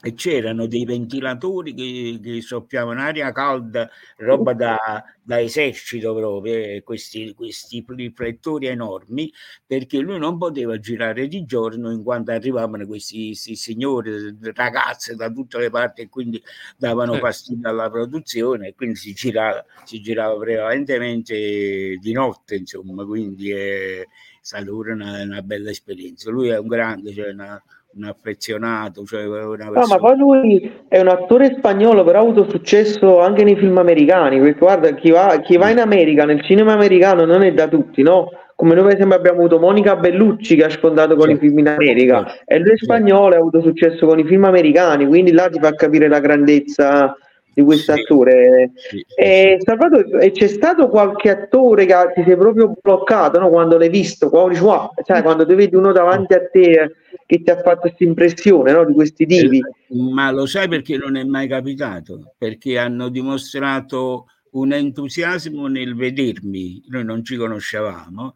e 0.00 0.14
c'erano 0.14 0.66
dei 0.68 0.84
ventilatori 0.84 1.74
che, 1.74 2.20
che 2.22 2.40
soffiavano 2.40 3.00
aria 3.00 3.32
calda, 3.32 3.90
roba 4.18 4.52
da, 4.52 4.78
da 5.20 5.40
esercito 5.40 6.14
proprio, 6.14 6.54
eh, 6.54 6.82
questi, 6.84 7.34
questi 7.34 7.84
riflettori 7.88 8.66
enormi, 8.66 9.32
perché 9.66 9.98
lui 9.98 10.18
non 10.18 10.38
poteva 10.38 10.78
girare 10.78 11.26
di 11.26 11.44
giorno 11.44 11.90
in 11.90 12.04
quanto 12.04 12.30
arrivavano 12.30 12.86
questi, 12.86 13.26
questi 13.28 13.56
signori, 13.56 14.36
ragazze 14.54 15.16
da 15.16 15.30
tutte 15.30 15.58
le 15.58 15.70
parti 15.70 16.02
e 16.02 16.08
quindi 16.08 16.40
davano 16.76 17.12
Certo. 17.12 17.26
fastidio 17.26 17.68
alla 17.68 17.90
produzione 17.90 18.68
e 18.68 18.74
quindi 18.74 18.96
si 18.96 19.12
girava, 19.14 19.64
si 19.84 20.00
girava 20.00 20.36
prevalentemente 20.38 21.96
di 22.00 22.12
notte, 22.12 22.56
insomma, 22.56 23.04
quindi 23.04 23.50
è 23.50 24.06
stata 24.40 24.64
pure 24.64 24.92
una, 24.92 25.22
una 25.22 25.42
bella 25.42 25.70
esperienza. 25.70 26.30
Lui 26.30 26.48
è 26.48 26.58
un 26.58 26.66
grande, 26.68 27.12
cioè 27.12 27.30
una- 27.30 27.62
un 27.98 28.04
affezionato, 28.04 29.04
cioè 29.04 29.26
una 29.26 29.64
No, 29.64 29.70
ma 29.70 29.80
persona 29.80 29.98
poi 29.98 30.16
lui 30.16 30.72
è 30.88 31.00
un 31.00 31.08
attore 31.08 31.54
spagnolo, 31.58 32.04
però 32.04 32.20
ha 32.20 32.22
avuto 32.22 32.48
successo 32.48 33.20
anche 33.20 33.44
nei 33.44 33.56
film 33.56 33.76
americani, 33.78 34.38
perché 34.40 34.58
guarda, 34.58 34.94
chi 34.94 35.10
va, 35.10 35.40
chi 35.40 35.56
va 35.56 35.70
in 35.70 35.80
America, 35.80 36.24
nel 36.24 36.42
cinema 36.42 36.72
americano 36.72 37.24
non 37.24 37.42
è 37.42 37.52
da 37.52 37.68
tutti, 37.68 38.02
no? 38.02 38.30
Come 38.54 38.74
noi 38.74 38.84
per 38.84 38.94
esempio 38.94 39.16
abbiamo 39.16 39.38
avuto 39.38 39.58
Monica 39.58 39.94
Bellucci 39.96 40.56
che 40.56 40.64
ha 40.64 40.70
sfondato 40.70 41.14
con 41.14 41.30
i 41.30 41.36
film 41.36 41.58
in 41.58 41.68
America, 41.68 42.26
e 42.44 42.58
lui 42.58 42.72
è 42.72 42.76
spagnolo 42.76 43.34
e 43.34 43.36
ha 43.36 43.40
avuto 43.40 43.60
successo 43.60 44.06
con 44.06 44.18
i 44.18 44.24
film 44.24 44.44
americani, 44.44 45.06
quindi 45.06 45.32
là 45.32 45.48
ti 45.48 45.58
fa 45.60 45.74
capire 45.74 46.08
la 46.08 46.20
grandezza 46.20 47.16
di 47.58 47.64
questo 47.64 47.92
attore. 47.92 48.70
E, 49.16 49.58
Salvatore, 49.60 50.24
e 50.24 50.30
c'è 50.30 50.46
stato 50.46 50.88
qualche 50.88 51.30
attore 51.30 51.86
che 51.86 51.94
ti 52.14 52.22
sei 52.24 52.36
proprio 52.36 52.74
bloccato, 52.80 53.40
no? 53.40 53.48
Quando 53.48 53.76
l'hai 53.76 53.88
visto, 53.88 54.28
quando, 54.30 54.92
sai, 55.04 55.22
quando 55.22 55.44
ti 55.44 55.54
vedi 55.54 55.74
uno 55.74 55.90
davanti 55.90 56.34
a 56.34 56.48
te 56.48 56.70
eh, 56.70 56.94
che 57.26 57.42
ti 57.42 57.50
ha 57.50 57.60
fatto 57.60 57.80
questa 57.80 58.04
impressione, 58.04 58.70
no? 58.72 58.84
Di 58.84 58.92
questi 58.92 59.26
divi. 59.26 59.60
Ma 59.88 60.30
lo 60.30 60.46
sai 60.46 60.68
perché 60.68 60.96
non 60.96 61.16
è 61.16 61.24
mai 61.24 61.48
capitato? 61.48 62.34
Perché 62.38 62.78
hanno 62.78 63.08
dimostrato 63.08 64.26
un 64.50 64.72
entusiasmo 64.72 65.66
nel 65.66 65.96
vedermi, 65.96 66.82
noi 66.88 67.04
non 67.04 67.24
ci 67.24 67.36
conoscevamo, 67.36 68.34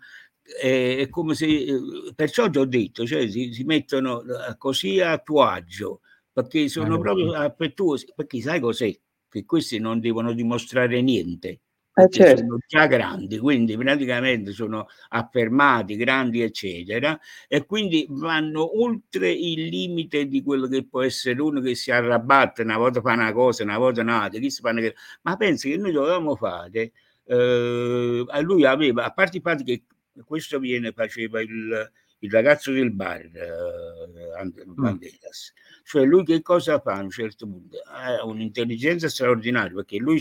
è, 0.61 1.07
come 1.09 1.35
se, 1.35 1.47
eh, 1.47 1.81
perciò 2.15 2.51
ti 2.51 2.59
ho 2.59 2.65
detto, 2.65 3.07
cioè 3.07 3.29
si, 3.29 3.53
si 3.53 3.63
mettono 3.65 4.21
eh, 4.21 4.57
così 4.59 5.01
a 5.01 5.17
tuo 5.19 5.43
agio, 5.43 6.01
perché 6.33 6.69
sono 6.69 6.97
Eh, 6.97 7.01
proprio 7.01 7.31
sì. 7.31 7.37
affettuosi, 7.37 8.13
perché 8.15 8.41
sai 8.41 8.61
cos'è? 8.61 8.93
Che 9.33 9.47
questi 9.47 9.79
non 9.79 9.99
devono 9.99 10.35
dimostrare 10.35 11.01
niente, 11.01 11.61
Eh, 11.95 12.07
certo. 12.11 12.41
sono 12.43 12.59
già 12.67 12.87
grandi, 12.87 13.39
quindi 13.39 13.75
praticamente 13.79 14.53
sono 14.53 14.87
affermati, 15.09 15.97
grandi, 15.97 16.43
eccetera, 16.43 17.19
e 17.49 17.65
quindi 17.65 18.05
vanno 18.11 18.79
oltre 18.83 19.31
il 19.31 19.69
limite 19.69 20.27
di 20.27 20.43
quello 20.43 20.67
che 20.69 20.87
può 20.87 21.01
essere 21.01 21.41
uno 21.41 21.63
che 21.63 21.75
si 21.75 21.91
arrabatta, 21.91 22.61
una 22.63 22.77
volta 22.77 23.01
fa 23.01 23.15
una 23.15 23.33
cosa, 23.33 23.63
una 23.63 23.79
volta 23.79 24.03
un'altra, 24.03 24.39
chi 24.39 24.51
si 24.51 24.61
fanno 24.61 24.81
che- 24.83 24.95
ma 25.23 25.35
pensi 25.39 25.71
che 25.71 25.79
noi 25.79 25.93
dovevamo 25.93 26.37
fare, 26.37 26.93
eh, 27.25 28.25
lui 28.43 28.65
aveva, 28.67 29.05
a 29.05 29.13
parte 29.13 29.39
il 29.39 29.43
fatto 29.43 29.65
che 29.65 29.85
questo 30.27 30.59
viene, 30.59 30.93
faceva 30.93 31.41
il, 31.41 31.91
il 32.23 32.31
ragazzo 32.31 32.71
del 32.73 32.93
bar, 32.93 33.21
eh, 33.21 34.65
Banderas, 34.67 35.53
cioè 35.85 36.05
lui 36.05 36.25
che 36.25 36.41
cosa 36.41 36.79
fa 36.81 36.95
a 36.95 37.03
un 37.03 37.11
certo 37.11 37.47
punto? 37.47 37.79
Ha 37.85 38.25
un'intelligenza 38.25 39.09
straordinaria 39.09 39.75
perché 39.75 39.99
lui 39.99 40.21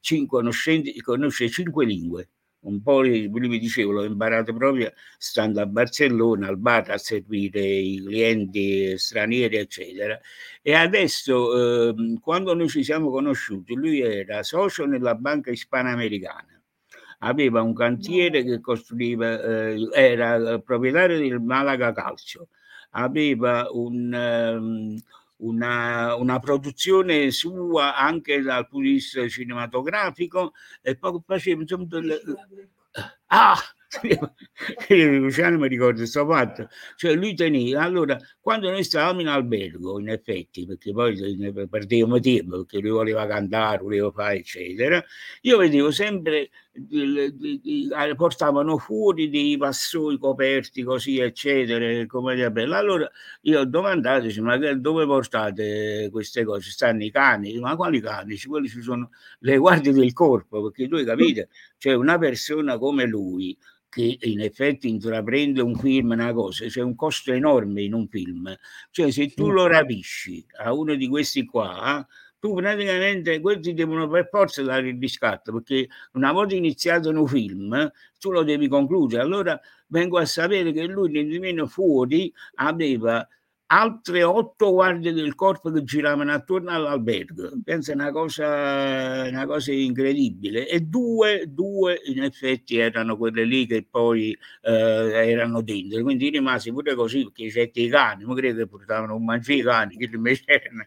cinque 0.00 0.42
conosce 1.02 1.48
cinque 1.48 1.84
lingue, 1.84 2.28
un 2.60 2.80
po' 2.80 3.02
lui 3.02 3.28
mi 3.28 3.58
dicevo, 3.58 3.90
l'ho 3.92 4.04
imparato 4.04 4.54
proprio 4.54 4.92
stando 5.18 5.60
a 5.60 5.66
Barcellona 5.66 6.46
al 6.48 6.58
bar 6.58 6.90
a 6.90 6.98
servire 6.98 7.60
i 7.60 8.02
clienti 8.04 8.96
stranieri, 8.96 9.56
eccetera. 9.56 10.18
E 10.62 10.74
adesso, 10.74 11.88
ehm, 11.90 12.18
quando 12.20 12.54
noi 12.54 12.68
ci 12.68 12.84
siamo 12.84 13.10
conosciuti, 13.10 13.74
lui 13.74 14.00
era 14.00 14.42
socio 14.44 14.86
nella 14.86 15.14
banca 15.16 15.50
ispanoamericana 15.50 16.55
aveva 17.18 17.62
un 17.62 17.74
cantiere 17.74 18.44
che 18.44 18.60
costruiva, 18.60 19.40
eh, 19.40 19.88
era 19.92 20.58
proprietario 20.58 21.18
del 21.18 21.40
Malaga 21.40 21.92
Calcio, 21.92 22.48
aveva 22.90 23.68
un, 23.70 24.12
ehm, 24.12 24.96
una, 25.38 26.14
una 26.16 26.38
produzione 26.38 27.30
sua 27.30 27.96
anche 27.96 28.40
dal 28.40 28.66
punto 28.68 28.86
di 28.86 28.92
vista 28.94 29.28
cinematografico 29.28 30.52
e 30.80 30.96
poi 30.96 31.20
faceva 31.24 31.60
insomma 31.62 31.84
delle... 31.88 32.20
Ah! 33.26 33.58
Luciano 34.88 35.58
mi 35.58 35.68
ricordo 35.68 35.98
questo 35.98 36.26
fatto, 36.26 36.68
cioè 36.96 37.14
lui 37.14 37.34
teneva, 37.34 37.82
allora 37.82 38.16
quando 38.40 38.70
noi 38.70 38.82
stavamo 38.82 39.20
in 39.20 39.28
albergo 39.28 40.00
in 40.00 40.08
effetti, 40.08 40.66
perché 40.66 40.92
poi 40.92 41.36
ne 41.36 41.52
perdevamo 41.52 42.18
tempo, 42.18 42.56
perché 42.58 42.78
lui 42.78 42.90
voleva 42.90 43.26
cantare, 43.26 43.82
voleva 43.82 44.10
fare 44.10 44.36
eccetera, 44.38 45.02
io 45.42 45.58
vedevo 45.58 45.90
sempre 45.90 46.50
portavano 48.16 48.76
fuori 48.76 49.30
dei 49.30 49.56
vassoi 49.56 50.18
coperti 50.18 50.82
così 50.82 51.18
eccetera 51.18 52.04
come 52.06 52.34
di 52.34 52.50
bella 52.50 52.76
allora 52.76 53.10
io 53.42 53.60
ho 53.60 53.64
domandato 53.64 54.26
ma 54.42 54.56
dove 54.74 55.06
portate 55.06 56.08
queste 56.10 56.44
cose? 56.44 56.70
Stanno 56.70 57.02
i 57.04 57.10
cani? 57.10 57.58
Ma 57.58 57.76
quali 57.76 58.00
cani? 58.00 58.38
Quelli 58.38 58.68
ci 58.68 58.82
sono 58.82 59.10
le 59.40 59.56
guardie 59.56 59.92
del 59.92 60.12
corpo 60.12 60.62
perché 60.64 60.86
voi 60.88 61.04
capite 61.04 61.48
c'è 61.78 61.94
una 61.94 62.18
persona 62.18 62.78
come 62.78 63.06
lui 63.06 63.56
che 63.88 64.18
in 64.20 64.40
effetti 64.40 64.88
intraprende 64.88 65.62
un 65.62 65.74
film, 65.74 66.10
una 66.10 66.32
cosa, 66.32 66.66
c'è 66.66 66.82
un 66.82 66.94
costo 66.94 67.32
enorme 67.32 67.82
in 67.82 67.94
un 67.94 68.06
film. 68.08 68.54
Cioè, 68.90 69.10
se 69.10 69.32
tu 69.32 69.50
lo 69.50 69.66
rapisci 69.66 70.44
a 70.58 70.72
uno 70.74 70.94
di 70.94 71.08
questi 71.08 71.46
qua, 71.46 72.06
tu 72.38 72.52
praticamente 72.54 73.40
questi 73.40 73.72
devono 73.72 74.06
per 74.08 74.28
forza 74.30 74.62
dare 74.62 74.88
il 74.88 74.98
riscatto, 75.00 75.52
perché 75.52 75.88
una 76.12 76.32
volta 76.32 76.54
iniziato 76.54 77.08
un 77.08 77.26
film, 77.26 77.90
tu 78.18 78.30
lo 78.30 78.42
devi 78.42 78.68
concludere. 78.68 79.22
Allora 79.22 79.58
vengo 79.88 80.18
a 80.18 80.26
sapere 80.26 80.72
che 80.72 80.84
lui 80.84 81.10
nemmeno 81.10 81.66
fuori 81.66 82.32
aveva 82.56 83.26
altre 83.68 84.22
otto 84.22 84.72
guardie 84.72 85.12
del 85.12 85.34
corpo 85.34 85.70
che 85.70 85.82
giravano 85.82 86.32
attorno 86.32 86.70
all'albergo. 86.70 87.50
Pensa 87.64 87.92
una 87.92 88.10
cosa, 88.10 89.26
una 89.28 89.46
cosa 89.46 89.72
incredibile. 89.72 90.68
E 90.68 90.80
due, 90.80 91.44
due 91.48 92.00
in 92.04 92.22
effetti 92.22 92.76
erano 92.78 93.16
quelle 93.16 93.44
lì 93.44 93.66
che 93.66 93.86
poi 93.88 94.36
eh, 94.62 94.70
erano 94.70 95.62
dentro. 95.62 96.02
Quindi 96.02 96.30
rimasi 96.30 96.72
pure 96.72 96.94
così 96.94 97.24
perché 97.24 97.48
c'erano 97.48 97.70
i 97.74 97.88
cani, 97.88 98.24
non 98.24 98.34
credo 98.36 98.58
che 98.58 98.68
portavano 98.68 99.14
un 99.16 99.24
mangiare 99.24 99.58
i 99.58 99.62
cani, 99.62 99.96
che 99.96 100.10
invece 100.12 100.44
erano 100.46 100.84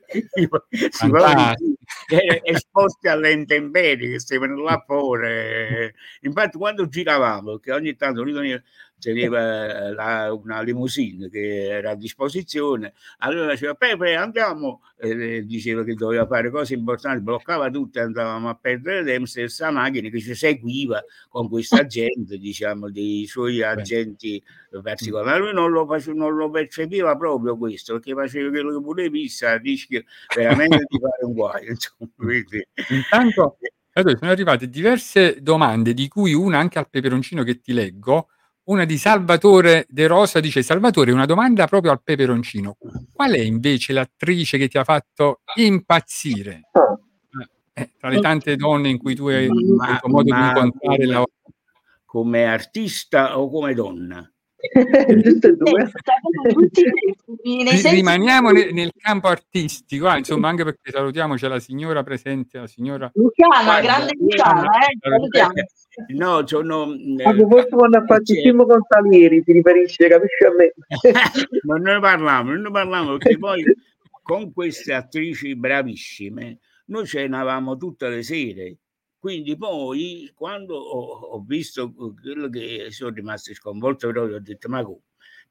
erano 2.08 2.44
esposti 2.44 3.08
alle 3.08 3.32
intemperie 3.32 4.12
che 4.12 4.20
stavano 4.20 4.62
là 4.64 4.82
fuori. 4.86 5.92
Infatti, 6.22 6.58
quando 6.58 6.88
giravamo, 6.88 7.58
che 7.58 7.72
ogni 7.72 7.96
tanto 7.96 8.24
lui 8.24 8.34
veniva- 8.34 8.62
teneva 9.00 9.88
eh, 9.88 9.94
la- 9.94 10.34
una 10.34 10.62
limousine 10.62 11.30
che 11.30 11.68
era 11.70 11.92
a 11.92 11.96
disposizione, 11.96 12.94
allora 13.20 13.52
diceva 13.52 13.74
Pepe 13.74 14.16
andiamo, 14.16 14.82
e 14.98 15.46
diceva 15.46 15.84
che 15.84 15.94
doveva 15.94 16.28
fare 16.28 16.50
cose 16.52 16.74
importanti, 16.74 17.24
bloccava 17.24 17.70
tutto, 17.70 18.00
andavamo 18.02 18.50
a 18.50 18.56
perdere 18.56 19.04
tempo, 19.04 19.26
stessa 19.26 19.72
macchina 19.72 20.10
che 20.10 20.20
ci 20.20 20.36
seguiva 20.36 21.02
con 21.30 21.48
questa 21.50 21.86
gente, 21.88 22.38
diciamo, 22.38 22.90
dei 22.92 23.26
suoi 23.26 23.64
agenti 23.64 24.44
particolari. 24.84 25.28
Ma 25.30 25.38
lui 25.38 25.54
non 25.54 25.72
lo, 25.72 25.86
face- 25.88 26.14
non 26.14 26.36
lo 26.36 26.50
percepiva 26.50 27.16
proprio 27.16 27.58
questo, 27.58 27.94
perché 27.94 28.14
faceva 28.14 28.50
quello 28.50 28.78
che 28.78 28.84
voleva, 28.84 29.10
vista 29.10 29.58
rischio 29.58 30.04
veramente 30.36 30.86
di 30.88 31.00
fare 31.00 31.26
un 31.26 31.34
guaio. 31.34 31.70
Insomma, 31.72 32.10
quindi- 32.16 32.68
Intanto 32.90 33.58
sono 33.94 34.32
arrivate 34.32 34.70
diverse 34.70 35.42
domande, 35.42 35.94
di 35.94 36.08
cui 36.08 36.34
una 36.34 36.60
anche 36.60 36.80
al 36.80 36.90
peperoncino 36.90 37.44
che 37.44 37.60
ti 37.60 37.74
leggo. 37.74 38.28
Una 38.70 38.86
di 38.86 39.00
Salvatore 39.00 39.88
De 39.90 40.06
Rosa 40.06 40.40
dice: 40.40 40.62
Salvatore, 40.62 41.12
una 41.12 41.26
domanda 41.26 41.66
proprio 41.66 41.92
al 41.92 42.04
peperoncino. 42.04 42.78
Qual 43.12 43.32
è 43.32 43.40
invece 43.40 43.94
l'attrice 43.94 44.60
che 44.60 44.68
ti 44.68 44.78
ha 44.78 44.84
fatto 44.84 45.42
impazzire? 45.56 46.70
Eh, 47.74 47.92
tra 47.98 48.10
le 48.10 48.20
tante 48.20 48.56
donne 48.56 48.90
in 48.90 49.00
cui 49.00 49.16
tu 49.16 49.28
hai 49.28 49.48
Ma- 49.48 49.86
avuto 49.88 50.08
modo 50.08 50.24
di 50.24 50.30
ma 50.30 50.48
incontrare 50.50 51.06
la 51.06 51.24
come 52.06 52.46
artista 52.46 53.40
o 53.40 53.50
come 53.50 53.74
donna? 53.74 54.32
Due. 55.56 55.92
Eh, 57.42 57.90
Rimaniamo 57.92 58.50
ne- 58.52 58.72
nel 58.72 58.92
campo 58.98 59.28
artistico, 59.28 60.08
ah, 60.08 60.18
insomma, 60.18 60.50
anche 60.50 60.64
perché 60.64 60.92
salutiamo, 60.92 61.36
c'è 61.36 61.48
la 61.48 61.60
signora 61.60 62.04
presente, 62.04 62.60
la 62.60 62.68
signora 62.68 63.10
Luciana, 63.14 63.64
Guarda, 63.64 63.82
grande 63.82 64.12
Luciana, 64.20 64.70
eh. 64.88 66.14
No, 66.14 66.46
sono... 66.46 66.92
eh, 66.94 67.24
Ma 67.24 67.48
forse 67.48 67.70
quando 67.70 67.98
ha 67.98 68.06
fatto 68.06 68.34
il 68.34 68.40
film 68.42 68.66
con 68.66 68.82
Salieri 68.88 69.42
si 69.46 69.52
riferisce, 69.54 70.08
capisci 70.08 70.44
a 70.44 70.52
me? 70.54 70.74
non 71.64 71.82
ne 71.82 72.00
parliamo, 72.00 72.52
non 72.52 72.62
ne 72.62 72.72
parliamo 72.72 73.18
perché 73.18 73.38
poi 73.38 73.64
con 74.22 74.52
queste 74.52 74.94
attrici 74.94 75.56
bravissime 75.56 76.60
noi 76.90 77.06
cenavamo 77.06 77.78
tutte 77.78 78.10
le 78.10 78.24
sere. 78.24 78.78
Quindi 79.20 79.58
poi 79.58 80.32
quando 80.34 80.76
ho, 80.78 81.20
ho 81.36 81.44
visto 81.46 81.94
quello 81.94 82.50
che 82.50 82.88
sono 82.92 83.12
rimasto 83.14 83.54
sconvolto 83.54 84.10
proprio, 84.12 84.38
ho 84.38 84.40
detto 84.40 84.70
ma 84.70 84.84
come? 84.84 85.02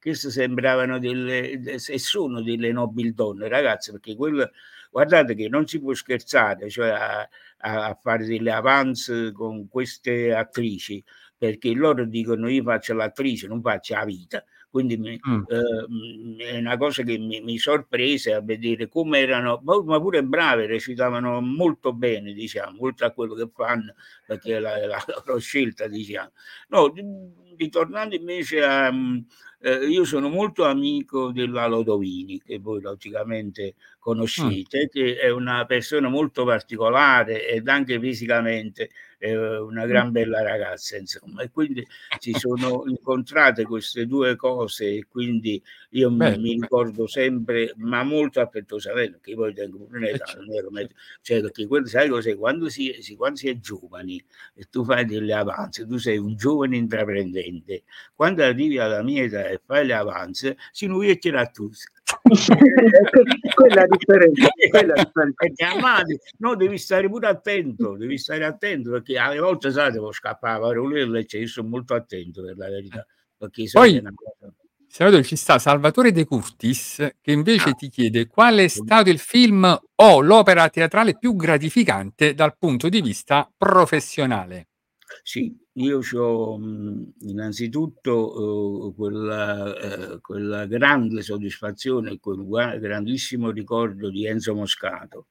Queste 0.00 0.30
sembravano 0.30 0.98
delle, 0.98 1.58
de- 1.60 1.72
e 1.74 1.98
sono 1.98 2.40
delle 2.42 2.72
nobili 2.72 3.12
donne, 3.12 3.48
ragazzi, 3.48 3.90
perché 3.90 4.14
quello, 4.16 4.50
guardate 4.90 5.34
che 5.34 5.48
non 5.48 5.66
si 5.66 5.80
può 5.80 5.92
scherzare, 5.92 6.70
cioè 6.70 6.88
a- 6.90 7.28
a 7.60 7.98
fare 8.00 8.24
delle 8.24 8.52
avance 8.52 9.32
con 9.32 9.68
queste 9.68 10.32
attrici, 10.34 11.02
perché 11.36 11.72
loro 11.72 12.04
dicono 12.06 12.48
io 12.48 12.62
faccio 12.62 12.94
l'attrice, 12.94 13.48
non 13.48 13.60
faccio 13.60 13.94
la 13.94 14.04
vita. 14.04 14.44
Quindi 14.70 14.96
mi- 14.98 15.18
Mm. 15.28 15.42
eh, 15.48 16.44
è 16.54 16.58
una 16.58 16.76
cosa 16.76 17.02
che 17.02 17.18
mi, 17.18 17.40
mi 17.40 17.58
sorprese 17.58 18.34
a 18.34 18.40
vedere 18.42 18.88
come 18.88 19.18
erano, 19.20 19.60
ma, 19.64 20.00
pure 20.00 20.22
brave, 20.22 20.66
recitavano 20.66 21.40
molto 21.40 21.92
bene, 21.92 22.32
diciamo, 22.32 22.76
oltre 22.82 23.06
a 23.06 23.12
quello 23.12 23.34
che 23.34 23.48
fanno, 23.54 23.94
perché 24.26 24.56
è 24.56 24.60
la, 24.60 24.86
la 24.86 24.98
loro 25.26 25.38
scelta, 25.38 25.86
diciamo. 25.88 26.32
No, 26.68 26.92
ritornando 27.56 28.14
invece 28.14 28.62
a... 28.62 28.92
eh, 29.60 29.86
io 29.86 30.04
sono 30.04 30.28
molto 30.28 30.64
amico 30.64 31.32
della 31.32 31.66
Lodovini, 31.66 32.40
che 32.42 32.58
voi 32.58 32.80
logicamente 32.80 33.74
conoscete, 33.98 34.88
che 34.88 35.16
è 35.18 35.30
una 35.30 35.64
persona 35.66 36.08
molto 36.08 36.44
particolare 36.44 37.46
ed 37.48 37.68
anche 37.68 37.98
fisicamente 37.98 38.90
è 39.18 39.34
una 39.36 39.84
gran 39.86 40.10
bella 40.12 40.42
ragazza, 40.42 40.96
insomma. 40.96 41.42
E 41.42 41.50
quindi 41.50 41.86
si 42.18 42.32
sono 42.34 42.84
incontrate 42.86 43.64
queste 43.64 44.06
due 44.06 44.36
cose 44.36 44.86
e 44.94 45.06
quindi 45.08 45.62
io 45.90 46.10
mi- 46.10 46.36
mi 46.38 46.52
ricordo 46.54 47.06
sempre, 47.06 47.72
ma 47.76 48.02
molto 48.04 48.40
affettuosamente, 48.40 49.12
perché 49.18 49.34
poi 49.34 49.52
tengo 49.54 49.78
pure 49.78 49.98
un'età, 49.98 50.24
certo. 50.26 50.42
non 50.44 50.52
ero 50.54 50.70
mezzo- 50.70 50.94
cioè, 51.22 51.40
perché 51.40 51.66
quello, 51.66 51.86
sai 51.86 52.08
cos'è? 52.08 52.36
Quando 52.36 52.68
si, 52.68 52.96
si- 53.00 53.16
quando 53.16 53.36
si 53.38 53.48
è 53.48 53.58
giovani 53.58 54.22
e 54.54 54.64
tu 54.70 54.84
fai 54.84 55.04
delle 55.04 55.32
avanze, 55.34 55.86
tu 55.86 55.98
sei 55.98 56.18
un 56.18 56.36
giovane 56.36 56.76
intraprendente, 56.76 57.84
quando 58.14 58.42
arrivi 58.44 58.78
alla 58.78 59.02
mia 59.02 59.22
età 59.24 59.46
e 59.48 59.60
fai 59.64 59.86
le 59.86 59.94
avanze, 59.94 60.56
si 60.72 60.86
nuocerà 60.86 61.46
tu. 61.46 61.70
Quella 63.54 63.82
è 63.82 63.86
la 63.86 63.96
differenza. 63.96 64.48
Quella 64.70 64.94
è 64.94 64.96
la 64.96 65.04
differenza. 65.04 65.68
Ammazzi, 65.70 66.18
no, 66.38 66.54
devi 66.54 66.78
stare 66.78 67.09
pure 67.09 67.26
attento, 67.28 67.96
devi 67.96 68.18
stare 68.18 68.44
attento 68.44 68.90
perché 68.90 69.18
alle 69.18 69.38
volte 69.38 69.70
sai, 69.70 69.92
devo 69.92 70.12
scappare, 70.12 70.74
cioè, 71.26 71.40
io 71.40 71.46
sono 71.46 71.68
molto 71.68 71.94
attento 71.94 72.42
per 72.42 72.56
la 72.56 72.68
verità. 72.68 73.06
Perché 73.36 73.64
Poi- 73.70 74.02
Salvatore, 74.90 75.22
ci 75.22 75.36
sta 75.36 75.59
Salvatore 75.59 76.12
De 76.12 76.24
Curtis 76.24 76.96
che 77.20 77.32
invece 77.32 77.72
ti 77.72 77.90
chiede 77.90 78.26
qual 78.26 78.56
è 78.56 78.68
stato 78.68 79.11
il 79.11 79.18
film 79.18 79.78
o 79.96 80.20
l'opera 80.20 80.70
teatrale 80.70 81.18
più 81.18 81.36
gratificante 81.36 82.32
dal 82.32 82.56
punto 82.56 82.88
di 82.88 83.02
vista 83.02 83.50
professionale. 83.54 84.68
Sì, 85.22 85.56
io 85.74 86.00
ho 86.16 86.59
innanzitutto 87.20 88.88
eh, 88.90 88.94
quella, 88.94 89.76
eh, 90.14 90.20
quella 90.20 90.66
grande 90.66 91.22
soddisfazione, 91.22 92.18
quel 92.18 92.44
gua- 92.44 92.76
grandissimo 92.76 93.50
ricordo 93.50 94.11
di 94.11 94.26
Enzo 94.26 94.54
Moscato, 94.54 95.26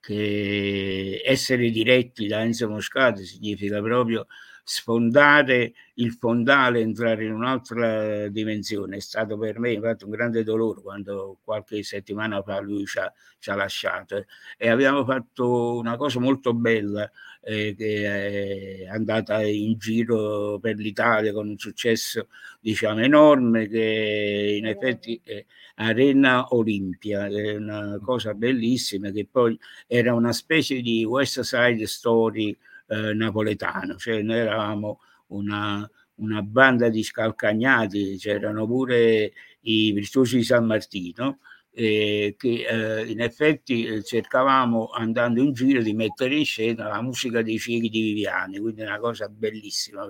che 0.00 1.22
essere 1.24 1.70
diretti 1.70 2.26
da 2.26 2.42
Enzo 2.42 2.68
Moscato 2.68 3.22
significa 3.24 3.80
proprio 3.80 4.26
sfondare 4.64 5.72
il 5.94 6.12
fondale, 6.12 6.80
entrare 6.80 7.24
in 7.24 7.32
un'altra 7.32 8.28
dimensione. 8.28 8.96
È 8.96 9.00
stato 9.00 9.36
per 9.36 9.58
me 9.58 9.72
infatti 9.72 10.04
un 10.04 10.10
grande 10.10 10.44
dolore 10.44 10.80
quando 10.80 11.38
qualche 11.42 11.82
settimana 11.82 12.42
fa 12.42 12.60
lui 12.60 12.86
ci 12.86 12.98
ha, 12.98 13.12
ci 13.38 13.50
ha 13.50 13.54
lasciato 13.54 14.24
e 14.56 14.68
abbiamo 14.68 15.04
fatto 15.04 15.76
una 15.76 15.96
cosa 15.96 16.20
molto 16.20 16.54
bella 16.54 17.10
eh, 17.42 17.74
che 17.76 18.84
è 18.84 18.86
andata 18.86 19.42
in 19.42 19.76
giro 19.78 20.58
per 20.60 20.76
l'Italia 20.76 21.32
con 21.32 21.48
un 21.48 21.58
successo 21.58 22.28
diciamo 22.60 23.00
enorme 23.00 23.66
che 23.68 24.56
in 24.58 24.66
effetti 24.66 25.20
è 25.24 25.44
Arena 25.76 26.54
Olimpia 26.54 27.26
è 27.26 27.56
una 27.56 27.98
cosa 28.02 28.34
bellissima 28.34 29.10
che 29.10 29.26
poi 29.30 29.58
era 29.86 30.14
una 30.14 30.32
specie 30.32 30.80
di 30.80 31.04
West 31.04 31.40
Side 31.40 31.86
Story 31.86 32.56
eh, 32.92 33.14
napoletano 33.14 33.96
cioè 33.96 34.22
noi 34.22 34.38
eravamo 34.38 35.00
una, 35.28 35.88
una 36.16 36.42
banda 36.42 36.88
di 36.88 37.02
scalcagnati 37.02 38.16
c'erano 38.18 38.66
pure 38.66 39.32
i 39.62 39.92
virtuosi 39.92 40.36
di 40.36 40.42
San 40.44 40.66
Martino 40.66 41.38
eh, 41.74 42.34
che 42.36 42.66
eh, 42.68 43.10
in 43.10 43.20
effetti 43.20 43.84
eh, 43.86 44.02
cercavamo 44.02 44.90
andando 44.90 45.40
in 45.40 45.52
giro 45.52 45.80
di 45.80 45.94
mettere 45.94 46.34
in 46.36 46.44
scena 46.44 46.88
la 46.88 47.00
musica 47.00 47.40
dei 47.42 47.58
ciechi 47.58 47.88
di 47.88 48.02
Viviani, 48.02 48.58
quindi 48.58 48.82
una 48.82 48.98
cosa 48.98 49.28
bellissima. 49.28 50.06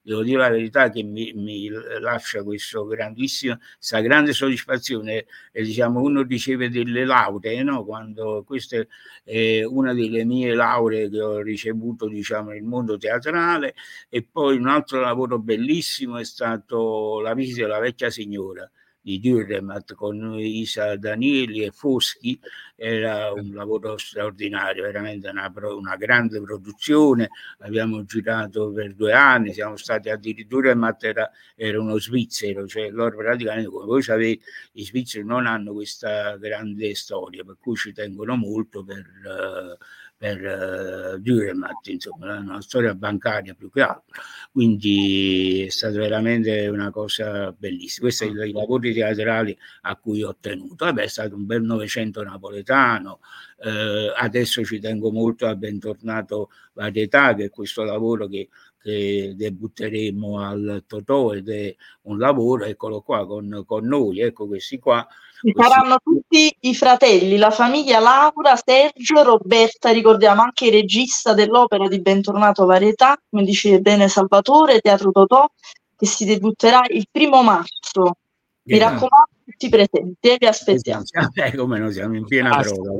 Devo 0.00 0.22
dire 0.22 0.38
la 0.38 0.48
verità 0.48 0.90
che 0.90 1.02
mi, 1.02 1.32
mi 1.34 1.68
lascia 2.00 2.42
questo 2.42 2.86
grandissimo, 2.86 3.58
questa 3.76 4.00
grande 4.00 4.32
soddisfazione 4.32 5.26
e 5.52 5.62
diciamo 5.62 6.00
uno 6.00 6.22
riceve 6.22 6.70
delle 6.70 7.04
lauree, 7.04 7.62
no? 7.62 7.84
quando 7.84 8.42
questa 8.44 8.84
è 9.22 9.62
una 9.64 9.92
delle 9.92 10.24
mie 10.24 10.54
lauree 10.54 11.08
che 11.10 11.20
ho 11.20 11.40
ricevuto 11.40 12.08
diciamo 12.08 12.50
nel 12.50 12.62
mondo 12.62 12.96
teatrale 12.96 13.74
e 14.08 14.26
poi 14.28 14.56
un 14.56 14.66
altro 14.68 15.00
lavoro 15.00 15.38
bellissimo 15.38 16.18
è 16.18 16.24
stato 16.24 17.20
La 17.20 17.34
visita 17.34 17.62
della 17.62 17.78
vecchia 17.78 18.10
signora 18.10 18.68
di 19.02 19.18
Dürremat 19.20 19.94
con 19.94 20.38
Isa 20.38 20.96
Danieli 20.96 21.64
e 21.64 21.72
Foschi 21.72 22.38
era 22.76 23.32
un 23.32 23.52
lavoro 23.52 23.96
straordinario, 23.98 24.82
veramente 24.84 25.28
una, 25.28 25.52
una 25.54 25.96
grande 25.96 26.40
produzione. 26.40 27.30
Abbiamo 27.58 28.04
girato 28.04 28.72
per 28.72 28.94
due 28.94 29.12
anni, 29.12 29.52
siamo 29.52 29.76
stati 29.76 30.08
addirittura 30.08 30.72
Dürremat 30.72 31.04
era, 31.04 31.30
era 31.56 31.80
uno 31.80 31.98
svizzero, 31.98 32.66
cioè 32.66 32.90
loro 32.90 33.16
praticamente 33.16 33.68
come 33.68 33.86
voi 33.86 34.02
sapete 34.02 34.44
i 34.74 34.84
svizzeri 34.84 35.24
non 35.24 35.46
hanno 35.46 35.72
questa 35.72 36.36
grande 36.36 36.94
storia, 36.94 37.44
per 37.44 37.56
cui 37.60 37.74
ci 37.76 37.92
tengono 37.92 38.36
molto 38.36 38.84
per, 38.84 38.98
eh, 38.98 39.76
per 40.22 40.44
eh, 40.44 41.18
Dürremat, 41.18 41.90
insomma, 41.90 42.38
una 42.38 42.60
storia 42.60 42.94
bancaria 42.94 43.54
più 43.54 43.68
che 43.72 43.80
altro. 43.80 44.22
Quindi 44.52 45.64
è 45.66 45.68
stata 45.68 45.98
veramente 45.98 46.68
una 46.68 46.92
cosa 46.92 47.50
bellissima. 47.50 48.06
Questi 48.06 48.28
sono 48.28 48.44
i 48.44 48.52
lavori 48.52 48.92
teatrali 48.92 49.58
a 49.80 49.96
cui 49.96 50.22
ho 50.22 50.36
tenuto. 50.38 50.84
Vabbè, 50.84 51.02
è 51.02 51.08
stato 51.08 51.34
un 51.34 51.44
bel 51.44 51.62
Novecento 51.62 52.22
napoletano. 52.22 53.18
Eh, 53.64 54.12
adesso 54.16 54.62
ci 54.62 54.78
tengo 54.78 55.10
molto 55.10 55.48
a 55.48 55.56
Bentornato 55.56 56.50
Varietà, 56.74 57.34
che 57.34 57.46
è 57.46 57.50
questo 57.50 57.82
lavoro 57.82 58.28
che, 58.28 58.48
che 58.80 59.32
debutteremo 59.34 60.38
al 60.38 60.84
Totò 60.86 61.34
ed 61.34 61.48
è 61.48 61.74
un 62.02 62.18
lavoro, 62.18 62.64
eccolo 62.64 63.00
qua 63.00 63.26
con, 63.26 63.64
con 63.66 63.84
noi, 63.86 64.20
ecco 64.20 64.46
questi 64.46 64.78
qua. 64.78 65.04
Ci 65.44 65.52
saranno 65.56 65.96
tutti 66.00 66.56
i 66.60 66.72
fratelli, 66.72 67.36
la 67.36 67.50
famiglia 67.50 67.98
Laura, 67.98 68.54
Sergio, 68.54 69.24
Roberta, 69.24 69.90
ricordiamo 69.90 70.42
anche 70.42 70.66
il 70.66 70.72
regista 70.72 71.34
dell'opera 71.34 71.88
di 71.88 72.00
Bentornato 72.00 72.64
Varietà, 72.64 73.20
come 73.28 73.42
dice 73.42 73.80
bene 73.80 74.06
Salvatore, 74.06 74.78
Teatro 74.78 75.10
Totò, 75.10 75.50
che 75.96 76.06
si 76.06 76.24
debutterà 76.24 76.82
il 76.88 77.08
primo 77.10 77.42
marzo. 77.42 78.18
Mi 78.64 78.76
Grazie. 78.76 78.84
raccomando, 78.84 79.30
tutti 79.44 79.68
presenti, 79.68 80.28
eh, 80.28 80.36
vi 80.38 80.46
aspettiamo. 80.46 81.02
Eh, 81.34 81.56
come 81.56 81.80
noi 81.80 81.92
siamo 81.92 82.14
in 82.14 82.24
piena 82.24 82.60
prova, 82.60 82.92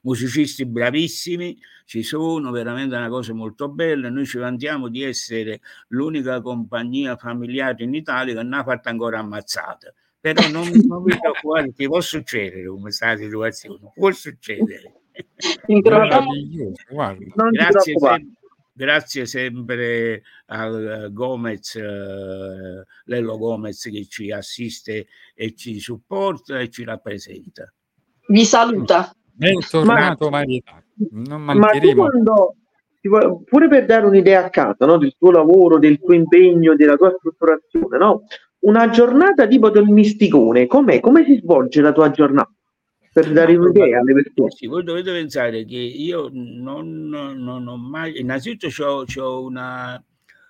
musicisti 0.00 0.64
bravissimi, 0.64 1.58
ci 1.84 2.02
sono 2.02 2.50
veramente 2.50 2.96
una 2.96 3.10
cosa 3.10 3.34
molto 3.34 3.68
bella. 3.68 4.08
Noi 4.08 4.24
ci 4.24 4.38
vantiamo 4.38 4.88
di 4.88 5.02
essere 5.02 5.60
l'unica 5.88 6.40
compagnia 6.40 7.16
familiare 7.16 7.84
in 7.84 7.92
Italia 7.92 8.32
che 8.32 8.42
non 8.42 8.54
ha 8.54 8.64
fatto 8.64 8.88
ancora 8.88 9.18
ammazzata. 9.18 9.92
Però 10.20 10.48
non, 10.50 10.68
non 10.86 11.02
preoccupate, 11.04 11.72
che 11.74 11.86
può 11.86 12.00
succedere 12.00 12.66
come 12.66 12.82
questa 12.82 13.16
situazione, 13.16 13.92
può 13.94 14.10
succedere. 14.10 14.94
Non 17.34 17.50
Grazie, 17.50 17.98
sem- 17.98 18.32
grazie 18.72 19.26
sempre 19.26 20.22
al 20.46 21.08
Gomez, 21.12 21.74
eh, 21.76 22.84
Lello 23.04 23.38
Gomez 23.38 23.82
che 23.82 24.06
ci 24.06 24.30
assiste 24.30 25.06
e 25.34 25.54
ci 25.54 25.78
supporta 25.80 26.60
e 26.60 26.68
ci 26.68 26.84
rappresenta. 26.84 27.72
Vi 28.28 28.44
saluta. 28.44 29.14
Bentornato. 29.32 30.28
Non 30.28 31.42
Ma 31.42 31.52
tu 31.52 31.58
mancheremo. 31.58 32.06
quando, 32.06 32.56
pure 33.44 33.68
per 33.68 33.86
dare 33.86 34.04
un'idea 34.04 34.44
a 34.44 34.50
casa, 34.50 34.84
no, 34.84 34.98
del 34.98 35.14
tuo 35.18 35.30
lavoro, 35.30 35.78
del 35.78 35.98
tuo 35.98 36.12
impegno, 36.12 36.76
della 36.76 36.96
tua 36.96 37.14
strutturazione, 37.16 37.96
no? 37.96 38.24
Una 38.60 38.90
giornata 38.90 39.46
tipo 39.46 39.70
del 39.70 39.86
misticone, 39.86 40.66
com'è? 40.66 41.00
Come 41.00 41.24
si 41.24 41.38
svolge 41.40 41.80
la 41.80 41.92
tua 41.92 42.10
giornata? 42.10 42.50
Per 43.12 43.32
dare 43.32 43.56
un'idea 43.56 44.00
alle 44.00 44.12
persone. 44.12 44.50
Sì, 44.50 44.66
voi 44.66 44.84
dovete 44.84 45.10
pensare 45.10 45.64
che 45.64 45.76
io 45.76 46.28
non, 46.32 47.08
non 47.08 47.66
ho 47.66 47.76
mai, 47.76 48.20
innanzitutto 48.20 48.68
c'ho, 48.68 49.04
c'ho 49.04 49.42
una, 49.42 50.00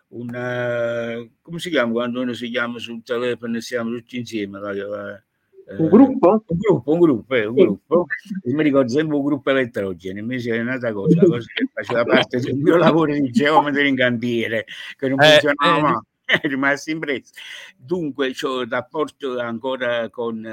una, 0.08 1.26
come 1.40 1.58
si 1.58 1.70
chiama 1.70 1.92
quando 1.92 2.20
uno 2.20 2.32
si 2.34 2.48
chiama 2.50 2.78
sul 2.78 3.02
telefono 3.02 3.56
e 3.56 3.60
siamo 3.60 3.90
tutti 3.96 4.18
insieme? 4.18 4.58
là, 4.60 4.72
eh, 4.72 5.76
Un 5.78 5.88
gruppo? 5.88 6.44
Un 6.48 6.58
gruppo, 6.58 6.92
un 6.92 6.98
gruppo, 6.98 7.34
eh, 7.34 7.44
un 7.46 7.54
Sì. 7.56 7.62
gruppo. 7.62 8.06
Mi 8.44 8.62
ricordo 8.62 8.88
sempre 8.90 9.16
un 9.16 9.24
gruppo 9.24 9.50
elettrogeno, 9.50 10.18
invece 10.18 10.54
è 10.56 10.60
un'altra 10.60 10.92
cosa, 10.92 11.16
una 11.24 11.28
cosa 11.28 11.46
che 11.54 11.66
faceva 11.72 12.04
parte 12.04 12.40
del 12.40 12.56
mio 12.56 12.76
lavoro 12.76 13.14
di 13.14 13.30
geometra 13.30 13.82
in 13.86 13.94
cantiere, 13.96 14.64
che 14.98 15.08
non 15.08 15.20
Eh, 15.22 15.38
funzionava 15.40 15.78
eh, 15.78 15.80
mai. 15.82 16.00
È 16.42 16.46
rimasto 16.46 16.90
impresso. 16.90 17.32
Dunque, 17.76 18.32
ho 18.42 18.64
rapporto 18.68 19.38
ancora 19.38 20.08
con, 20.10 20.44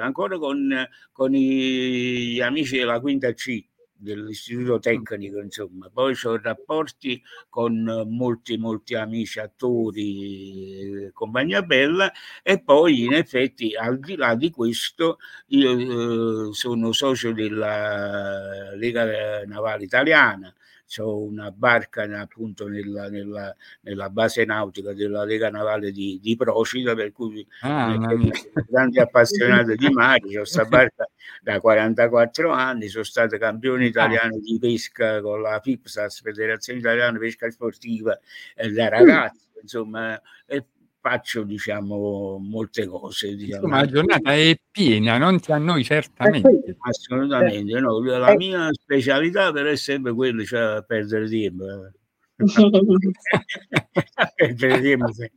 ancora 0.00 0.38
con, 0.38 0.86
con 1.12 1.34
i- 1.34 2.32
gli 2.34 2.40
amici 2.40 2.78
della 2.78 3.00
quinta 3.00 3.32
C 3.32 3.64
dell'istituto 4.00 4.78
tecnico, 4.78 5.40
insomma. 5.40 5.90
Poi 5.92 6.14
ho 6.22 6.36
rapporti 6.40 7.20
con 7.48 7.82
molti, 8.08 8.56
molti 8.56 8.94
amici 8.94 9.40
attori, 9.40 11.06
eh, 11.06 11.12
compagnia 11.12 11.62
bella, 11.62 12.10
e 12.42 12.62
poi 12.62 13.04
in 13.04 13.14
effetti 13.14 13.74
al 13.74 13.98
di 13.98 14.14
là 14.16 14.34
di 14.36 14.50
questo 14.50 15.18
io 15.48 16.48
eh, 16.50 16.52
sono 16.54 16.92
socio 16.92 17.32
della 17.32 18.74
Lega 18.76 19.44
Navale 19.46 19.84
Italiana, 19.84 20.52
ho 20.96 21.22
una 21.22 21.50
barca 21.50 22.02
appunto 22.20 22.66
nella, 22.68 23.08
nella- 23.08 23.54
nella 23.82 24.08
base 24.10 24.44
nautica 24.44 24.92
della 24.94 25.24
Lega 25.24 25.50
Navale 25.50 25.92
di, 25.92 26.18
di 26.22 26.34
Procida, 26.36 26.94
per 26.94 27.12
cui 27.12 27.46
Ah, 27.60 27.94
sono 27.94 28.30
grande 28.66 29.00
appassionato 29.00 29.74
di 29.74 29.88
mare, 29.90 30.20
ho 30.28 30.38
questa 30.38 30.64
barca 30.64 31.06
da 31.42 31.60
44 31.60 32.50
anni, 32.50 32.88
sono 32.88 33.04
stato 33.04 33.36
campione 33.38 33.84
Ah. 33.84 33.88
italiano 33.88 34.38
di 34.38 34.58
pesca 34.58 35.20
con 35.20 35.42
la 35.42 35.60
FIPSAS, 35.62 36.22
Federazione 36.22 36.78
Italiana 36.78 37.18
Pesca 37.18 37.50
Sportiva, 37.50 38.18
eh, 38.56 38.70
da 38.72 38.88
ragazzo, 38.88 39.46
insomma, 39.60 40.20
e 40.46 40.64
faccio 41.08 41.42
diciamo 41.44 42.38
molte 42.38 42.86
cose. 42.86 43.34
Diciamo. 43.34 43.54
Insomma, 43.66 43.80
la 43.80 43.86
giornata 43.86 44.34
è 44.34 44.56
piena, 44.70 45.18
non 45.18 45.40
ti 45.40 45.52
annoi 45.52 45.82
certamente. 45.84 46.76
Assolutamente, 46.80 47.78
no. 47.80 48.00
La 48.02 48.34
mia 48.36 48.68
specialità 48.72 49.50
però 49.52 49.68
è 49.70 49.76
sempre 49.76 50.12
quella, 50.12 50.44
cioè 50.44 50.84
perdere 50.86 51.28
tempo. 51.28 51.64
eh. 51.64 51.92
perdere 54.36 54.80
tempo 54.80 55.12
se- 55.12 55.32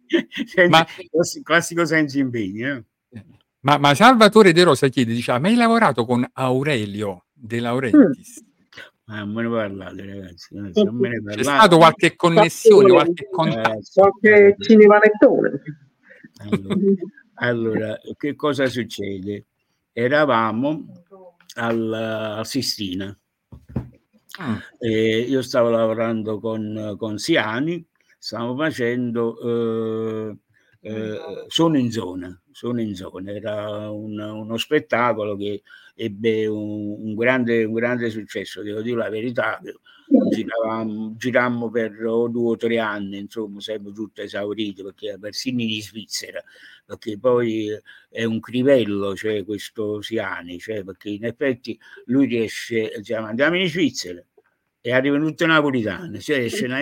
senza- 0.45 0.67
Ma- 0.69 0.85
classi- 1.09 1.41
classico 1.43 1.85
senza 1.85 2.17
impegno. 2.19 2.83
eh. 3.09 3.25
Ma, 3.63 3.77
ma 3.77 3.93
Salvatore 3.93 4.53
De 4.53 4.63
Rosa 4.63 4.87
chiede, 4.87 5.13
diciamo, 5.13 5.39
ma 5.41 5.47
hai 5.47 5.55
lavorato 5.55 6.03
con 6.05 6.27
Aurelio 6.33 7.25
De 7.31 7.59
Laurentiis? 7.59 8.43
Ma 9.11 9.19
non 9.19 9.29
me 9.33 9.41
ne 9.43 9.49
parlate, 9.49 10.05
ragazzi. 10.05 10.55
non 10.55 10.63
me 10.95 11.09
ne 11.09 11.15
C'è 11.17 11.21
parlate. 11.23 11.43
stato 11.43 11.77
qualche 11.77 12.15
connessione, 12.15 12.89
qualche 12.91 13.27
contatto? 13.29 13.77
Eh, 13.77 13.81
Qualche 13.93 14.55
cinepanettone. 14.59 15.61
Allora, 16.39 16.75
allora, 17.35 17.99
che 18.17 18.35
cosa 18.35 18.67
succede? 18.67 19.47
Eravamo 19.91 20.85
al, 21.55 21.93
a 22.39 22.43
Sistina. 22.45 23.13
Mm. 24.41 24.55
E 24.79 25.19
io 25.19 25.41
stavo 25.41 25.69
lavorando 25.69 26.39
con, 26.39 26.95
con 26.97 27.17
Siani, 27.17 27.85
stavo 28.17 28.55
facendo 28.55 30.29
eh, 30.29 30.37
eh, 30.83 31.19
Sono 31.47 31.77
in 31.77 31.91
zona, 31.91 32.41
sono 32.49 32.79
in 32.81 32.95
zona, 32.95 33.29
era 33.31 33.89
un- 33.91 34.17
uno 34.19 34.55
spettacolo 34.57 35.35
che 35.35 35.63
ebbe 35.95 36.47
un, 36.47 36.95
un 36.99 37.15
grande, 37.15 37.63
un 37.63 37.73
grande 37.73 38.09
successo, 38.09 38.61
devo 38.61 38.81
dire 38.81 38.97
la 38.97 39.09
verità, 39.09 39.59
girammo 41.15 41.69
per 41.69 41.91
due 41.93 42.51
o 42.51 42.55
tre 42.57 42.79
anni, 42.79 43.19
insomma, 43.19 43.59
sempre 43.59 43.93
tutto 43.93 44.21
esaurito, 44.21 44.83
perché 44.83 45.17
persino 45.19 45.61
in 45.61 45.81
Svizzera, 45.81 46.43
perché 46.85 47.17
poi 47.17 47.69
è 48.09 48.23
un 48.23 48.39
crivello, 48.39 49.15
cioè 49.15 49.45
questo 49.45 50.01
Siani, 50.01 50.59
cioè, 50.59 50.83
perché 50.83 51.09
in 51.09 51.25
effetti 51.25 51.79
lui 52.05 52.25
riesce, 52.25 52.91
diciamo, 52.97 53.27
andiamo 53.27 53.57
in 53.57 53.67
Svizzera, 53.67 54.23
e 54.81 54.91
arrivano 54.91 55.27
tutte 55.27 55.45
napolitane, 55.45 56.19
cioè 56.19 56.47
una, 56.63 56.79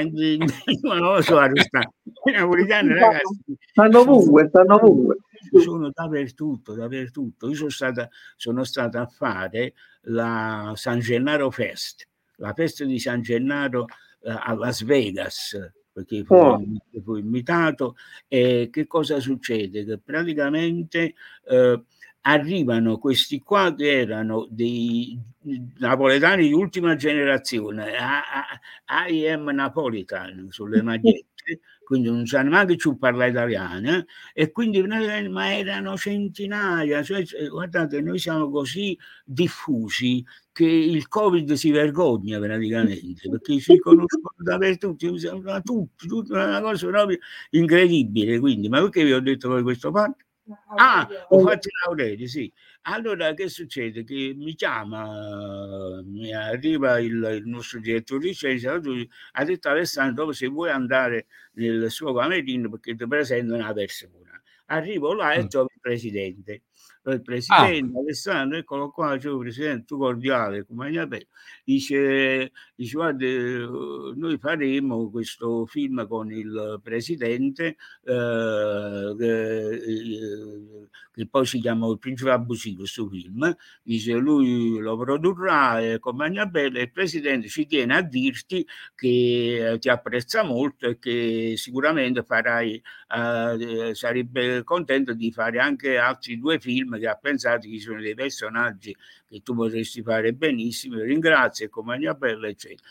ma 0.83 0.99
non 0.99 1.13
lo 1.15 1.21
so, 1.21 1.37
napolitani 1.37 2.93
ragazzi 2.93 3.57
Stanno 3.71 3.99
ovunque, 3.99 4.47
stanno 4.47 4.75
ovunque. 4.75 5.17
sono 5.61 5.89
dappertutto, 5.93 6.73
dappertutto. 6.75 7.49
Io 7.49 7.55
sono 7.55 7.69
stata, 7.69 8.09
sono 8.37 8.63
stata 8.63 9.01
a 9.01 9.05
fare 9.07 9.73
la 10.03 10.71
San 10.75 10.99
Gennaro 10.99 11.51
Fest, 11.51 12.07
la 12.37 12.53
festa 12.53 12.85
di 12.85 12.99
San 12.99 13.21
Gennaro 13.21 13.85
eh, 14.21 14.31
a 14.31 14.53
Las 14.55 14.83
Vegas, 14.83 15.57
perché 15.91 16.23
fu, 16.23 16.35
Oh. 16.35 16.61
fu 17.03 17.15
invitato. 17.17 17.95
E 18.27 18.69
che 18.71 18.87
cosa 18.87 19.19
succede? 19.19 19.83
Che 19.83 19.97
praticamente 19.97 21.15
eh, 21.47 21.83
arrivano 22.21 22.97
questi 22.97 23.39
qua 23.39 23.73
che 23.75 23.99
erano 23.99 24.47
dei 24.49 25.17
napoletani 25.77 26.47
di 26.47 26.53
ultima 26.53 26.95
generazione, 26.95 27.93
I 29.09 29.27
am 29.27 29.49
Napolitan 29.49 30.47
sulle 30.49 30.81
magliette, 30.83 31.61
quindi 31.83 32.09
non 32.09 32.25
sanno 32.25 32.49
neanche 32.51 32.75
più 32.75 32.97
parlare 32.97 33.31
italiano, 33.31 34.05
e 34.33 34.51
quindi 34.51 34.81
ma 34.81 35.55
erano 35.55 35.97
centinaia, 35.97 37.01
cioè, 37.03 37.25
cioè, 37.25 37.47
guardate, 37.47 38.01
noi 38.01 38.19
siamo 38.19 38.49
così 38.49 38.97
diffusi 39.23 40.23
che 40.51 40.65
il 40.65 41.07
Covid 41.07 41.53
si 41.53 41.71
vergogna 41.71 42.37
praticamente, 42.39 43.29
perché 43.29 43.59
si 43.59 43.79
conoscono 43.79 44.33
dappertutto, 44.37 45.07
tutti, 45.63 46.07
tutti, 46.07 46.31
una 46.31 46.61
cosa 46.61 46.87
proprio 46.87 47.17
incredibile, 47.51 48.39
quindi, 48.39 48.67
ma 48.67 48.81
perché 48.81 49.03
vi 49.05 49.13
ho 49.13 49.21
detto 49.21 49.47
poi 49.47 49.63
questo 49.63 49.89
fatto? 49.91 50.25
Ah, 50.75 51.07
ho 51.29 51.39
fatto 51.39 51.67
l'Aurelio, 51.85 52.27
sì. 52.27 52.51
Allora 52.83 53.33
che 53.33 53.49
succede? 53.49 54.03
Che 54.03 54.33
mi 54.35 54.55
chiama, 54.55 56.01
mi 56.03 56.33
arriva 56.33 56.99
il, 56.99 57.13
il 57.41 57.43
nostro 57.45 57.79
direttore 57.79 58.21
di 58.27 58.33
scienza, 58.33 58.73
ha 59.31 59.43
detto 59.43 59.69
Alessandro, 59.69 60.31
se 60.31 60.47
vuoi 60.47 60.69
andare 60.71 61.27
nel 61.53 61.91
suo 61.91 62.13
camerino 62.13 62.69
perché 62.69 62.95
ti 62.95 63.07
presento 63.07 63.53
una 63.53 63.73
persona. 63.73 64.41
Arrivo 64.67 65.13
là 65.13 65.33
e 65.33 65.43
Mm. 65.43 65.47
trovo 65.47 65.67
il 65.73 65.79
presidente. 65.81 66.63
Il 67.05 67.21
presidente 67.21 67.97
Alessandro, 67.97 68.57
eccolo 68.57 68.91
qua, 68.91 69.17
c'è 69.17 69.29
il 69.29 69.37
presidente, 69.39 69.85
tu 69.85 69.97
cordiale, 69.97 70.65
compagnia 70.65 71.07
bella. 71.07 71.25
Dice, 71.63 72.51
dice 72.75 72.93
guarda, 72.93 73.25
eh, 73.25 74.13
noi 74.15 74.37
faremo 74.37 75.09
questo 75.09 75.65
film 75.65 76.05
con 76.07 76.31
il 76.31 76.79
presidente 76.83 77.77
eh, 78.03 79.15
che, 79.17 79.69
eh, 79.69 80.89
che 81.11 81.27
poi 81.27 81.45
si 81.45 81.59
chiama 81.59 81.87
Il 81.87 81.99
principe 81.99 82.31
abusivo, 82.31 82.79
questo 82.79 83.07
film. 83.07 83.55
Dice 83.81 84.13
lui 84.13 84.77
lo 84.79 84.97
produrrà 84.97 85.79
e 85.79 85.99
compagnia 85.99 86.45
bella 86.45 86.79
e 86.79 86.83
il 86.83 86.91
presidente 86.91 87.47
ci 87.47 87.65
tiene 87.65 87.95
a 87.95 88.01
dirti 88.01 88.65
che 88.93 89.71
eh, 89.71 89.79
ti 89.79 89.89
apprezza 89.89 90.43
molto 90.43 90.85
e 90.87 90.99
che 90.99 91.53
sicuramente 91.55 92.23
farai, 92.23 92.81
eh, 93.15 93.91
sarebbe 93.95 94.63
contento 94.63 95.13
di 95.13 95.31
fare 95.31 95.59
anche 95.59 95.97
altri 95.97 96.37
due 96.37 96.59
film 96.59 96.88
che 96.97 97.07
ha 97.07 97.15
pensato 97.15 97.67
che 97.67 97.73
ci 97.73 97.79
sono 97.79 98.01
dei 98.01 98.15
personaggi 98.15 98.95
che 99.27 99.41
tu 99.41 99.55
potresti 99.55 100.01
fare 100.01 100.33
benissimo, 100.33 100.99
ringrazio 100.99 101.65
e 101.65 101.69
compagnia 101.69 102.13
bella, 102.13 102.47
eccetera. 102.47 102.87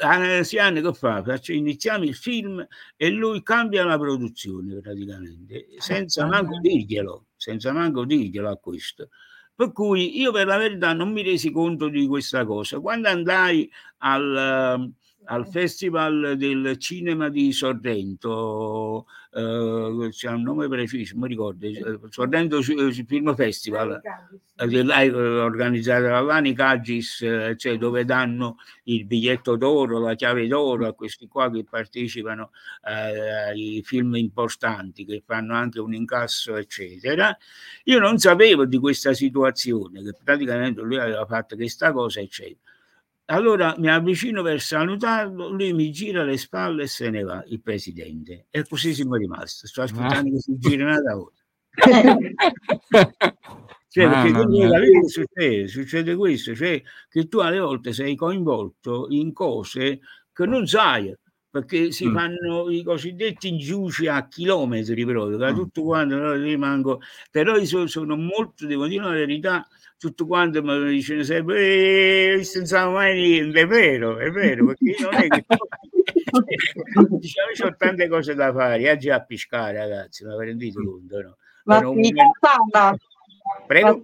Ah, 0.00 0.44
Siani 0.44 0.80
che 0.80 0.92
fa? 0.92 1.22
Faccio- 1.24 1.52
iniziamo 1.52 2.04
il 2.04 2.14
film 2.14 2.64
e 2.96 3.10
lui 3.10 3.42
cambia 3.42 3.84
la 3.84 3.98
produzione 3.98 4.80
praticamente, 4.80 5.66
senza 5.78 6.24
manco 6.24 6.58
dirglielo, 6.60 7.26
senza 7.36 7.72
manco 7.72 8.04
dirglielo 8.04 8.48
a 8.48 8.56
questo. 8.56 9.08
Per 9.56 9.72
cui 9.72 10.20
io 10.20 10.30
per 10.30 10.46
la 10.46 10.56
verità 10.56 10.92
non 10.92 11.10
mi 11.10 11.22
resi 11.22 11.50
conto 11.50 11.88
di 11.88 12.06
questa 12.06 12.44
cosa. 12.44 12.78
Quando 12.78 13.08
andai 13.08 13.68
al, 13.98 14.92
al 15.30 15.46
Festival 15.46 16.36
del 16.38 16.78
Cinema 16.78 17.28
di 17.28 17.52
Sorrento, 17.52 19.06
eh, 19.30 20.08
c'è 20.10 20.30
un 20.30 20.42
nome 20.42 20.68
preciso, 20.68 21.18
mi 21.18 21.28
ricordo, 21.28 21.66
eh, 21.66 21.98
Sorrento 22.08 22.62
Ci- 22.62 23.04
Film 23.06 23.34
Festival, 23.34 24.00
eh, 24.56 25.10
organizzato 25.12 26.04
da 26.04 26.20
Lani 26.20 26.54
Cagis, 26.54 27.20
eh, 27.20 27.54
cioè 27.58 27.76
dove 27.76 28.06
danno 28.06 28.56
il 28.84 29.04
biglietto 29.04 29.56
d'oro, 29.56 29.98
la 29.98 30.14
chiave 30.14 30.46
d'oro 30.46 30.86
a 30.86 30.94
questi 30.94 31.28
qua 31.28 31.50
che 31.50 31.62
partecipano 31.62 32.50
eh, 32.86 33.50
ai 33.50 33.82
film 33.84 34.14
importanti, 34.16 35.04
che 35.04 35.22
fanno 35.26 35.54
anche 35.54 35.78
un 35.78 35.92
incasso, 35.92 36.56
eccetera. 36.56 37.36
Io 37.84 37.98
non 37.98 38.16
sapevo 38.18 38.64
di 38.64 38.78
questa 38.78 39.12
situazione, 39.12 40.02
che 40.02 40.14
praticamente 40.24 40.80
lui 40.80 40.98
aveva 40.98 41.26
fatto 41.26 41.54
questa 41.54 41.92
cosa, 41.92 42.20
eccetera. 42.20 42.60
Allora 43.30 43.74
mi 43.78 43.88
avvicino 43.90 44.42
per 44.42 44.60
salutarlo, 44.60 45.48
lui 45.50 45.72
mi 45.72 45.90
gira 45.90 46.24
le 46.24 46.36
spalle 46.38 46.84
e 46.84 46.86
se 46.86 47.10
ne 47.10 47.22
va, 47.22 47.42
il 47.48 47.60
presidente. 47.60 48.46
E 48.50 48.66
così 48.66 48.94
siamo 48.94 49.16
rimasti. 49.16 49.66
Sto 49.66 49.82
aspettando 49.82 50.30
che 50.30 50.40
si 50.40 50.56
giri 50.58 50.82
un'altra 50.82 51.14
volta. 51.14 51.42
Cioè, 53.90 54.06
perché 54.06 54.30
Mamma 54.32 54.78
quindi 54.78 55.08
succede? 55.08 55.66
Succede 55.66 56.14
questo, 56.14 56.54
cioè 56.54 56.80
che 57.08 57.26
tu 57.26 57.38
alle 57.38 57.58
volte 57.58 57.94
sei 57.94 58.14
coinvolto 58.16 59.06
in 59.08 59.32
cose 59.32 60.00
che 60.30 60.44
non 60.44 60.66
sai, 60.66 61.12
perché 61.50 61.90
si 61.90 62.06
Mm. 62.06 62.14
fanno 62.14 62.70
i 62.70 62.82
cosiddetti 62.82 63.48
ingiuci 63.48 64.06
a 64.06 64.28
chilometri 64.28 65.04
proprio, 65.06 65.38
da 65.38 65.52
Mm. 65.52 65.54
tutto 65.54 65.82
quanto 65.84 66.16
no, 66.16 66.34
rimango, 66.34 67.00
però 67.30 67.56
io 67.56 67.64
so- 67.64 67.86
sono 67.86 68.14
molto, 68.14 68.66
devo 68.66 68.86
dire 68.86 69.04
la 69.04 69.10
verità, 69.10 69.66
tutto 69.98 70.26
quanto 70.26 70.62
mi 70.62 70.90
dicono 70.90 71.22
sempre, 71.24 72.34
eh, 72.34 72.44
senza 72.44 72.88
mai 72.88 73.14
niente, 73.14 73.60
è 73.62 73.66
vero, 73.66 74.18
è 74.18 74.30
vero, 74.30 74.66
perché 74.66 74.84
io 74.84 75.10
non 75.10 75.14
è 75.14 75.26
che 75.26 75.44
diciamo, 77.18 77.70
ho 77.70 77.76
tante 77.76 78.08
cose 78.08 78.34
da 78.34 78.52
fare, 78.52 78.90
oggi 78.90 79.10
a 79.10 79.20
piscare 79.20 79.78
ragazzi, 79.78 80.24
ma 80.24 80.36
rendete 80.36 80.82
conto, 80.82 81.20
no? 81.20 81.36
Un'attività 81.64 82.30
sana, 82.40 82.96
Prego? 83.66 84.00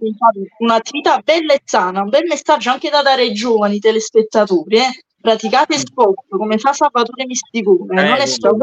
un'attività 0.59 1.19
bella 1.23 1.53
e 1.53 1.61
sana, 1.63 2.01
un 2.01 2.09
bel 2.09 2.25
messaggio 2.27 2.69
anche 2.69 2.89
da 2.89 3.01
dare 3.01 3.23
ai 3.23 3.33
giovani 3.33 3.79
telespettatori. 3.79 4.77
Eh? 4.77 5.03
Praticate 5.25 5.75
sport 5.79 6.27
come 6.29 6.59
fa 6.59 6.71
Salvatore 6.71 7.25
Misticone, 7.25 7.95
non 7.95 8.05
è 8.05 8.21
Eh, 8.21 8.27
solo 8.27 8.57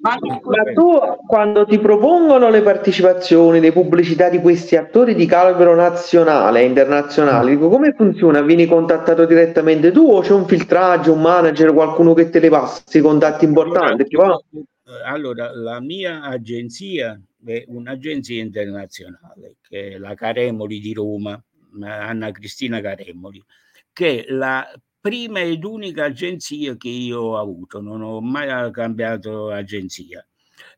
ma 0.00 0.10
anche 0.10 0.40
Ma 0.42 0.72
tu 0.72 0.98
quando 1.24 1.64
ti 1.64 1.78
propongono 1.78 2.50
le 2.50 2.62
partecipazioni, 2.62 3.60
le 3.60 3.70
pubblicità 3.70 4.28
di 4.28 4.40
questi 4.40 4.74
attori 4.74 5.14
di 5.14 5.24
calibro 5.24 5.76
nazionale 5.76 6.62
e 6.62 6.64
internazionale, 6.64 7.52
dico, 7.52 7.68
come 7.68 7.94
funziona? 7.96 8.42
Vieni 8.42 8.66
contattato 8.66 9.24
direttamente 9.24 9.92
tu 9.92 10.04
o 10.10 10.20
c'è 10.20 10.32
un 10.32 10.48
filtraggio, 10.48 11.12
un 11.12 11.20
manager, 11.20 11.72
qualcuno 11.72 12.12
che 12.12 12.28
te 12.28 12.40
le 12.40 12.48
passa 12.48 12.82
i 12.98 13.00
contatti 13.00 13.44
importanti? 13.44 14.02
Ti 14.02 14.16
va? 14.16 14.36
Eh, 14.52 14.64
Allora, 15.04 15.54
la 15.54 15.80
mia 15.80 16.22
agenzia 16.22 17.16
è 17.46 17.64
un'agenzia 17.68 18.42
internazionale, 18.42 19.58
che 19.62 19.92
è 19.92 19.98
la 19.98 20.14
Caremoli 20.14 20.80
di 20.80 20.92
Roma, 20.92 21.40
Anna 21.82 22.32
Cristina 22.32 22.80
Caremoli, 22.80 23.40
che 23.92 24.24
è 24.24 24.32
la 24.32 24.68
prima 25.04 25.40
ed 25.40 25.62
unica 25.64 26.06
agenzia 26.06 26.78
che 26.78 26.88
io 26.88 27.20
ho 27.20 27.38
avuto, 27.38 27.82
non 27.82 28.00
ho 28.00 28.22
mai 28.22 28.70
cambiato 28.72 29.50
agenzia. 29.50 30.26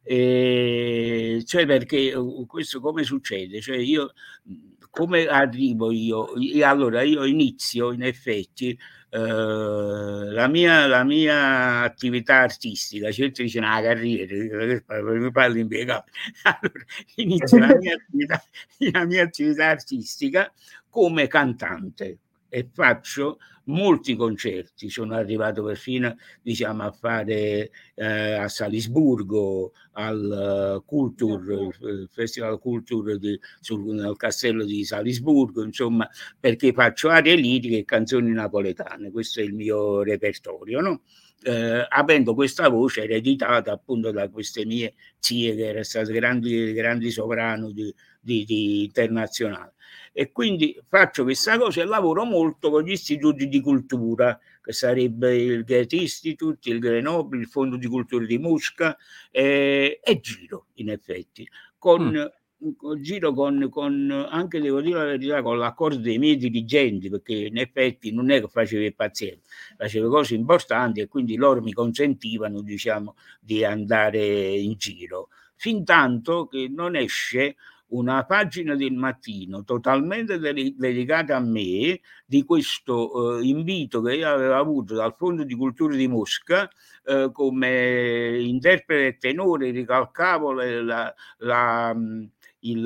E 0.03 1.45
cioè 1.47 1.65
perché 1.65 2.13
uh, 2.13 2.45
questo 2.45 2.81
come 2.81 3.05
succede? 3.05 3.61
Cioè 3.61 3.77
io 3.77 4.15
mh, 4.43 4.55
come 4.91 5.27
arrivo 5.29 5.93
io? 5.93 6.27
Allora 6.65 7.03
io 7.03 7.25
inizio 7.25 7.93
in 7.93 8.03
effetti 8.03 8.77
eh, 9.11 9.19
la, 9.19 10.49
mia, 10.49 10.87
la 10.89 11.05
mia 11.05 11.83
attività 11.83 12.41
artistica, 12.41 13.13
certo 13.13 13.43
dice 13.43 13.59
una 13.59 13.81
carriera, 13.81 14.83
mi 15.05 15.31
parlo 15.31 15.59
impiegato. 15.59 16.11
Allora, 16.43 16.85
inizio 17.15 17.59
la 17.59 17.77
mia, 17.77 17.95
attività, 17.95 18.43
la 18.91 19.05
mia 19.05 19.23
attività 19.23 19.69
artistica 19.69 20.53
come 20.91 21.29
cantante 21.29 22.19
e 22.49 22.69
faccio 22.73 23.39
molti 23.67 24.17
concerti. 24.17 24.91
Sono 24.91 25.15
arrivato 25.15 25.63
perfino 25.63 26.17
diciamo, 26.43 26.83
a 26.85 26.93
fare 26.93 27.71
eh, 27.95 28.33
a 28.33 28.49
Salisburgo 28.49 29.73
al 29.93 30.79
eh, 30.81 30.83
Kultur, 30.85 31.79
il 31.81 32.09
Festival 32.11 32.59
Culture 32.59 33.19
di, 33.19 33.39
sul, 33.61 33.95
nel 33.95 34.17
castello 34.17 34.65
di 34.65 34.85
Salisburgo, 34.85 35.63
insomma, 35.63 36.09
perché 36.39 36.73
faccio 36.73 37.09
arie 37.09 37.35
liriche 37.35 37.79
e 37.79 37.85
canzoni 37.85 38.31
napoletane. 38.33 39.11
Questo 39.11 39.41
è 39.41 39.43
il 39.43 39.55
mio 39.55 40.03
repertorio, 40.03 40.81
no? 40.81 41.03
Eh, 41.43 41.87
avendo 41.89 42.35
questa 42.35 42.69
voce 42.69 43.03
ereditata 43.03 43.71
appunto 43.71 44.11
da 44.11 44.29
queste 44.31 44.65
mie 44.65 44.95
zie 45.19 45.55
che 45.55 45.67
erano 45.67 45.85
state 45.85 46.13
grandi, 46.13 46.73
grandi 46.73 47.11
sovrano 47.11 47.71
di, 47.71 47.95
di, 48.21 48.45
di 48.45 48.85
internazionale 48.85 49.75
e 50.19 50.33
quindi 50.33 50.75
faccio 50.89 51.25
questa 51.25 51.59
cosa 51.59 51.83
e 51.83 51.85
lavoro 51.85 52.25
molto 52.25 52.71
con 52.71 52.83
gli 52.83 52.93
istituti 52.93 53.49
di 53.49 53.61
cultura, 53.61 54.41
che 54.63 54.73
sarebbe 54.73 55.37
il 55.37 55.63
Goethe 55.63 55.97
Institute, 55.97 56.71
il 56.71 56.79
Grenoble, 56.79 57.39
il 57.39 57.47
Fondo 57.47 57.77
di 57.77 57.87
Cultura 57.87 58.25
di 58.25 58.39
Mosca, 58.39 58.97
eh, 59.31 60.01
e 60.03 60.21
giro 60.21 60.69
in 60.77 60.89
effetti, 60.89 61.47
con, 61.77 62.33
con- 62.79 63.03
giro 63.03 63.35
con, 63.35 63.69
con, 63.69 64.27
anche 64.31 64.59
devo 64.59 64.81
dire 64.81 64.97
la 64.97 65.05
verità, 65.05 65.43
con 65.43 65.59
l'accordo 65.59 65.99
dei 65.99 66.17
miei 66.17 66.39
dirigenti, 66.39 67.11
perché 67.11 67.35
in 67.35 67.59
effetti 67.59 68.11
non 68.11 68.31
è 68.31 68.41
che 68.41 68.49
facevo 68.49 68.85
il 68.85 68.95
paziente, 68.95 69.43
facevo 69.77 70.09
cose 70.09 70.35
importanti 70.35 71.01
e 71.01 71.09
quindi 71.09 71.37
loro 71.37 71.61
mi 71.61 71.75
consentivano, 71.75 72.63
diciamo, 72.63 73.17
di 73.39 73.67
andare 73.67 74.25
in 74.57 74.77
giro, 74.79 75.29
fin 75.57 75.85
tanto 75.85 76.47
che 76.47 76.71
non 76.75 76.97
esce 76.97 77.57
una 77.89 78.25
pagina 78.25 78.75
del 78.75 78.93
mattino 78.95 79.63
totalmente 79.65 80.39
de- 80.39 80.75
dedicata 80.77 81.37
a 81.37 81.41
me 81.41 82.01
di 82.25 82.45
questo 82.45 83.39
eh, 83.39 83.45
invito 83.47 84.03
che 84.03 84.15
io 84.17 84.29
avevo 84.29 84.55
avuto 84.55 84.95
dal 84.95 85.15
Fondo 85.17 85.45
di 85.45 85.55
Cultura 85.55 85.95
di 85.95 86.09
Mosca 86.09 86.69
eh, 87.05 87.31
come 87.33 88.39
interprete 88.43 89.17
tenore, 89.19 89.71
ricalcavo 89.71 90.53
le- 90.53 90.83
la, 90.83 91.15
la, 91.39 91.95
mh, 91.95 92.31
il, 92.61 92.83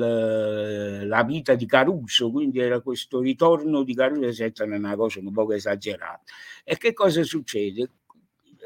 la 1.07 1.23
vita 1.23 1.55
di 1.55 1.65
Caruso, 1.65 2.31
quindi 2.31 2.59
era 2.59 2.79
questo 2.81 3.19
ritorno 3.19 3.83
di 3.83 3.93
Caruso, 3.95 4.43
è 4.43 4.51
una 4.63 4.95
cosa 4.95 5.19
un 5.19 5.31
po' 5.31 5.51
esagerata. 5.51 6.21
E 6.63 6.77
che 6.77 6.93
cosa 6.93 7.23
succede? 7.23 7.89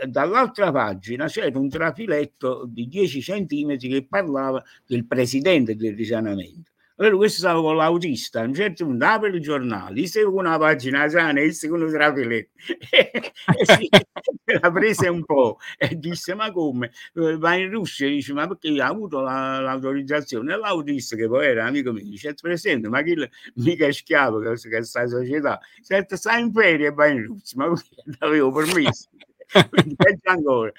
Dall'altra 0.07 0.71
pagina 0.71 1.27
c'era 1.27 1.57
un 1.57 1.69
trafiletto 1.69 2.65
di 2.67 2.87
10 2.87 3.21
centimetri 3.21 3.87
che 3.89 4.05
parlava 4.07 4.63
del 4.85 5.05
presidente 5.05 5.75
del 5.75 5.95
risanamento. 5.95 6.71
Allora 6.97 7.17
questo 7.17 7.39
stava 7.39 7.59
con 7.61 7.75
l'autista, 7.75 8.39
a 8.39 8.43
un 8.45 8.53
certo 8.53 8.85
punto 8.85 9.03
apre 9.03 9.27
il 9.29 9.41
giornale, 9.41 9.99
gli 9.99 10.07
segue 10.07 10.31
una 10.39 10.57
pagina 10.57 11.09
sana 11.09 11.41
e 11.41 11.45
il 11.45 11.53
secondo 11.53 11.89
trafiletto. 11.91 12.51
e, 12.89 14.59
la 14.61 14.71
prese 14.71 15.07
un 15.09 15.25
po' 15.25 15.57
e 15.77 15.95
disse 15.97 16.33
ma 16.35 16.51
come? 16.51 16.91
Eh, 17.13 17.37
Va 17.37 17.55
in 17.55 17.69
Russia, 17.69 18.07
dice 18.07 18.31
ma 18.31 18.47
perché 18.47 18.69
ha 18.81 18.87
avuto 18.87 19.19
la- 19.19 19.59
l'autorizzazione? 19.59 20.53
E 20.53 20.57
l'autista 20.57 21.17
che 21.17 21.27
poi 21.27 21.47
era 21.47 21.65
amico 21.65 21.91
mio 21.91 22.03
dice 22.03 22.33
presidente 22.33 22.87
ma 22.87 23.01
chi 23.03 23.15
mica 23.55 23.91
schiavo 23.91 24.39
che 24.39 24.69
che 24.69 24.83
sta 24.83 25.05
società, 25.07 25.59
certo 25.83 26.15
sta 26.15 26.37
in 26.37 26.51
ferie 26.53 26.87
e 26.87 26.91
va 26.91 27.07
in 27.07 27.25
Russia, 27.25 27.57
ma 27.57 27.67
perché 27.73 28.17
avevo 28.19 28.51
permesso? 28.51 29.09
Peggio 29.97 30.29
ancora. 30.29 30.71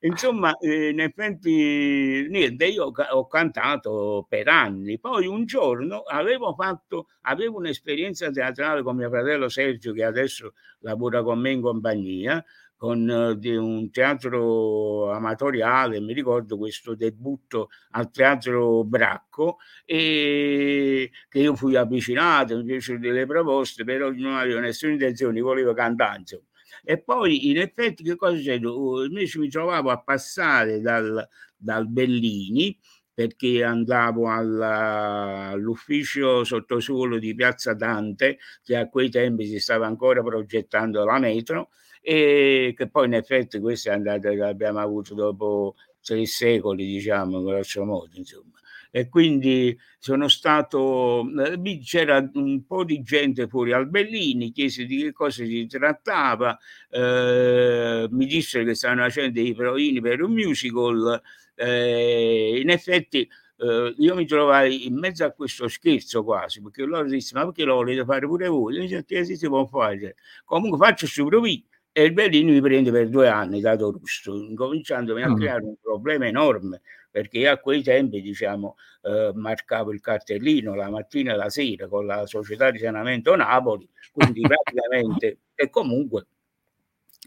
Insomma, 0.00 0.56
eh, 0.58 0.88
in 0.88 1.00
effetti, 1.00 2.26
niente, 2.28 2.66
io 2.66 2.86
ho 3.12 3.26
cantato 3.28 4.26
per 4.28 4.48
anni. 4.48 4.98
Poi 4.98 5.26
un 5.26 5.44
giorno 5.46 6.00
avevo 6.00 6.54
fatto, 6.54 7.06
avevo 7.22 7.58
un'esperienza 7.58 8.30
teatrale 8.30 8.82
con 8.82 8.96
mio 8.96 9.08
fratello 9.10 9.48
Sergio, 9.48 9.92
che 9.92 10.02
adesso 10.04 10.54
lavora 10.80 11.22
con 11.22 11.38
me 11.38 11.50
in 11.52 11.60
compagnia, 11.60 12.44
con 12.76 13.08
eh, 13.08 13.38
di 13.38 13.54
un 13.54 13.90
teatro 13.92 15.12
amatoriale, 15.12 16.00
mi 16.00 16.12
ricordo 16.14 16.58
questo 16.58 16.96
debutto 16.96 17.68
al 17.90 18.10
teatro 18.10 18.82
Bracco, 18.82 19.58
e 19.84 21.10
che 21.28 21.38
io 21.38 21.54
fui 21.54 21.76
avvicinato, 21.76 22.56
mi 22.56 22.66
fecero 22.72 22.98
delle 22.98 23.24
proposte, 23.24 23.84
però 23.84 24.10
non 24.10 24.34
avevo 24.34 24.58
nessuna 24.58 24.92
intenzione, 24.94 25.40
volevo 25.40 25.74
cantare, 25.74 26.18
insomma. 26.20 26.42
E 26.84 26.98
poi 27.00 27.48
in 27.50 27.58
effetti 27.58 28.02
che 28.02 28.16
cosa? 28.16 28.54
Uh, 28.54 29.04
Invece 29.04 29.38
mi 29.38 29.48
trovavo 29.48 29.90
a 29.90 30.00
passare 30.02 30.80
dal, 30.80 31.26
dal 31.56 31.88
Bellini 31.88 32.76
perché 33.14 33.62
andavo 33.62 34.28
alla- 34.30 35.48
all'ufficio 35.50 36.44
sottosuolo 36.44 37.18
di 37.18 37.34
Piazza 37.34 37.74
Dante, 37.74 38.38
che 38.62 38.76
a 38.76 38.88
quei 38.88 39.10
tempi 39.10 39.46
si 39.46 39.60
stava 39.60 39.86
ancora 39.86 40.22
progettando 40.22 41.04
la 41.04 41.18
metro, 41.18 41.70
e 42.00 42.72
che 42.76 42.88
poi 42.88 43.06
in 43.06 43.14
effetti 43.14 43.60
questo 43.60 43.90
è 43.90 43.92
andato, 43.92 44.32
l'abbiamo 44.32 44.78
avuto 44.80 45.14
dopo 45.14 45.74
sei 46.00 46.26
secoli, 46.26 46.86
diciamo, 46.86 47.42
grosso 47.42 47.84
modo, 47.84 48.16
insomma. 48.16 48.58
E 48.94 49.08
quindi 49.08 49.74
sono 49.98 50.28
stato, 50.28 51.22
eh, 51.40 51.56
lì 51.56 51.78
c'era 51.80 52.28
un 52.34 52.64
po' 52.66 52.84
di 52.84 53.00
gente 53.02 53.48
fuori 53.48 53.72
al 53.72 53.88
Bellini, 53.88 54.52
chiesi 54.52 54.84
di 54.84 54.98
che 54.98 55.12
cosa 55.12 55.44
si 55.44 55.66
trattava, 55.66 56.58
eh, 56.90 58.06
mi 58.10 58.26
dissero 58.26 58.64
che 58.64 58.74
stavano 58.74 59.02
facendo 59.02 59.32
dei 59.40 59.54
provini 59.54 60.00
per 60.02 60.22
un 60.22 60.32
musical, 60.32 61.20
eh, 61.54 62.58
in 62.62 62.68
effetti 62.70 63.26
eh, 63.58 63.94
io 63.96 64.14
mi 64.14 64.26
trovai 64.26 64.86
in 64.86 64.98
mezzo 64.98 65.24
a 65.24 65.30
questo 65.32 65.68
scherzo 65.68 66.22
quasi, 66.24 66.60
perché 66.60 66.82
loro 66.84 67.08
dissero 67.08 67.40
ma 67.40 67.46
perché 67.46 67.64
lo 67.64 67.76
volete 67.76 68.04
fare 68.04 68.26
pure 68.26 68.48
voi? 68.48 68.74
Io 68.74 68.80
dicevo 68.82 69.02
che 69.06 69.24
si 69.24 69.46
può 69.48 69.64
fare, 69.66 70.16
comunque 70.44 70.78
faccio 70.78 71.06
questo 71.06 71.24
provino 71.26 71.62
e 71.94 72.04
il 72.04 72.12
Bellini 72.12 72.52
mi 72.52 72.60
prende 72.60 72.90
per 72.90 73.08
due 73.08 73.28
anni 73.28 73.60
dato 73.60 73.90
russo, 73.90 74.34
incominciandomi 74.34 75.22
a 75.22 75.28
Mm. 75.28 75.34
creare 75.34 75.62
un 75.64 75.76
problema 75.80 76.26
enorme 76.26 76.80
perché 77.12 77.38
io 77.38 77.52
a 77.52 77.58
quei 77.58 77.82
tempi 77.82 78.20
diciamo 78.20 78.76
eh, 79.02 79.30
marcavo 79.34 79.92
il 79.92 80.00
cartellino 80.00 80.74
la 80.74 80.90
mattina 80.90 81.34
e 81.34 81.36
la 81.36 81.50
sera 81.50 81.86
con 81.86 82.06
la 82.06 82.26
società 82.26 82.72
di 82.72 82.78
sanamento 82.78 83.36
Napoli, 83.36 83.88
quindi 84.10 84.40
praticamente 84.48 85.38
e 85.54 85.70
comunque 85.70 86.26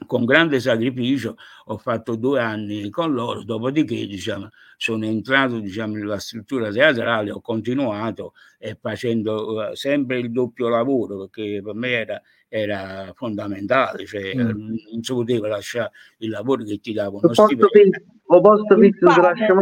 con 0.07 0.25
grande 0.25 0.59
sacrificio 0.59 1.37
ho 1.65 1.77
fatto 1.77 2.15
due 2.15 2.41
anni 2.41 2.89
con 2.89 3.13
loro, 3.13 3.43
dopodiché 3.43 4.05
diciamo, 4.05 4.49
sono 4.75 5.05
entrato 5.05 5.59
diciamo, 5.59 5.93
nella 5.93 6.19
struttura 6.19 6.69
teatrale, 6.69 7.31
ho 7.31 7.39
continuato 7.39 8.33
e 8.59 8.77
facendo 8.79 9.69
eh, 9.69 9.75
sempre 9.75 10.19
il 10.19 10.31
doppio 10.31 10.67
lavoro 10.67 11.19
perché 11.19 11.61
per 11.63 11.75
me 11.75 11.91
era, 11.91 12.21
era 12.55 13.11
fondamentale, 13.15 14.05
cioè, 14.05 14.33
Mm. 14.35 14.75
non 14.91 15.01
si 15.03 15.13
poteva 15.13 15.47
lasciare 15.49 15.91
il 16.19 16.29
lavoro 16.29 16.63
che 16.63 16.79
ti 16.79 16.93
dava 16.93 17.19
posto 17.19 17.45
stipendio. 17.47 18.01
posto 18.41 18.77
fisso 18.79 19.11
si 19.11 19.21
lascia 19.21 19.53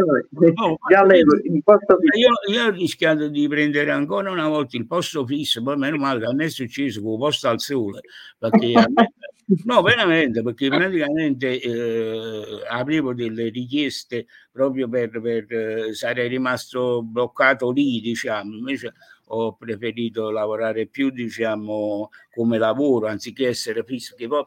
fisso. 1.98 2.18
Io, 2.18 2.54
io 2.54 2.64
ho 2.66 2.70
rischiato 2.70 3.28
di 3.28 3.48
prendere 3.48 3.90
ancora 3.90 4.30
una 4.30 4.48
volta 4.48 4.76
il 4.76 4.86
posto 4.86 5.26
fisso, 5.26 5.62
poi 5.62 5.76
meno 5.76 5.96
male 5.96 6.20
che 6.20 6.26
a 6.26 6.32
me 6.32 6.44
è 6.44 6.48
successo 6.48 7.02
con 7.02 7.12
il 7.12 7.18
posto 7.18 7.48
al 7.48 7.60
sole, 7.60 8.00
perché 8.38 8.72
a 8.74 8.86
me- 8.88 9.12
no, 9.64 9.82
veramente, 9.82 10.42
perché 10.42 10.68
praticamente 10.68 11.60
eh, 11.60 12.42
avevo 12.70 13.12
delle 13.12 13.48
richieste 13.50 14.26
proprio 14.50 14.88
per, 14.88 15.20
per 15.20 15.44
eh, 15.52 15.92
sarei 15.94 16.28
rimasto 16.28 17.02
bloccato 17.02 17.70
lì, 17.70 18.00
diciamo, 18.00 18.54
invece 18.56 18.94
ho 19.26 19.54
preferito 19.54 20.30
lavorare 20.30 20.86
più, 20.86 21.10
diciamo, 21.10 22.10
come 22.34 22.58
lavoro, 22.58 23.06
anziché 23.06 23.48
essere 23.48 23.84
fisso, 23.84 24.14
che 24.16 24.28
poi 24.28 24.46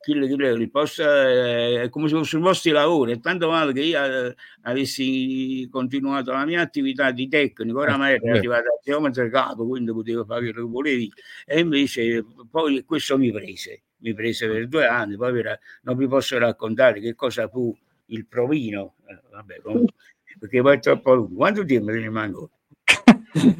quello 0.00 0.26
credo, 0.34 0.58
il 0.58 0.70
posto 0.70 1.02
eh, 1.02 1.82
è 1.82 1.88
come 1.90 2.08
se 2.08 2.14
fosse 2.14 2.36
un 2.36 2.42
posto 2.42 2.68
di 2.68 2.74
lavoro, 2.74 3.10
è 3.10 3.20
tanto 3.20 3.48
male 3.50 3.74
che 3.74 3.82
io 3.82 4.02
eh, 4.02 4.34
avessi 4.62 5.68
continuato 5.70 6.32
la 6.32 6.46
mia 6.46 6.62
attività 6.62 7.10
di 7.10 7.28
tecnico, 7.28 7.80
oramai 7.80 8.14
ero 8.14 8.24
Eh, 8.24 8.38
arrivato 8.38 8.68
a 8.68 8.80
geometra 8.82 9.28
capo, 9.28 9.66
quindi 9.66 9.92
potevo 9.92 10.24
fare 10.24 10.40
quello 10.50 10.66
che 10.66 10.72
volevi, 10.72 11.12
e 11.44 11.60
invece 11.60 12.24
poi 12.50 12.82
questo 12.84 13.18
mi 13.18 13.30
prese, 13.30 13.82
mi 13.98 14.14
prese 14.14 14.48
per 14.48 14.68
due 14.68 14.86
anni, 14.86 15.16
poi 15.16 15.32
vi 15.32 15.42
ra- 15.42 15.58
non 15.82 15.96
vi 15.98 16.06
posso 16.06 16.38
raccontare 16.38 17.00
che 17.00 17.14
cosa 17.14 17.46
fu 17.48 17.76
il 18.06 18.26
provino, 18.26 18.94
eh, 19.06 19.20
vabbè, 19.30 19.60
comunque, 19.60 19.94
perché 20.38 20.62
poi 20.62 20.76
è 20.76 20.80
troppo 20.80 21.14
lungo. 21.14 21.36
Quanto 21.36 21.64
tempo 21.64 21.90
ne 21.90 21.98
rimango? 21.98 22.50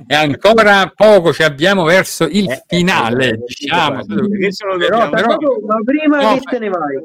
E 0.07 0.15
ancora 0.15 0.91
poco 0.95 1.33
ci 1.33 1.43
abbiamo 1.45 1.85
verso 1.85 2.25
il 2.25 2.51
Eh, 2.51 2.65
finale, 2.67 3.29
eh, 3.31 3.37
diciamo. 3.47 4.05
perché 4.05 4.53
se 4.53 4.67
lo 4.67 4.77
Però, 4.77 5.05
dobbiamo- 5.05 5.37
però- 5.37 5.57
Ma 5.67 5.77
prima 5.85 6.21
No, 6.21 6.35
che 6.35 6.41
te 6.41 6.59
ne 6.59 6.69
vai? 6.69 6.97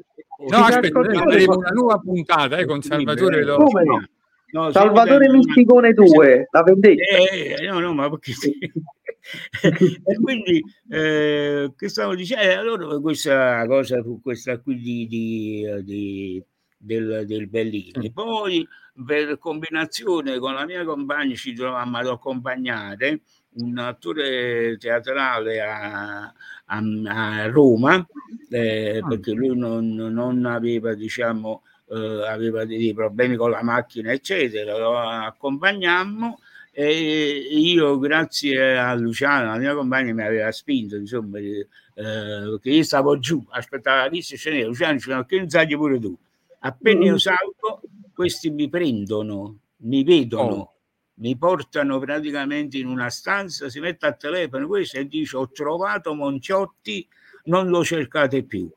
no, 0.49 0.57
aspetta, 0.57 1.01
faremo 1.01 1.55
una 1.57 1.69
nuova 1.69 1.97
puntata 1.99 2.57
eh, 2.57 2.65
con 2.65 2.81
Salvatore 2.81 3.43
Lo- 3.43 3.57
Come 3.57 3.83
no? 3.83 4.03
No, 4.51 4.71
Salvatore 4.71 5.29
Misticone 5.29 5.91
2, 5.93 6.47
la 6.51 6.63
vendetta. 6.63 7.03
Eh, 7.03 7.55
eh, 7.59 7.67
no, 7.67 7.79
no, 7.79 7.93
ma 7.93 8.09
perché 8.09 8.31
e 10.03 10.15
quindi 10.21 10.63
eh, 10.89 11.71
che 11.75 11.89
stavo 11.89 12.15
dicendo? 12.15 12.43
Eh, 12.43 12.53
allora 12.53 12.99
questa 12.99 13.65
cosa 13.67 14.01
fu 14.01 14.21
questa 14.21 14.59
qui 14.59 14.75
di, 14.79 15.07
di, 15.07 15.65
eh, 15.67 15.83
di- 15.83 16.43
del, 16.85 17.23
del 17.25 17.47
Bellini. 17.47 18.11
Poi 18.11 18.67
per 19.05 19.37
combinazione 19.37 20.37
con 20.39 20.53
la 20.53 20.65
mia 20.65 20.85
compagna 20.85 21.35
ci 21.35 21.53
trovammo 21.53 21.97
ad 21.97 22.07
accompagnare 22.07 23.21
un 23.57 23.77
attore 23.77 24.77
teatrale 24.77 25.61
a, 25.61 26.33
a- 26.65 27.43
a 27.43 27.47
Roma 27.47 28.05
eh, 28.49 29.01
perché 29.07 29.31
lui 29.31 29.57
non, 29.57 29.93
non 29.93 30.45
aveva 30.45 30.93
diciamo 30.93 31.63
eh, 31.89 32.25
aveva 32.27 32.65
dei 32.65 32.93
problemi 32.93 33.35
con 33.35 33.51
la 33.51 33.63
macchina 33.63 34.11
eccetera. 34.11 34.77
Lo 34.77 34.97
accompagnammo 34.97 36.39
e 36.71 37.47
io 37.51 37.97
grazie 37.99 38.77
a 38.77 38.93
Luciano 38.95 39.45
la 39.51 39.57
mia 39.57 39.73
compagna 39.73 40.13
mi 40.13 40.23
aveva 40.23 40.51
spinto 40.51 40.97
insomma 40.97 41.39
eh, 41.39 41.65
perché 41.93 42.69
io 42.69 42.83
stavo 42.83 43.17
giù 43.17 43.41
aspettavo 43.49 43.97
la 44.01 44.07
lista 44.07 44.35
scenera 44.35 44.67
Luciano 44.67 44.93
diceva 44.95 45.25
che 45.25 45.37
non 45.37 45.49
sai 45.49 45.67
pure 45.67 45.99
tu 45.99 46.17
appena 46.65 47.05
io 47.05 47.17
salgo 47.17 47.81
questi 48.13 48.49
mi 48.49 48.69
prendono 48.69 49.59
mi 49.77 50.03
vedono 50.03 50.73
mi 51.15 51.37
portano 51.37 51.99
praticamente 51.99 52.77
in 52.77 52.87
una 52.87 53.09
stanza 53.09 53.69
si 53.69 53.79
mette 53.79 54.05
al 54.05 54.17
telefono 54.17 54.67
questo 54.67 54.97
e 54.97 55.07
dice 55.07 55.37
ho 55.37 55.49
trovato 55.49 56.13
Monciotti 56.13 57.07
non 57.45 57.69
lo 57.69 57.83
cercate 57.83 58.43
più. 58.43 58.69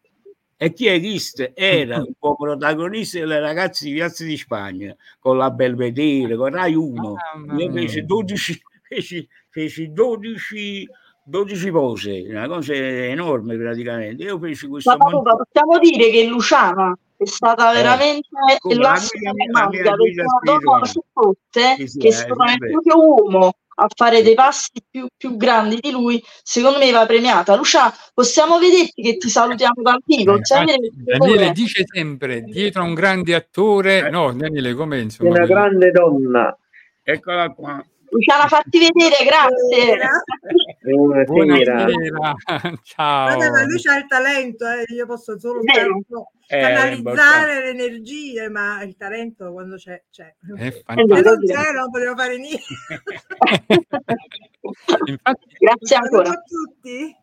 E 0.60 0.72
chi 0.72 0.86
è 0.86 0.98
visto 0.98 1.54
era 1.54 1.98
un 2.02 2.12
po' 2.18 2.36
protagonista 2.36 3.18
delle 3.18 3.38
ragazze 3.38 3.86
di 3.86 3.94
Piazza 3.94 4.24
di 4.24 4.36
Spagna 4.36 4.94
con 5.18 5.36
la 5.36 5.50
Belvedere, 5.50 6.36
con 6.36 6.50
Rai 6.50 6.74
1 6.74 7.14
io 7.56 7.72
feci 7.72 8.04
12 8.04 8.62
feci, 8.82 9.28
feci 9.48 9.92
12 9.92 10.88
12 11.24 11.70
pose 11.70 12.26
una 12.28 12.48
cosa 12.48 12.72
enorme 12.74 13.56
praticamente. 13.56 14.22
Io 14.24 14.38
feci 14.38 14.66
questo 14.66 14.90
Ma 14.90 14.96
Paolo, 14.96 15.22
possiamo 15.22 15.78
dire 15.78 16.10
che 16.10 16.26
Luciana 16.26 16.96
è 17.18 17.26
stata 17.26 17.70
Eh, 17.70 17.74
veramente 17.74 18.28
la 18.78 18.92
mia 19.18 19.32
magica, 19.50 19.90
perché 19.94 20.24
spirituale. 20.24 20.86
su 20.86 21.00
tutte 21.12 21.86
sì, 21.88 21.98
che 21.98 22.08
eh, 22.08 22.12
sono 22.12 22.44
nel 22.44 22.56
vabbè. 22.58 22.70
proprio 22.70 22.96
uomo 23.04 23.52
a 23.80 23.86
fare 23.94 24.22
dei 24.22 24.34
passi 24.34 24.70
più, 24.90 25.06
più 25.16 25.36
grandi 25.36 25.78
di 25.80 25.90
lui, 25.92 26.20
secondo 26.42 26.78
me 26.78 26.90
va 26.90 27.06
premiata. 27.06 27.54
Luciana, 27.54 27.94
possiamo 28.12 28.58
vederti 28.58 29.02
che 29.02 29.16
ti 29.18 29.28
salutiamo 29.28 29.82
dal 29.82 30.00
vivo? 30.04 30.34
Eh, 30.34 30.40
Daniele 30.42 30.88
favore. 31.16 31.52
dice 31.52 31.84
sempre 31.86 32.42
dietro 32.42 32.82
a 32.82 32.84
un 32.86 32.94
grande 32.94 33.34
attore, 33.36 34.10
no, 34.10 34.32
Daniele, 34.32 34.74
come 34.74 34.98
È 34.98 35.02
insomma, 35.02 35.30
una 35.30 35.46
grande 35.46 35.90
donna. 35.92 36.56
eccola 37.02 37.48
qua 37.50 37.84
Luciana, 38.10 38.48
fatti 38.48 38.78
vedere, 38.78 39.22
grazie. 39.24 39.98
Buonasera. 40.94 41.84
Buonasera, 41.84 42.34
ciao. 42.82 43.28
Vabbè, 43.38 43.50
ma 43.50 43.64
lui 43.64 43.80
c'ha 43.80 43.98
il 43.98 44.06
talento, 44.06 44.64
eh, 44.66 44.84
io 44.94 45.06
posso 45.06 45.38
solo 45.38 45.60
Eh, 45.60 46.60
canalizzare 46.60 47.60
le 47.60 47.68
energie, 47.70 48.48
ma 48.48 48.82
il 48.82 48.96
talento 48.96 49.52
quando 49.52 49.76
c'è, 49.76 50.02
c'è. 50.10 50.34
È 50.56 50.70
Se 50.70 50.82
non 50.96 51.06
c'è 51.06 51.72
non 51.72 51.90
potevo 51.90 52.16
fare 52.16 52.38
niente. 52.38 52.64
Infatti, 55.06 55.46
Grazie 55.58 55.96
ancora. 55.96 56.30
a 56.30 56.42
tutti. 56.42 57.16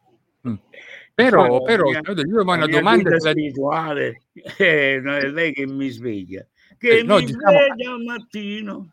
però, 1.13 1.47
La 1.59 1.61
però, 1.63 1.89
mia- 1.89 2.01
io 2.05 2.43
la 2.43 2.53
una 2.53 2.67
domanda 2.67 3.19
spirituale 3.19 4.21
eh, 4.57 4.99
no, 5.01 5.15
è 5.15 5.27
lei 5.27 5.53
che 5.53 5.65
mi 5.65 5.89
sveglia 5.89 6.45
che 6.77 6.99
Eh, 6.99 7.03
no, 7.03 7.15
mi 7.17 7.25
diciamo- 7.25 7.49
sveglia 7.51 7.91
al 7.93 8.03
mattino 8.03 8.89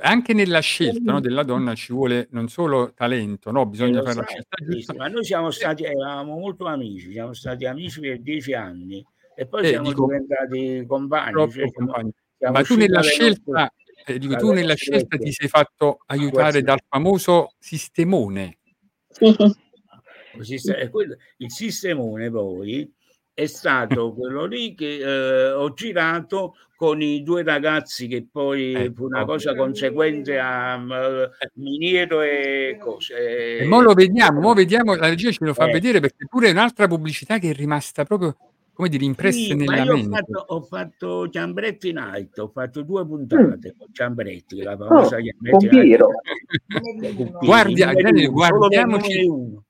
anche 0.00 0.34
nella 0.34 0.60
scelta 0.60 1.12
no, 1.12 1.20
della 1.20 1.42
donna 1.42 1.74
ci 1.74 1.92
vuole 1.92 2.28
non 2.32 2.48
solo 2.48 2.92
talento, 2.94 3.50
no? 3.50 3.62
Eh, 3.62 3.66
bisogna 3.66 4.02
fare 4.02 4.14
la 4.14 4.26
scelta 4.26 4.56
giusta. 4.68 4.94
ma 4.94 5.08
noi 5.08 5.24
siamo 5.24 5.50
stati 5.50 5.84
eravamo 5.84 6.38
molto 6.38 6.66
amici 6.66 7.12
siamo 7.12 7.32
stati 7.32 7.64
amici 7.64 8.00
per 8.00 8.20
dieci 8.20 8.52
anni 8.52 9.04
e 9.34 9.46
poi 9.46 9.64
Eh, 9.64 9.68
siamo 9.68 9.88
dico, 9.88 10.06
diventati 10.06 10.84
compagni 10.86 11.52
cioè, 11.52 11.72
compagni. 11.72 12.12
Ma 12.38 12.62
tu 12.62 12.76
nella 12.76 13.02
scelta, 13.02 13.72
eh, 14.06 14.18
dico, 14.18 14.36
tu 14.36 14.52
nella 14.52 14.74
scelta 14.74 15.16
ti 15.16 15.32
sei 15.32 15.48
fatto 15.48 15.98
aiutare 16.06 16.62
dal 16.62 16.80
famoso 16.86 17.54
sistemone. 17.58 18.58
E 19.18 20.90
il 21.38 21.50
sistemone 21.50 22.30
poi 22.30 22.94
è 23.36 23.44
stato 23.44 24.14
quello 24.16 24.46
lì 24.46 24.74
che 24.74 24.96
eh, 24.96 25.50
ho 25.52 25.70
girato 25.74 26.54
con 26.74 27.00
i 27.02 27.22
due 27.22 27.42
ragazzi 27.42 28.06
che 28.06 28.26
poi 28.30 28.90
fu 28.94 29.04
una 29.04 29.24
cosa 29.24 29.54
conseguente 29.54 30.38
a 30.38 30.74
eh, 30.76 31.50
Miniero 31.54 32.20
e 32.22 32.76
cose. 32.80 33.58
E 33.60 33.66
mo 33.66 33.80
lo 33.82 33.92
vediamo, 33.94 34.40
mo 34.40 34.52
vediamo, 34.54 34.94
la 34.94 35.08
regia 35.08 35.30
ce 35.30 35.44
lo 35.44 35.54
fa 35.54 35.68
Eh. 35.68 35.72
vedere 35.72 36.00
perché 36.00 36.26
pure 36.28 36.48
è 36.48 36.50
un'altra 36.50 36.86
pubblicità 36.86 37.38
che 37.38 37.50
è 37.50 37.54
rimasta 37.54 38.04
proprio, 38.04 38.36
come 38.74 38.88
dire, 38.90 39.04
impressa 39.04 39.38
Sì, 39.38 39.54
ma 39.54 39.72
nella 39.72 39.84
io 39.84 39.92
ho 39.92 39.96
mente. 39.96 40.16
fatto, 40.16 40.44
ho 40.48 40.60
fatto 40.62 41.28
Ciambretti 41.30 41.92
Night, 41.92 42.38
ho 42.38 42.48
fatto 42.48 42.82
due 42.82 43.06
puntate 43.06 43.74
con 43.78 43.88
Ciambretti, 43.92 44.62
la 44.62 44.76
famosa 44.76 45.16
Oh, 45.16 45.20
Ciambretti 45.22 45.50
con 45.50 45.68
Piero. 45.68 46.08
Night. 47.00 47.38
Guardia- 47.38 47.92
guardiamoci-. 48.28 49.64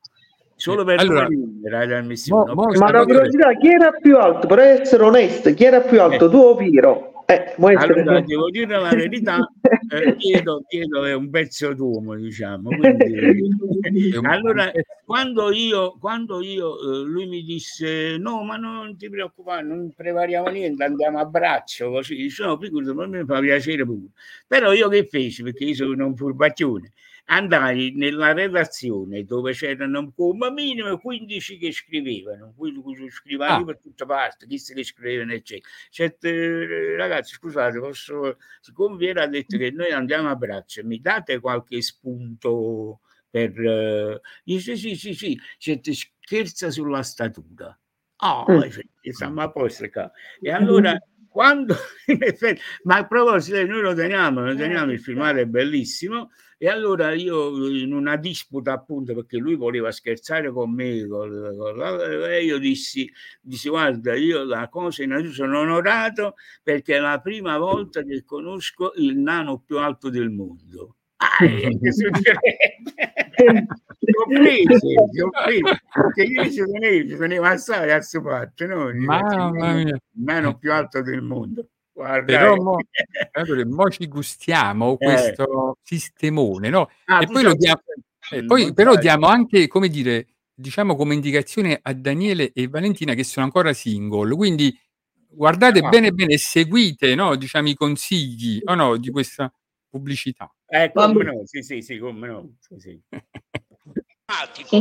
Solo 0.56 0.84
per 0.84 0.98
Allora, 0.98 1.28
era 1.64 2.02
mo- 2.02 2.46
mo- 2.54 2.70
Ma 2.78 2.90
la 2.90 3.04
curiosità, 3.04 3.52
chi 3.56 3.68
era 3.68 3.90
più 3.92 4.16
alto? 4.16 4.46
Per 4.46 4.58
essere 4.58 5.02
onesto, 5.04 5.52
chi 5.52 5.64
era 5.64 5.80
più 5.80 6.00
alto, 6.00 6.30
tu 6.30 6.38
o 6.38 6.56
Piero? 6.56 7.12
Eh, 7.28 7.54
Allora, 7.74 8.20
devo 8.20 8.50
dire 8.50 8.80
la 8.80 8.94
verità, 8.94 9.52
eh, 9.90 10.14
chiedo, 10.16 10.62
chiedo 10.68 11.04
è 11.04 11.12
un 11.12 11.28
pezzo 11.28 11.74
d'uomo, 11.74 12.14
diciamo. 12.14 12.70
Quindi, 12.74 13.50
allora, 14.22 14.70
quando 15.04 15.52
io, 15.52 15.96
quando 15.98 16.40
io 16.40 16.78
eh, 16.78 17.04
lui 17.04 17.26
mi 17.26 17.42
disse: 17.42 18.16
No, 18.16 18.44
ma 18.44 18.56
non 18.56 18.96
ti 18.96 19.10
preoccupare, 19.10 19.64
non 19.64 19.92
prepariamo 19.94 20.48
niente, 20.48 20.84
andiamo 20.84 21.18
a 21.18 21.24
braccio. 21.24 21.90
Così 21.90 22.14
dice: 22.14 22.44
No, 22.44 22.56
figurati, 22.58 22.98
a 22.98 23.06
me 23.06 23.24
fa 23.24 23.40
piacere 23.40 23.84
pure. 23.84 24.06
Però 24.46 24.72
io 24.72 24.88
che 24.88 25.06
feci? 25.10 25.42
Perché 25.42 25.64
io 25.64 25.74
sono 25.74 26.06
un 26.06 26.16
furbacchione. 26.16 26.92
Andai 27.28 27.92
nella 27.96 28.32
redazione 28.32 29.24
dove 29.24 29.52
c'erano 29.52 30.12
come 30.12 30.50
minimo 30.52 30.96
15 30.98 31.58
che 31.58 31.72
scrivevano, 31.72 32.54
quindi 32.56 32.80
scrivevano 33.10 33.62
Ah. 33.62 33.64
per 33.64 33.78
tutte 33.80 34.06
parti, 34.06 34.46
chi 34.46 34.62
che 34.72 34.84
scrivevano, 34.84 35.32
eccetera. 35.32 35.68
Certe, 35.90 36.28
eh, 36.28 36.96
ragazzi, 36.96 37.34
scusate, 37.34 37.80
posso, 37.80 38.36
siccome 38.60 38.96
vi 38.96 39.08
era 39.08 39.26
detto 39.26 39.56
che 39.58 39.72
noi 39.72 39.90
andiamo 39.90 40.28
a 40.30 40.36
braccio, 40.36 40.84
mi 40.84 41.00
date 41.00 41.40
qualche 41.40 41.82
spunto 41.82 43.00
per... 43.28 43.58
eh, 43.60 44.20
Dice 44.44 44.76
sì, 44.76 44.94
sì, 44.94 45.12
sì, 45.14 45.36
Certe, 45.58 45.92
scherza 45.94 46.70
sulla 46.70 47.02
statura. 47.02 47.76
Oh, 48.18 48.44
Mm. 48.48 49.10
siamo 49.10 49.42
a 49.42 49.50
posto 49.50 49.88
qua. 49.90 50.10
E 50.40 50.50
allora, 50.52 50.96
quando 51.28 51.74
in 52.06 52.22
effetti, 52.22 52.60
ma 52.84 52.98
a 52.98 53.06
proposito, 53.06 53.56
noi 53.66 53.82
lo 53.82 53.94
teniamo, 53.94 54.42
lo 54.44 54.54
teniamo, 54.54 54.92
il 54.92 55.00
filmato 55.00 55.38
è 55.38 55.44
bellissimo. 55.46 56.30
E 56.58 56.68
allora 56.68 57.12
io 57.12 57.68
in 57.68 57.92
una 57.92 58.16
disputa, 58.16 58.72
appunto, 58.72 59.14
perché 59.14 59.36
lui 59.36 59.56
voleva 59.56 59.90
scherzare 59.92 60.50
con 60.50 60.72
me, 60.72 61.06
col- 61.06 61.54
col- 61.54 62.24
e 62.30 62.44
io 62.44 62.58
dissi, 62.58 63.10
dissi: 63.42 63.68
Guarda, 63.68 64.14
io 64.14 64.42
la 64.44 64.66
cosa 64.70 65.02
innanzitutto 65.02 65.34
sono 65.34 65.60
onorato 65.60 66.34
perché 66.62 66.96
è 66.96 66.98
la 66.98 67.20
prima 67.20 67.58
volta 67.58 68.02
che 68.02 68.24
conosco 68.24 68.92
il 68.96 69.18
nano 69.18 69.58
più 69.58 69.78
alto 69.78 70.08
del 70.08 70.30
mondo. 70.30 70.96
Ah, 71.16 71.36
che 71.80 71.92
succederebbe? 71.92 73.66
Ti 73.98 74.12
ho 74.14 74.26
preso, 74.26 74.86
ho 75.24 75.30
preso, 75.44 75.78
perché 75.92 76.22
io 76.22 76.50
ci 76.50 76.62
tenevo, 76.64 77.08
ci 77.08 77.16
tenevo 77.16 77.44
assai 77.44 77.90
a 77.90 77.96
questo 77.96 78.22
fatto, 78.22 78.66
no? 78.66 78.90
Mamma 78.94 79.50
mia. 79.74 79.94
Il 79.94 80.00
nano 80.24 80.56
più 80.56 80.72
alto 80.72 81.02
del 81.02 81.20
mondo. 81.20 81.68
Guarda, 81.96 82.30
Però 82.30 82.54
eh. 82.54 82.60
mo, 82.60 82.78
allora, 83.32 83.64
mo 83.64 83.88
ci 83.88 84.06
gustiamo 84.06 84.96
Eh. 85.00 85.04
questo 85.06 85.78
sistemone, 85.82 86.68
no? 86.68 86.90
Ah, 87.06 87.22
e 87.22 87.26
poi 87.26 87.42
lo 87.42 87.54
diamo, 87.54 87.80
e 88.30 88.42
Mm, 88.42 88.46
poi 88.46 88.74
però 88.74 88.96
diamo 88.96 89.28
anche, 89.28 89.66
come 89.66 89.88
dire, 89.88 90.26
diciamo 90.52 90.94
come 90.94 91.14
indicazione 91.14 91.78
a 91.80 91.94
Daniele 91.94 92.52
e 92.52 92.68
Valentina 92.68 93.14
che 93.14 93.24
sono 93.24 93.46
ancora 93.46 93.72
single, 93.72 94.34
quindi 94.34 94.78
guardate 95.26 95.80
Ah. 95.80 95.88
bene 95.88 96.10
bene, 96.12 96.36
seguite, 96.36 97.14
no, 97.14 97.34
diciamo 97.34 97.68
i 97.70 97.74
consigli, 97.74 98.60
o 98.64 98.74
no, 98.74 98.98
di 98.98 99.10
questa 99.10 99.50
pubblicità. 99.88 100.52
Eh, 100.68 100.90
come 100.92 101.24
no, 101.24 101.40
sì, 101.46 101.62
sì, 101.62 101.80
sì, 101.80 101.98
come 101.98 102.26
no. 102.26 102.56
Sì, 102.60 102.74
sì. 102.78 103.00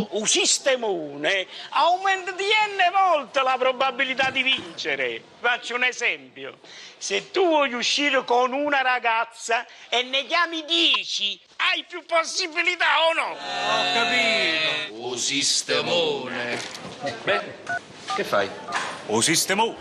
Un 0.10 0.26
sistemone 0.26 1.46
aumenta 1.70 2.32
di 2.32 2.46
n 2.46 2.92
volte 2.92 3.44
la 3.44 3.56
probabilità 3.60 4.32
di 4.32 4.42
vincere. 4.42 5.22
Faccio 5.40 5.76
un 5.76 5.84
esempio. 5.84 6.58
Se 6.98 7.30
tu 7.30 7.46
vuoi 7.46 7.72
uscire 7.74 8.24
con 8.26 8.54
una 8.54 8.82
ragazza 8.82 9.64
e 9.88 10.02
ne 10.02 10.26
chiami 10.26 10.66
10, 10.66 11.40
hai 11.58 11.86
più 11.88 12.04
possibilità 12.08 12.86
o 13.08 13.14
no? 13.14 13.34
Ho 13.34 13.94
capito. 13.94 15.10
Un 15.10 15.18
sistemone. 15.20 16.60
Beh, 17.24 17.42
che 18.16 18.24
fai? 18.24 18.50
Un 19.06 19.22
sistemone. 19.22 19.76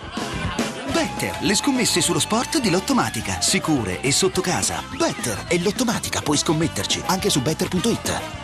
Better, 0.93 1.39
le 1.41 1.55
scommesse 1.55 2.03
sullo 2.03 2.21
sport 2.21 2.59
di 2.59 2.69
Lottomatica. 2.71 3.41
Sicure 3.41 4.03
e 4.03 4.13
sotto 4.13 4.43
casa. 4.43 4.85
Better 4.91 5.47
è 5.49 5.57
Lottomatica, 5.57 6.21
puoi 6.21 6.37
scommetterci 6.37 7.03
anche 7.07 7.31
su 7.31 7.41
better.it. 7.41 8.44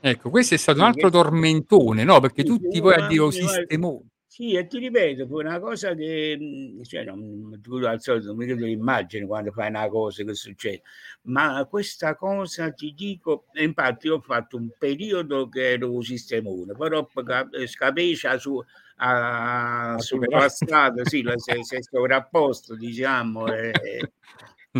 Ecco, 0.00 0.30
questo 0.30 0.54
è 0.54 0.58
stato 0.58 0.80
un 0.80 0.86
altro 0.86 1.10
tormentone, 1.10 2.04
no? 2.04 2.20
Perché 2.20 2.42
Sì, 2.42 2.48
tutti 2.48 2.80
poi 2.80 2.94
a 2.94 3.06
dire 3.06 3.20
"Oh, 3.20 3.30
sistemone. 3.30 4.04
Sì, 4.26 4.52
e 4.54 4.66
ti 4.68 4.78
ripeto, 4.78 5.26
fu 5.26 5.38
una 5.40 5.58
cosa 5.58 5.92
che, 5.94 6.36
mh, 6.38 6.84
cioè, 6.84 7.02
non, 7.04 7.58
tu 7.60 7.74
al 7.78 8.00
solito 8.00 8.28
non 8.28 8.36
mi 8.36 8.46
credo 8.46 8.64
immagini 8.64 9.26
quando 9.26 9.50
fai 9.50 9.68
una 9.68 9.88
cosa 9.88 10.22
che 10.22 10.34
succede, 10.34 10.82
ma 11.22 11.66
questa 11.68 12.14
cosa 12.14 12.70
ti 12.70 12.94
dico, 12.96 13.46
infatti 13.54 14.08
ho 14.08 14.20
fatto 14.20 14.56
un 14.56 14.70
periodo 14.78 15.48
che 15.48 15.72
ero 15.72 15.92
un 15.92 16.02
sistemone, 16.02 16.74
però 16.74 17.06
cap- 17.12 17.66
scapecia 17.66 18.38
su, 18.38 18.62
a, 18.98 19.96
passato, 20.28 21.04
sì, 21.06 21.24
si 21.36 21.74
è 21.76 21.82
sovrapposto, 21.82 22.76
diciamo, 22.76 23.52
e, 23.52 23.72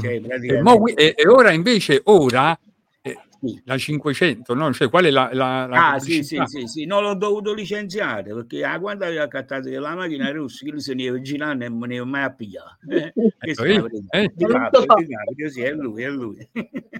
cioè, 0.00 0.14
E, 0.14 0.20
mo 0.20 0.28
praticamente... 0.28 0.94
e- 0.94 1.14
e 1.16 1.28
ora 1.28 1.50
invece, 1.50 2.00
ora 2.04 2.56
eh, 3.42 3.62
la 3.64 3.78
500, 3.78 4.54
no? 4.54 4.72
Cioè, 4.72 4.90
qual 4.90 5.04
è 5.04 5.10
la, 5.10 5.30
la, 5.32 5.66
la 5.66 5.92
Ah, 5.92 5.98
sì, 5.98 6.22
sì, 6.22 6.38
sì, 6.44 6.66
sì, 6.66 6.84
non 6.84 7.02
l'ho 7.02 7.14
dovuto 7.14 7.54
licenziare 7.54 8.34
perché 8.34 8.64
a 8.64 8.78
quando 8.78 9.04
aveva 9.04 9.22
accattato 9.22 9.68
la 9.70 9.94
macchina 9.94 10.30
rossa, 10.30 10.64
che 10.64 10.70
lui 10.70 10.80
se 10.80 10.94
ne 10.94 11.04
era 11.04 11.20
girato 11.20 11.64
e 11.64 11.68
non 11.68 11.88
ne 11.88 12.04
mai 12.04 12.24
a 12.24 12.32
pigliare. 12.32 12.78
Eh, 13.40 13.54
verità. 13.54 14.18
Eh? 14.18 14.32
Fatto, 14.36 14.84
sì, 15.48 15.62
è 15.62 15.72
lui, 15.72 16.02
è 16.02 16.08
lui. 16.10 16.48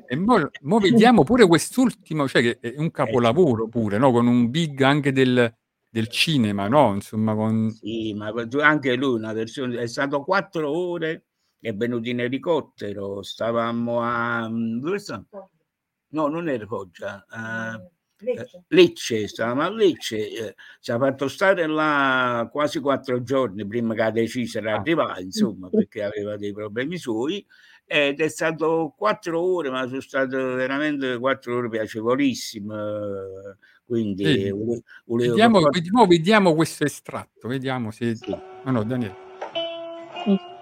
E 0.07 0.17
mo, 0.17 0.51
mo 0.63 0.79
vediamo 0.79 1.25
pure 1.25 1.47
quest'ultimo, 1.47 2.27
cioè 2.27 2.43
che 2.43 2.59
è 2.61 2.75
un 2.79 2.91
capolavoro 2.91 3.69
pure, 3.69 3.99
no? 3.99 4.11
Con 4.11 4.27
un 4.27 4.51
big 4.51 4.81
anche 4.81 5.13
del, 5.13 5.55
del 5.91 6.09
cinema, 6.09 6.69
no? 6.69 6.95
Insomma, 6.95 7.35
con... 7.35 7.71
Sì, 7.71 8.15
ma 8.15 8.33
anche 8.63 8.95
lui 8.95 9.19
una 9.19 9.33
versione, 9.33 9.79
è 9.79 9.87
stato 9.87 10.25
quattro 10.25 10.71
ore, 10.71 11.27
è 11.61 11.75
venuto 11.75 12.09
in 12.09 12.21
elicottero, 12.21 13.23
stavamo 13.23 14.01
a... 14.01 14.49
dove 14.51 14.99
sta? 14.99 15.23
No, 16.11 16.27
non 16.29 16.49
era 16.49 16.67
Foggia, 16.67 17.25
eh, 17.33 18.33
eh, 18.33 18.47
Lecce, 18.69 19.29
stavamo 19.29 19.63
a 19.63 19.71
Lecce, 19.71 20.49
eh, 20.49 20.55
ci 20.81 20.91
ha 20.91 20.99
fatto 20.99 21.29
stare 21.29 21.67
là 21.67 22.49
quasi 22.51 22.81
quattro 22.81 23.23
giorni 23.23 23.67
prima 23.67 23.95
che 23.95 24.03
ha 24.03 24.11
deciso 24.11 24.61
di 24.61 24.69
arrivare, 24.69 25.23
insomma, 25.23 25.69
perché 25.69 26.03
aveva 26.03 26.37
dei 26.37 26.53
problemi 26.53 26.99
suoi, 26.99 27.45
ed 27.87 28.21
è 28.21 28.29
stato 28.29 28.95
quattro 28.97 29.41
ore, 29.41 29.71
ma 29.71 29.87
sono 29.87 30.01
state 30.01 30.37
veramente 30.37 31.19
quattro 31.19 31.57
ore 31.57 31.69
piacevolissime, 31.69 32.75
eh, 32.75 33.57
quindi 33.85 34.51
volevo 34.51 34.83
Vediamo, 35.07 35.61
per 35.61 35.71
vedi- 35.71 35.91
mo 35.91 36.07
vediamo 36.07 36.55
questo 36.55 36.85
estratto, 36.85 37.49
vediamo 37.49 37.91
se... 37.91 38.17
Ah 38.65 38.71
no, 38.71 38.85
Daniele. 38.85 39.17
Questa 40.25 40.60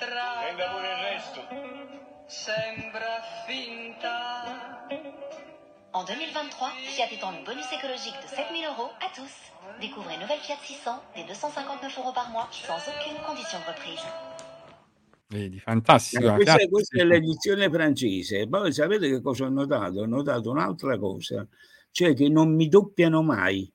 strada 0.00 1.20
sembra 2.26 3.20
finta. 3.46 4.88
En 5.92 6.04
2023, 6.04 6.68
Fiat 6.88 7.12
étend 7.12 7.32
le 7.32 7.44
bonus 7.44 7.66
écologique 7.72 8.14
de 8.22 8.28
7000 8.28 8.64
euros 8.64 8.90
à 9.04 9.08
tous. 9.14 9.34
Découvrez 9.80 10.16
nouvelle 10.16 10.38
Fiat 10.38 10.56
600 10.62 11.02
dès 11.16 11.24
259 11.24 11.98
euros 11.98 12.12
par 12.14 12.30
mois 12.30 12.48
sans 12.50 12.78
aucune 12.88 13.20
condition 13.26 13.58
de 13.58 13.66
reprise. 13.66 14.06
Vedi, 15.28 15.60
fantastico. 15.60 16.28
Eh, 16.28 16.34
questa, 16.34 16.56
questa 16.68 16.98
è 16.98 17.04
l'edizione 17.04 17.68
francese. 17.68 18.48
Poi 18.48 18.72
sapete 18.72 19.08
che 19.08 19.20
cosa 19.20 19.44
ho 19.44 19.48
notato? 19.50 20.00
Ho 20.00 20.06
notato 20.06 20.50
un'altra 20.50 20.98
cosa, 20.98 21.46
cioè 21.90 22.14
che 22.14 22.28
non 22.28 22.54
mi 22.54 22.68
doppiano 22.68 23.22
mai. 23.22 23.70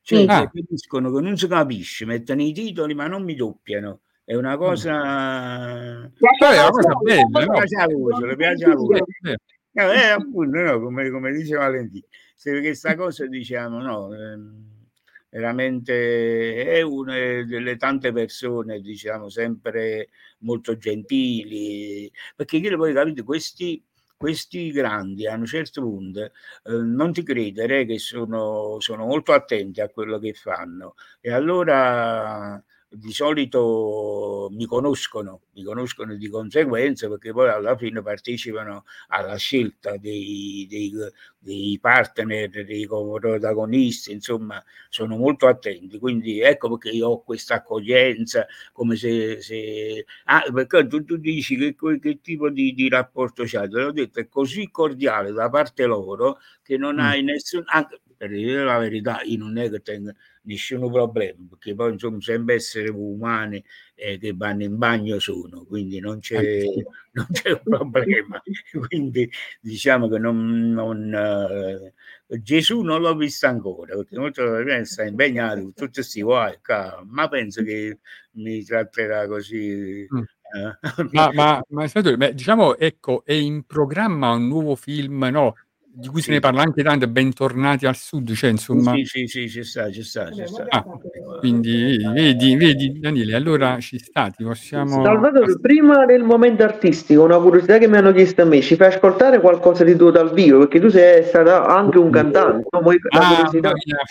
Cioè, 0.00 0.24
Ah. 0.26 0.50
capiscono 0.50 1.12
che 1.12 1.20
non 1.20 1.36
si 1.36 1.46
capisce, 1.48 2.04
mettono 2.06 2.42
i 2.42 2.52
titoli 2.52 2.94
ma 2.94 3.06
non 3.06 3.22
mi 3.24 3.34
doppiano. 3.34 4.00
È 4.24 4.34
una 4.34 4.56
cosa... 4.56 6.10
Poi 6.18 6.54
è 6.54 6.60
una 6.60 6.70
cosa 6.70 6.94
bella, 7.02 7.44
no? 7.44 7.52
piace 7.52 7.76
a 7.76 7.86
voce, 7.86 8.26
le 8.26 8.36
piace 8.36 8.64
a 8.64 8.74
voce. 8.74 9.04
Eh, 9.22 9.36
No, 9.74 9.90
appunto, 9.90 10.56
no, 10.60 10.80
come, 10.80 11.10
come 11.10 11.32
dice 11.32 11.56
Valentino, 11.56 12.06
se 12.36 12.60
questa 12.60 12.94
cosa 12.94 13.26
diciamo, 13.26 13.80
no, 13.82 14.14
ehm, 14.14 14.86
veramente 15.30 16.64
è 16.64 16.80
una 16.82 17.14
delle 17.44 17.76
tante 17.76 18.12
persone, 18.12 18.80
diciamo, 18.80 19.28
sempre 19.28 20.10
molto 20.40 20.76
gentili, 20.76 22.08
perché 22.36 22.58
io 22.58 22.76
poi 22.76 22.92
capite, 22.92 23.24
questi, 23.24 23.84
questi 24.16 24.70
grandi 24.70 25.26
a 25.26 25.34
un 25.34 25.44
certo 25.44 25.82
punto 25.82 26.20
eh, 26.22 26.30
non 26.64 27.12
ti 27.12 27.24
credere 27.24 27.84
che 27.84 27.98
sono, 27.98 28.76
sono 28.78 29.06
molto 29.06 29.32
attenti 29.32 29.80
a 29.80 29.88
quello 29.88 30.20
che 30.20 30.34
fanno 30.34 30.94
e 31.20 31.32
allora 31.32 32.62
di 32.94 33.12
solito 33.12 34.48
mi 34.52 34.66
conoscono, 34.66 35.42
mi 35.54 35.62
conoscono 35.62 36.14
di 36.16 36.28
conseguenza 36.28 37.08
perché 37.08 37.32
poi 37.32 37.48
alla 37.48 37.76
fine 37.76 38.02
partecipano 38.02 38.84
alla 39.08 39.36
scelta 39.36 39.96
dei, 39.96 40.66
dei, 40.68 40.92
dei 41.38 41.78
partner, 41.80 42.48
dei 42.50 42.86
protagonisti, 42.86 44.12
insomma, 44.12 44.62
sono 44.88 45.16
molto 45.16 45.46
attenti. 45.46 45.98
Quindi 45.98 46.40
ecco 46.40 46.76
perché 46.76 46.90
io 46.96 47.08
ho 47.08 47.22
questa 47.22 47.56
accoglienza, 47.56 48.46
come 48.72 48.96
se... 48.96 49.40
se... 49.42 50.04
Ah, 50.24 50.42
perché 50.52 50.86
tu, 50.86 51.04
tu 51.04 51.16
dici 51.16 51.56
che, 51.56 51.74
che 52.00 52.20
tipo 52.20 52.48
di, 52.50 52.72
di 52.74 52.88
rapporto 52.88 53.44
c'hai, 53.46 53.68
te 53.68 53.80
l'ho 53.80 53.92
detto, 53.92 54.20
è 54.20 54.28
così 54.28 54.70
cordiale 54.70 55.32
da 55.32 55.48
parte 55.50 55.84
loro 55.86 56.38
che 56.62 56.76
non 56.76 56.96
Mm. 56.96 56.98
hai 57.00 57.22
nessun... 57.22 57.62
Anche, 57.66 58.00
per 58.16 58.30
dire 58.30 58.64
la 58.64 58.78
verità, 58.78 59.20
io 59.22 59.38
non 59.38 59.58
è 59.58 59.68
che 59.70 59.80
tengo 59.80 60.12
nessun 60.44 60.90
problema, 60.90 61.46
perché 61.48 61.74
poi 61.74 61.92
insomma 61.92 62.20
sempre 62.20 62.54
esseri 62.54 62.88
umani 62.88 63.62
eh, 63.94 64.18
che 64.18 64.32
vanno 64.34 64.62
in 64.62 64.76
bagno 64.76 65.18
sono, 65.18 65.64
quindi 65.64 66.00
non 66.00 66.18
c'è, 66.20 66.40
non 67.12 67.26
c'è 67.30 67.50
un 67.50 67.60
problema. 67.62 68.42
quindi 68.88 69.30
diciamo 69.60 70.08
che 70.08 70.18
non, 70.18 70.70
non, 70.70 71.14
eh, 71.14 71.92
Gesù 72.40 72.80
non 72.80 73.00
l'ho 73.00 73.14
visto 73.16 73.46
ancora, 73.46 73.94
perché 73.96 74.18
molto 74.18 74.42
probabilmente 74.42 74.86
sta 74.86 75.04
impegnato 75.04 75.60
con 75.60 75.74
tutti 75.74 75.92
questi 75.94 76.22
guai, 76.22 76.58
ma 77.06 77.28
penso 77.28 77.62
che 77.62 77.98
mi 78.32 78.64
tratterà 78.64 79.26
così. 79.26 80.06
Mm. 80.14 80.18
eh. 80.18 81.08
Ma, 81.12 81.30
ma, 81.32 81.62
ma 81.68 81.86
beh, 82.16 82.34
diciamo, 82.34 82.76
ecco, 82.76 83.24
è 83.24 83.32
in 83.32 83.64
programma 83.64 84.32
un 84.32 84.48
nuovo 84.48 84.74
film, 84.74 85.24
no? 85.30 85.54
Di 85.96 86.08
cui 86.08 86.20
se 86.20 86.32
ne 86.32 86.40
parla 86.40 86.62
anche 86.62 86.82
tanto, 86.82 87.06
bentornati 87.06 87.86
al 87.86 87.94
sud, 87.94 88.32
cioè 88.32 88.50
insomma... 88.50 88.94
Sì, 88.94 89.04
sì, 89.04 89.26
sì, 89.26 89.48
ci 89.48 89.62
sta, 89.62 89.90
ci 89.92 90.02
sta, 90.02 90.30
ci 90.32 90.44
sta. 90.44 90.64
Ah, 90.68 90.84
quindi 91.38 91.96
vedi, 92.12 92.56
vedi 92.56 92.98
Daniele, 92.98 93.34
allora 93.34 93.78
ci 93.78 93.98
sta, 93.98 94.28
ti 94.30 94.42
possiamo... 94.42 95.04
Salvatore, 95.04 95.58
prima 95.60 96.04
del 96.04 96.24
momento 96.24 96.64
artistico, 96.64 97.22
una 97.22 97.38
curiosità 97.38 97.78
che 97.78 97.86
mi 97.86 97.96
hanno 97.96 98.12
chiesto 98.12 98.42
a 98.42 98.44
me, 98.44 98.60
ci 98.60 98.74
fai 98.74 98.88
ascoltare 98.88 99.40
qualcosa 99.40 99.84
di 99.84 99.94
tuo 99.94 100.10
dal 100.10 100.32
vivo? 100.32 100.58
Perché 100.58 100.80
tu 100.80 100.88
sei 100.88 101.22
stato 101.24 101.50
anche 101.62 101.98
un 101.98 102.10
cantante, 102.10 102.68
no? 102.72 102.82
Ah, 103.10 103.48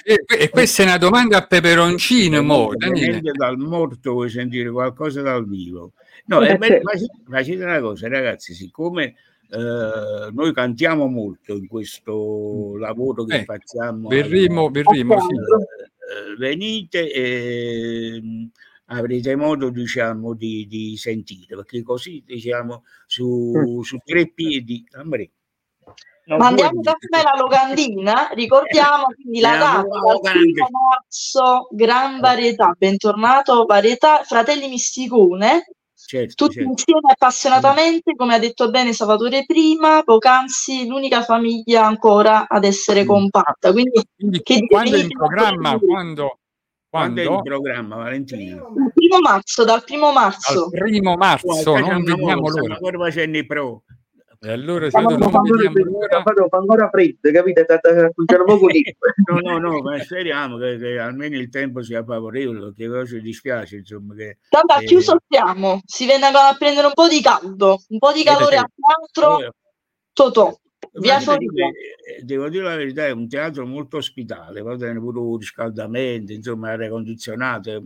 e- 0.04 0.24
e 0.40 0.50
questa 0.50 0.84
è 0.84 0.86
una 0.86 0.98
domanda 0.98 1.38
a 1.38 1.46
peperoncino, 1.46 2.42
mo, 2.42 2.72
Daniele. 2.76 3.20
Dal 3.22 3.58
morto 3.58 4.14
vuoi 4.14 4.30
sentire 4.30 4.72
qualcosa 4.72 5.22
dal 5.22 5.46
vivo? 5.46 5.92
No, 6.28 6.42
Eh, 6.42 6.48
è 6.48 6.58
bello, 6.58 6.76
certo. 6.76 6.90
facete, 6.90 7.14
facete 7.28 7.64
una 7.64 7.80
cosa, 7.82 8.08
ragazzi, 8.08 8.54
siccome 8.54 9.16
eh, 9.54 10.32
noi 10.32 10.52
cantiamo 10.52 11.06
molto 11.08 11.54
in 11.54 11.68
questo 11.68 12.76
lavoro 12.78 13.24
che 13.24 13.42
Eh, 13.42 13.44
facciamo, 13.44 14.08
verremo, 14.08 14.70
verremo, 14.70 15.20
sì. 15.20 15.28
eh, 15.36 16.36
venite 16.38 17.12
e 17.12 18.20
mh, 18.20 18.50
avrete 18.86 19.36
modo, 19.36 19.70
diciamo, 19.70 20.34
di, 20.34 20.66
di 20.68 20.98
sentire, 20.98 21.56
perché 21.56 21.84
così, 21.84 22.24
diciamo, 22.26 22.84
su, 23.06 23.82
su 23.84 23.98
tre 24.04 24.32
piedi, 24.32 24.84
Amore. 24.94 25.32
No, 26.26 26.38
Mandiamo 26.38 26.80
me 26.80 27.22
la 27.22 27.36
locandina, 27.38 28.30
ricordiamo 28.34 29.08
quindi 29.14 29.42
la 29.42 29.58
data 29.58 29.84
primo 30.22 30.68
marzo, 30.72 31.68
gran 31.72 32.22
varietà, 32.22 32.74
bentornato, 32.78 33.66
varietà, 33.66 34.24
Fratelli 34.24 34.70
Misticone, 34.70 35.66
certo, 36.06 36.46
tutti 36.46 36.56
certo. 36.56 36.70
insieme 36.70 37.12
appassionatamente, 37.14 38.16
come 38.16 38.36
ha 38.36 38.40
detto 38.40 38.70
bene 38.70 38.94
Salvatore 38.94 39.46
prima, 39.46 40.02
poc'anzi 40.04 40.88
l'unica 40.88 41.24
famiglia 41.24 41.86
ancora 41.86 42.48
ad 42.48 42.64
essere 42.64 43.06
compatta. 43.06 43.72
Quindi, 43.72 44.02
che 44.44 44.62
Mm. 44.64 44.66
Quando 44.68 44.96
è 44.96 45.02
in 45.02 45.08
programma? 45.10 45.80
Quando? 45.80 46.38
Quando 46.90 47.20
è 47.20 47.24
in 47.24 47.30
Quando? 47.30 47.44
programma, 47.50 47.96
Valentina? 47.96 48.56
Il 48.56 48.92
primo 48.94 49.20
marzo, 49.20 49.64
dal 49.64 49.84
primo 49.84 50.12
marzo. 50.12 50.66
Al 50.66 50.70
primo 50.70 51.16
marzo, 51.16 51.78
non 51.80 52.04
vediamo 52.04 52.42
l'ora. 52.42 52.52
stanno 52.52 52.74
ancora 52.74 52.98
facendo 53.00 53.38
i 53.38 53.46
pro. 53.46 53.84
E 54.46 54.52
allora, 54.52 54.90
Salvatore, 54.90 55.20
no, 55.20 55.42
vediamo 55.42 55.78
ancora- 55.80 55.84
l'ora. 55.86 56.22
fa- 56.22 56.48
fa 56.50 56.58
ancora 56.58 56.90
freddo, 56.90 57.32
capite? 57.32 57.66
Cominciano 57.66 58.44
poco. 58.44 58.68
No, 59.32 59.40
no, 59.40 59.58
no, 59.58 59.82
ma 59.82 59.98
speriamo 60.00 60.58
che, 60.58 60.78
che 60.78 61.00
almeno 61.00 61.38
il 61.38 61.48
tempo 61.50 61.82
sia 61.82 62.04
favorevole, 62.04 62.60
perché 62.60 62.90
cosa 62.90 63.06
ci 63.06 63.22
dispiace, 63.22 63.78
insomma, 63.78 64.14
che... 64.16 64.40
Tanto 64.50 64.74
a 64.74 64.82
eh, 64.82 64.86
chiuso 64.86 65.16
siamo, 65.30 65.80
si 65.86 66.06
viene 66.06 66.26
a 66.26 66.56
prendere 66.60 66.88
un 66.88 66.94
po' 66.94 67.08
di 67.08 67.22
caldo, 67.22 67.84
un 67.88 67.98
po' 68.00 68.12
di 68.12 68.24
calore 68.24 68.58
a 68.58 68.70
quattro, 68.76 69.54
Totò. 70.12 70.54
Via 70.96 71.18
eh, 71.20 72.22
devo 72.24 72.50
dire 72.50 72.66
la 72.66 72.76
verità, 72.76 73.06
è 73.06 73.12
un 73.12 73.30
teatro 73.30 73.66
molto 73.66 73.96
ospitale, 73.96 74.62
va 74.62 74.76
bene 74.76 75.00
pure 75.00 75.20
un 75.20 75.38
riscaldamento, 75.38 76.34
insomma, 76.34 76.72
aria 76.72 76.90
condizionata, 76.90 77.80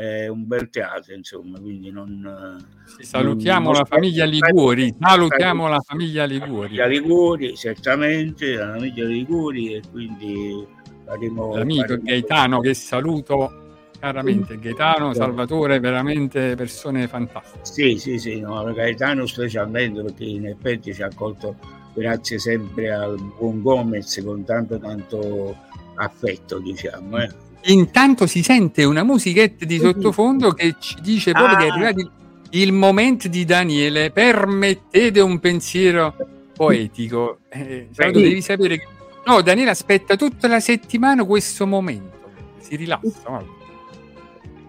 è 0.00 0.28
un- 0.28 0.46
bel 0.46 0.70
teatro, 0.70 1.14
insomma, 1.14 1.58
quindi 1.60 1.90
non... 1.90 2.58
Salutiamo 3.00 3.70
non- 3.70 3.78
la 3.80 3.84
famiglia 3.84 4.24
Liguori, 4.24 4.94
salutiamo 4.98 5.68
la 5.68 5.80
famiglia 5.80 6.24
Liguori. 6.24 6.68
famiglia 6.76 6.86
Liguori, 6.86 7.56
certamente, 7.56 8.54
la 8.54 8.70
famiglia 8.72 9.04
Liguori 9.04 9.74
e 9.74 9.82
quindi 9.90 10.66
faremo... 11.04 11.54
L'amico 11.56 11.82
faremo- 11.82 12.02
Gaetano 12.02 12.60
che 12.60 12.74
saluto 12.74 13.52
caramente. 14.00 14.58
Gaetano, 14.58 15.12
Salvatore, 15.12 15.78
veramente 15.78 16.54
persone 16.56 17.06
fantastiche. 17.06 17.60
Sì, 17.62 17.98
sì, 17.98 18.18
sì, 18.18 18.40
no, 18.40 18.64
Gaetano 18.72 19.26
specialmente 19.26 20.02
perché 20.02 20.24
in 20.24 20.46
effetti 20.46 20.94
ci 20.94 21.02
ha 21.02 21.06
accolto 21.06 21.56
grazie 21.92 22.38
sempre 22.38 22.90
al 22.90 23.16
buon 23.38 23.60
Gomez 23.60 24.22
con 24.24 24.44
tanto 24.44 24.78
tanto 24.78 25.54
affetto, 25.96 26.58
diciamo. 26.60 27.18
Eh. 27.18 27.48
Intanto 27.64 28.26
si 28.26 28.42
sente 28.42 28.84
una 28.84 29.02
musichetta 29.02 29.64
di 29.64 29.78
sottofondo 29.78 30.52
che 30.52 30.76
ci 30.78 30.96
dice 31.02 31.32
proprio 31.32 31.56
che 31.58 31.64
è 31.66 31.68
Ah. 31.68 31.72
arrivato 31.74 32.10
il, 32.50 32.72
momento 32.72 33.28
di 33.28 33.44
Daniele. 33.44 34.10
Permettete 34.10 35.20
un 35.20 35.38
pensiero 35.38 36.14
poetico. 36.54 37.38
Eh, 37.50 37.88
Sì. 37.90 38.10
devi 38.10 38.40
sapere 38.40 38.78
che... 38.78 38.86
No, 39.26 39.42
Daniele 39.42 39.70
aspetta 39.70 40.16
tutta 40.16 40.48
la 40.48 40.60
settimana 40.60 41.24
questo 41.24 41.66
momento. 41.66 42.18
Si 42.58 42.76
rilassa. 42.76 43.20
guarda. 43.26 43.58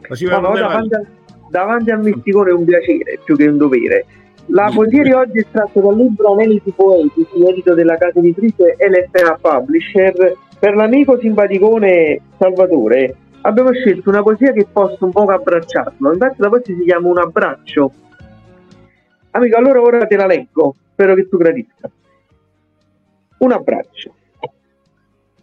Così 0.07 0.25
No, 0.25 0.39
davanti, 0.41 0.93
al- 0.93 1.07
davanti 1.49 1.91
al 1.91 2.01
misticone 2.01 2.49
è 2.49 2.53
un 2.53 2.65
piacere 2.65 3.19
più 3.23 3.35
che 3.37 3.47
un 3.47 3.57
dovere. 3.57 4.05
La 4.47 4.71
poesia 4.73 5.03
di 5.03 5.11
oggi 5.11 5.39
è 5.39 5.45
tratta 5.49 5.79
dal 5.79 5.95
libro 5.95 6.33
Analisi 6.33 6.71
Poetici, 6.75 7.45
edito 7.47 7.73
della 7.73 7.95
casa 7.97 8.19
editrice 8.19 8.75
LFA 8.77 9.37
Publisher. 9.39 10.35
Per 10.59 10.75
l'amico 10.75 11.17
simpaticone 11.19 12.21
Salvatore 12.37 13.15
abbiamo 13.41 13.71
scelto 13.71 14.09
una 14.09 14.21
poesia 14.21 14.51
che 14.51 14.67
possa 14.71 15.05
un 15.05 15.11
po' 15.11 15.25
abbracciarlo. 15.25 16.11
Infatti 16.11 16.41
la 16.41 16.49
poesia 16.49 16.75
si 16.75 16.83
chiama 16.83 17.07
Un 17.07 17.17
abbraccio. 17.19 17.91
Amico, 19.31 19.57
allora 19.57 19.81
ora 19.81 20.05
te 20.05 20.15
la 20.15 20.25
leggo, 20.25 20.75
spero 20.91 21.15
che 21.15 21.29
tu 21.29 21.37
gradisca. 21.37 21.89
Un 23.37 23.51
abbraccio. 23.51 24.13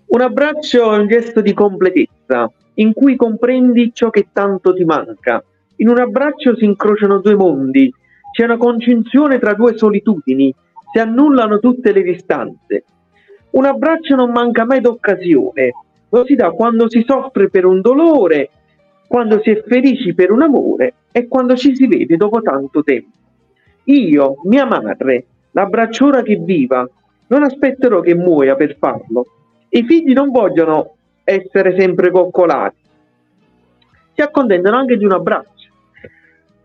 Un 0.07 0.21
abbraccio 0.21 0.93
è 0.93 0.99
un 0.99 1.09
gesto 1.09 1.41
di 1.41 1.55
completezza, 1.55 2.51
in 2.75 2.93
cui 2.93 3.17
comprendi 3.17 3.91
ciò 3.95 4.11
che 4.11 4.29
tanto 4.33 4.75
ti 4.75 4.85
manca. 4.85 5.43
In 5.77 5.89
un 5.89 5.99
abbraccio 5.99 6.57
si 6.57 6.65
incrociano 6.65 7.19
due 7.19 7.35
mondi, 7.35 7.93
c'è 8.39 8.45
una 8.45 8.57
congiunzione 8.57 9.41
tra 9.41 9.55
due 9.55 9.77
solitudini, 9.77 10.55
si 10.93 11.01
annullano 11.01 11.59
tutte 11.59 11.91
le 11.91 12.03
distanze. 12.03 12.85
Un 13.51 13.65
abbraccio 13.65 14.15
non 14.15 14.31
manca 14.31 14.65
mai 14.65 14.81
d'occasione, 14.81 15.73
lo 16.09 16.25
si 16.25 16.37
dà 16.37 16.53
quando 16.53 16.89
si 16.89 17.03
soffre 17.05 17.51
per 17.51 17.65
un 17.65 17.81
dolore, 17.81 18.51
quando 19.09 19.41
si 19.43 19.51
è 19.51 19.65
felici 19.67 20.15
per 20.15 20.31
un 20.31 20.43
amore 20.43 20.95
e 21.11 21.27
quando 21.27 21.57
ci 21.57 21.75
si 21.75 21.89
vede 21.89 22.17
dopo 22.17 22.41
tanto 22.41 22.85
tempo. 22.85 23.11
Io, 23.87 24.37
mia 24.45 24.67
madre, 24.67 25.27
l'abbraccio 25.51 26.07
ora 26.07 26.23
che 26.23 26.37
viva, 26.37 26.89
non 27.27 27.43
aspetterò 27.43 27.99
che 27.99 28.15
muoia 28.15 28.55
per 28.55 28.77
farlo. 28.79 29.27
I 29.71 29.83
figli 29.83 30.13
non 30.13 30.31
vogliono 30.31 30.95
essere 31.25 31.77
sempre 31.77 32.13
coccolati, 32.13 32.77
si 34.15 34.21
accontentano 34.21 34.77
anche 34.77 34.97
di 34.97 35.05
un 35.05 35.13
abbraccio. 35.15 35.58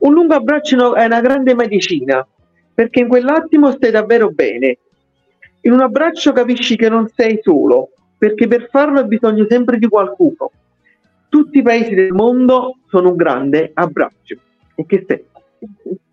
Un 0.03 0.13
lungo 0.13 0.34
abbraccio 0.34 0.95
è 0.95 1.05
una 1.05 1.21
grande 1.21 1.55
medicina, 1.55 2.27
perché 2.73 2.99
in 2.99 3.07
quell'attimo 3.07 3.71
stai 3.71 3.91
davvero 3.91 4.31
bene. 4.31 4.77
In 5.61 5.71
un 5.71 5.80
abbraccio 5.80 6.34
capisci 6.34 6.75
che 6.75 6.89
non 6.89 7.07
sei 7.15 7.39
solo, 7.41 7.91
perché 8.17 8.47
per 8.47 8.67
farlo 8.69 8.99
hai 8.99 9.07
bisogno 9.07 9.45
sempre 9.49 9.77
di 9.77 9.88
qualcuno. 9.88 10.51
Tutti 11.30 11.59
i 11.59 11.61
paesi 11.61 11.93
del 11.93 12.11
mondo 12.11 12.80
sono 12.89 13.11
un 13.11 13.15
grande 13.15 13.71
abbraccio. 13.73 14.35
E 14.75 14.85
che 14.85 15.05
sei? 15.07 15.23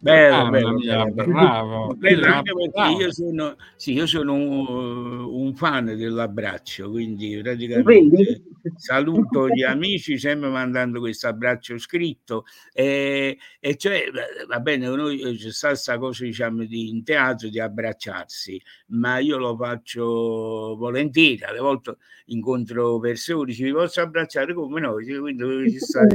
Bello, 0.02 0.35
Mamma 0.35 0.51
bello, 0.51 0.72
mia, 0.72 1.05
bello. 1.05 1.31
bravo. 1.31 1.94
Bello 1.94 2.20
Bravo, 2.22 2.36
anche 2.36 2.52
perché 2.55 2.70
bravo. 2.70 3.01
io 3.01 3.12
sono, 3.12 3.56
sì, 3.77 3.93
io 3.93 4.06
sono 4.06 4.32
un, 4.32 5.24
un 5.27 5.55
fan 5.55 5.94
dell'abbraccio, 5.94 6.89
quindi 6.89 7.39
praticamente 7.43 8.43
saluto 8.77 9.48
gli 9.48 9.62
amici 9.62 10.16
sempre 10.18 10.48
mandando 10.48 11.01
questo 11.01 11.28
abbraccio 11.28 11.77
scritto. 11.77 12.44
E, 12.72 13.36
e 13.60 13.77
cioè 13.77 14.05
va 14.48 14.60
bene 14.60 14.86
noi 14.89 15.20
eh, 15.20 15.35
c'è 15.35 15.51
stata 15.51 15.74
questa 15.74 15.98
cosa 15.98 16.24
diciamo 16.24 16.64
di, 16.64 16.89
in 16.89 17.05
teatro 17.05 17.48
di 17.51 17.60
abbracciarsi 17.60 18.59
ma 18.89 19.18
io 19.18 19.36
lo 19.36 19.55
faccio 19.55 20.77
volentieri. 20.78 21.43
Alle 21.44 21.59
volte 21.60 21.97
incontro 22.27 22.98
persone 23.01 23.52
ci 23.52 23.70
posso 23.70 24.01
abbracciare? 24.01 24.55
Come 24.55 24.81
noi 24.81 25.05
quindi 25.18 25.70
ci 25.72 25.78
sta 25.78 26.06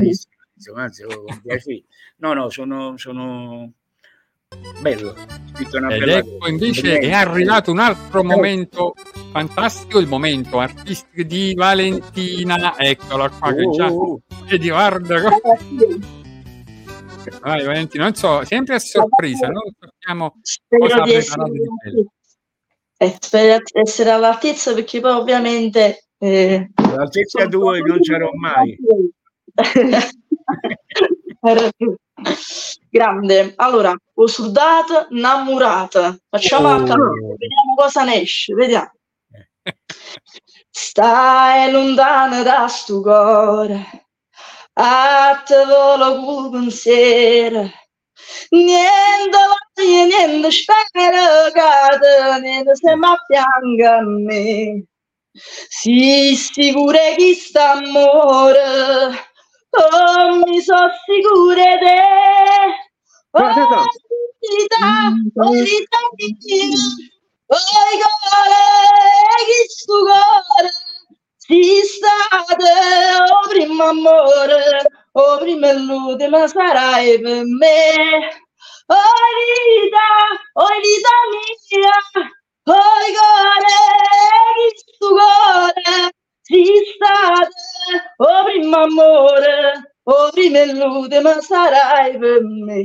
insomma 0.55 0.83
anzi 0.83 1.03
con 1.03 1.41
piacere. 1.41 1.83
No 2.17 2.33
no 2.33 2.49
sono, 2.49 2.97
sono 2.97 3.71
bello 4.79 5.15
Ed 5.57 5.67
bella 5.69 6.17
ecco 6.17 6.47
invece 6.47 6.99
è 6.99 7.11
arrivato 7.11 7.71
un 7.71 7.79
altro 7.79 8.23
momento 8.23 8.93
fantastico, 9.31 9.99
il 9.99 10.07
momento 10.07 10.59
artistico 10.59 11.23
di 11.23 11.53
Valentina. 11.55 12.77
Eccola 12.77 13.29
qua 13.29 13.53
che 13.53 13.69
già 13.69 13.91
Oh, 13.91 14.21
vedi, 14.49 14.69
guarda 14.69 15.21
co- 15.21 15.41
Vai 17.41 17.65
Valentina, 17.65 18.03
non 18.03 18.13
so, 18.13 18.45
sempre 18.45 18.75
a 18.75 18.79
sorpresa, 18.79 19.47
non 19.47 19.63
sappiamo 19.79 20.35
cosa 20.67 21.01
di 21.01 21.13
essere, 21.13 21.49
di 21.49 21.59
bello. 21.83 22.11
eh, 22.97 23.17
spero 23.19 23.57
di 23.57 23.79
essere 23.81 24.11
all'altezza 24.11 24.73
perché 24.75 24.99
poi 24.99 25.11
ovviamente 25.11 26.05
eh, 26.19 26.69
all'altezza 26.75 27.47
tua 27.47 27.77
non 27.79 27.99
c'ero 27.99 28.29
mai 28.39 28.77
grande. 32.89 33.53
Allora 33.57 33.95
ho 34.13 34.27
sudato 34.27 35.07
innamorata 35.09 36.17
facciamo 36.29 36.69
Oh. 36.69 37.35
vediamo 37.37 37.75
cosa 37.75 38.03
ne 38.03 38.21
esce 38.21 38.53
vediamo. 38.53 38.91
Stai 40.69 41.71
lontano 41.71 42.43
da 42.43 42.67
sto 42.67 43.01
cuore 43.01 44.05
a 44.73 45.43
te 45.45 45.65
volo 45.65 46.49
pensiero. 46.51 47.69
Niente 48.49 49.37
io 49.81 50.05
niente 50.05 50.51
spero 50.51 51.51
che 51.51 51.99
tenete 51.99 52.75
sempre 52.75 53.09
a 53.09 53.23
fianco 53.25 53.87
a 53.87 54.01
me. 54.01 54.85
Si 55.33 56.35
sicure 56.35 57.15
che 57.17 57.33
sta 57.35 57.71
amore, 57.73 59.11
oh 59.73 60.43
mi 60.45 60.61
so 60.61 60.77
sicure 61.05 61.77
de. 61.81 61.99
Oh 63.33 63.43
vita, 64.41 65.11
oh 65.43 65.51
vita 65.51 65.99
mia, 66.17 66.69
oh 67.47 67.57
cuore, 68.01 68.65
che 69.47 69.59
sto 69.67 69.97
cuore, 70.03 70.71
si 71.37 71.81
state, 71.83 72.73
oh 73.29 73.47
primo 73.49 73.83
amore, 73.83 74.87
oh 75.13 75.37
prima 75.39 75.69
e 75.69 75.73
l'ultima 75.79 76.47
sarai 76.47 77.19
per 77.19 77.43
me. 77.45 77.89
Oh 78.87 79.25
vita, 79.37 80.09
oh 80.53 80.67
vita 80.81 81.15
mia, 81.31 81.97
oh 82.65 82.99
cuore, 83.15 83.77
che 84.55 84.67
sto 84.77 85.07
si 86.47 86.63
state, 86.93 87.49
oh 88.17 88.43
primo 88.45 88.77
amore, 88.77 89.95
oh 90.03 90.29
prima 90.31 90.59
e 90.61 90.73
l'ultima 90.75 91.41
sarai 91.41 92.17
per 92.19 92.43
me. 92.43 92.83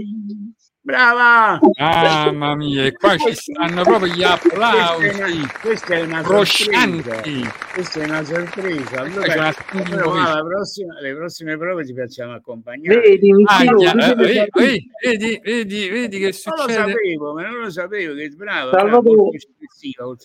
Brava! 0.82 1.60
Mamma 1.78 2.56
mia, 2.56 2.86
e 2.86 2.92
qua 2.92 3.14
ci 3.18 3.34
stanno 3.34 3.82
proprio 3.82 4.14
gli 4.14 4.22
applausi. 4.22 5.46
Questa 5.60 5.94
è 5.94 6.00
una. 6.02 6.22
Questa 6.22 8.00
è 8.00 8.04
una 8.04 8.24
sorpresa. 8.24 9.02
Questa 9.02 9.24
è 9.24 9.36
una 9.36 9.44
Allora, 9.44 9.52
sorpresa. 9.52 10.02
allora, 10.02 10.30
alla 10.32 10.42
prossima- 10.42 11.00
le 11.00 11.14
prossime 11.14 11.58
prove 11.58 11.84
ti 11.84 11.94
facciamo 11.94 12.32
accompagnare. 12.32 12.98
Vedi, 12.98 13.30
mi 13.32 13.44
Ah, 13.46 13.62
eh, 13.62 14.14
vedi, 14.14 14.90
vedi, 15.02 15.40
vedi, 15.44 15.88
vedi, 15.90 16.18
che 16.18 16.32
Non 16.46 16.56
lo 16.56 16.62
succede? 16.62 16.72
sapevo, 16.72 17.32
ma 17.34 17.42
non 17.42 17.60
lo 17.60 17.70
sapevo 17.70 18.14
che 18.14 18.28
brava, 18.30 18.70
Salvatore, 18.70 19.38
brava, 19.84 20.16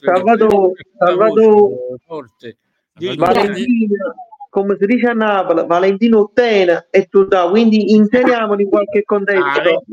Salvatore, 0.97 1.35
voce 1.35 2.03
forte. 2.07 2.57
Dimmi. 2.97 3.17
Valentina, 3.17 4.15
come 4.49 4.77
si 4.79 4.85
dice 4.85 5.07
a 5.07 5.13
Napoli, 5.13 5.65
Valentino 5.67 6.19
ottena 6.19 6.87
e 6.89 7.07
tu 7.07 7.25
da, 7.25 7.49
quindi 7.49 7.93
inseriamoli 7.93 8.63
in 8.63 8.69
qualche 8.69 9.03
contesto. 9.03 9.83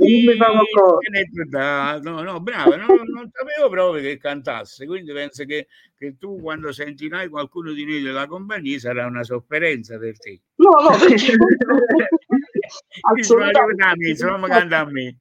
Ah, 1.58 1.98
No, 2.00 2.22
no, 2.22 2.38
brava, 2.38 2.76
no, 2.76 2.86
non 2.86 3.28
sapevo 3.32 3.68
proprio 3.68 4.02
che 4.02 4.18
cantasse, 4.18 4.86
quindi 4.86 5.12
penso 5.12 5.44
che, 5.44 5.66
che 5.98 6.16
tu 6.16 6.40
quando 6.40 6.70
sentirai 6.70 7.28
qualcuno 7.28 7.72
di 7.72 7.84
noi 7.84 8.02
della 8.02 8.28
compagnia 8.28 8.78
sarà 8.78 9.06
una 9.06 9.24
sofferenza 9.24 9.98
per 9.98 10.16
te. 10.18 10.40
No, 10.54 10.70
no, 10.70 10.90
Assolutamente. 13.18 14.10
insomma, 14.10 14.46
canta 14.46 14.78
a 14.78 14.84
me. 14.88 15.16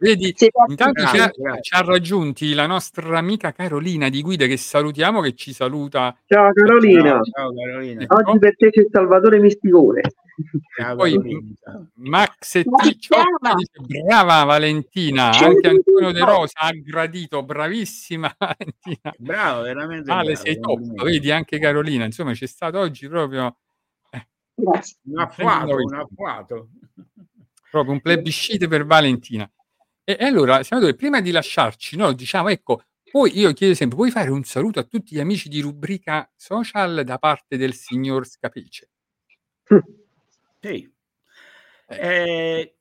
Vedi, 0.00 0.32
intanto 0.68 1.04
ci 1.06 1.18
ha, 1.18 1.30
ci 1.60 1.74
ha 1.74 1.80
raggiunti 1.80 2.54
la 2.54 2.66
nostra 2.66 3.18
amica 3.18 3.52
Carolina 3.52 4.08
di 4.08 4.22
Guida 4.22 4.46
che 4.46 4.56
salutiamo, 4.56 5.20
che 5.20 5.34
ci 5.34 5.52
saluta. 5.52 6.16
Ciao 6.26 6.52
Carolina, 6.52 7.20
Ciao 7.22 7.52
Carolina. 7.52 8.02
Ecco. 8.02 8.14
oggi 8.16 8.38
per 8.38 8.56
te 8.56 8.70
c'è 8.70 8.86
Salvatore 8.90 9.40
Misticone. 9.40 10.00
Ciao 10.76 10.94
Poi. 10.94 11.56
Max 11.94 12.54
e 12.54 12.64
Ticciotta 12.64 13.54
dice, 13.56 14.04
brava 14.04 14.44
Valentina, 14.44 15.30
anche 15.30 15.66
Antonio 15.68 16.12
De 16.12 16.24
Rosa 16.24 16.58
ha 16.60 16.70
gradito, 16.72 17.42
bravissima 17.42 18.32
Valentina. 18.38 19.14
Bravo, 19.18 19.62
veramente 19.62 20.10
Ale, 20.12 20.32
bravo, 20.32 20.44
sei 20.44 20.54
top, 20.60 20.64
complimenti. 20.64 21.04
vedi 21.04 21.30
anche 21.32 21.58
Carolina, 21.58 22.04
insomma 22.04 22.32
c'è 22.34 22.46
stato 22.46 22.78
oggi 22.78 23.08
proprio 23.08 23.56
Grazie. 24.54 24.96
Un 25.06 25.18
affuato, 25.18 25.74
un 25.74 25.94
affuato. 25.94 26.68
proprio 27.68 27.92
un 27.94 28.00
plebiscite 28.00 28.68
per 28.68 28.86
Valentina. 28.86 29.48
E, 30.08 30.16
e 30.18 30.24
allora, 30.24 30.62
senatore, 30.62 30.94
prima 30.94 31.20
di 31.20 31.30
lasciarci, 31.30 31.94
noi 31.94 32.14
diciamo, 32.14 32.48
ecco, 32.48 32.84
poi 33.10 33.38
io 33.38 33.52
chiedo 33.52 33.74
sempre, 33.74 33.98
puoi 33.98 34.10
fare 34.10 34.30
un 34.30 34.42
saluto 34.42 34.78
a 34.78 34.84
tutti 34.84 35.14
gli 35.14 35.20
amici 35.20 35.50
di 35.50 35.60
rubrica 35.60 36.30
social 36.34 37.04
da 37.04 37.18
parte 37.18 37.58
del 37.58 37.74
signor 37.74 38.26
Scapece? 38.26 38.88
Sì. 40.60 40.92
Eh, 41.88 42.74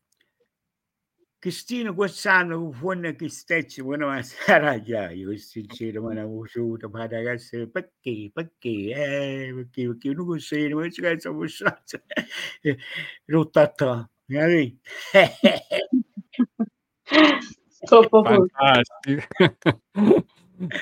Cristina 1.40 1.94
quest'anno 1.94 2.72
con 2.72 3.14
che 3.16 3.30
stecci 3.30 3.84
buona 3.84 4.20
saraggiaio 4.24 5.28
questo 5.28 5.62
giro 5.62 6.02
ma 6.02 6.14
non 6.14 6.26
uscito 6.32 6.90
ma 6.90 7.06
ragazzi 7.06 7.68
perché 7.70 8.32
perché 8.34 8.70
eh 8.70 9.52
perché 9.54 9.86
perché 9.88 10.10
non 10.14 10.26
così 10.26 10.68
non 10.70 10.92
ci 10.92 11.02
cazzo 11.02 11.34
mostrato 11.34 12.02
rottata 13.26 14.10
mi 14.26 14.80
Troppo 17.86 18.22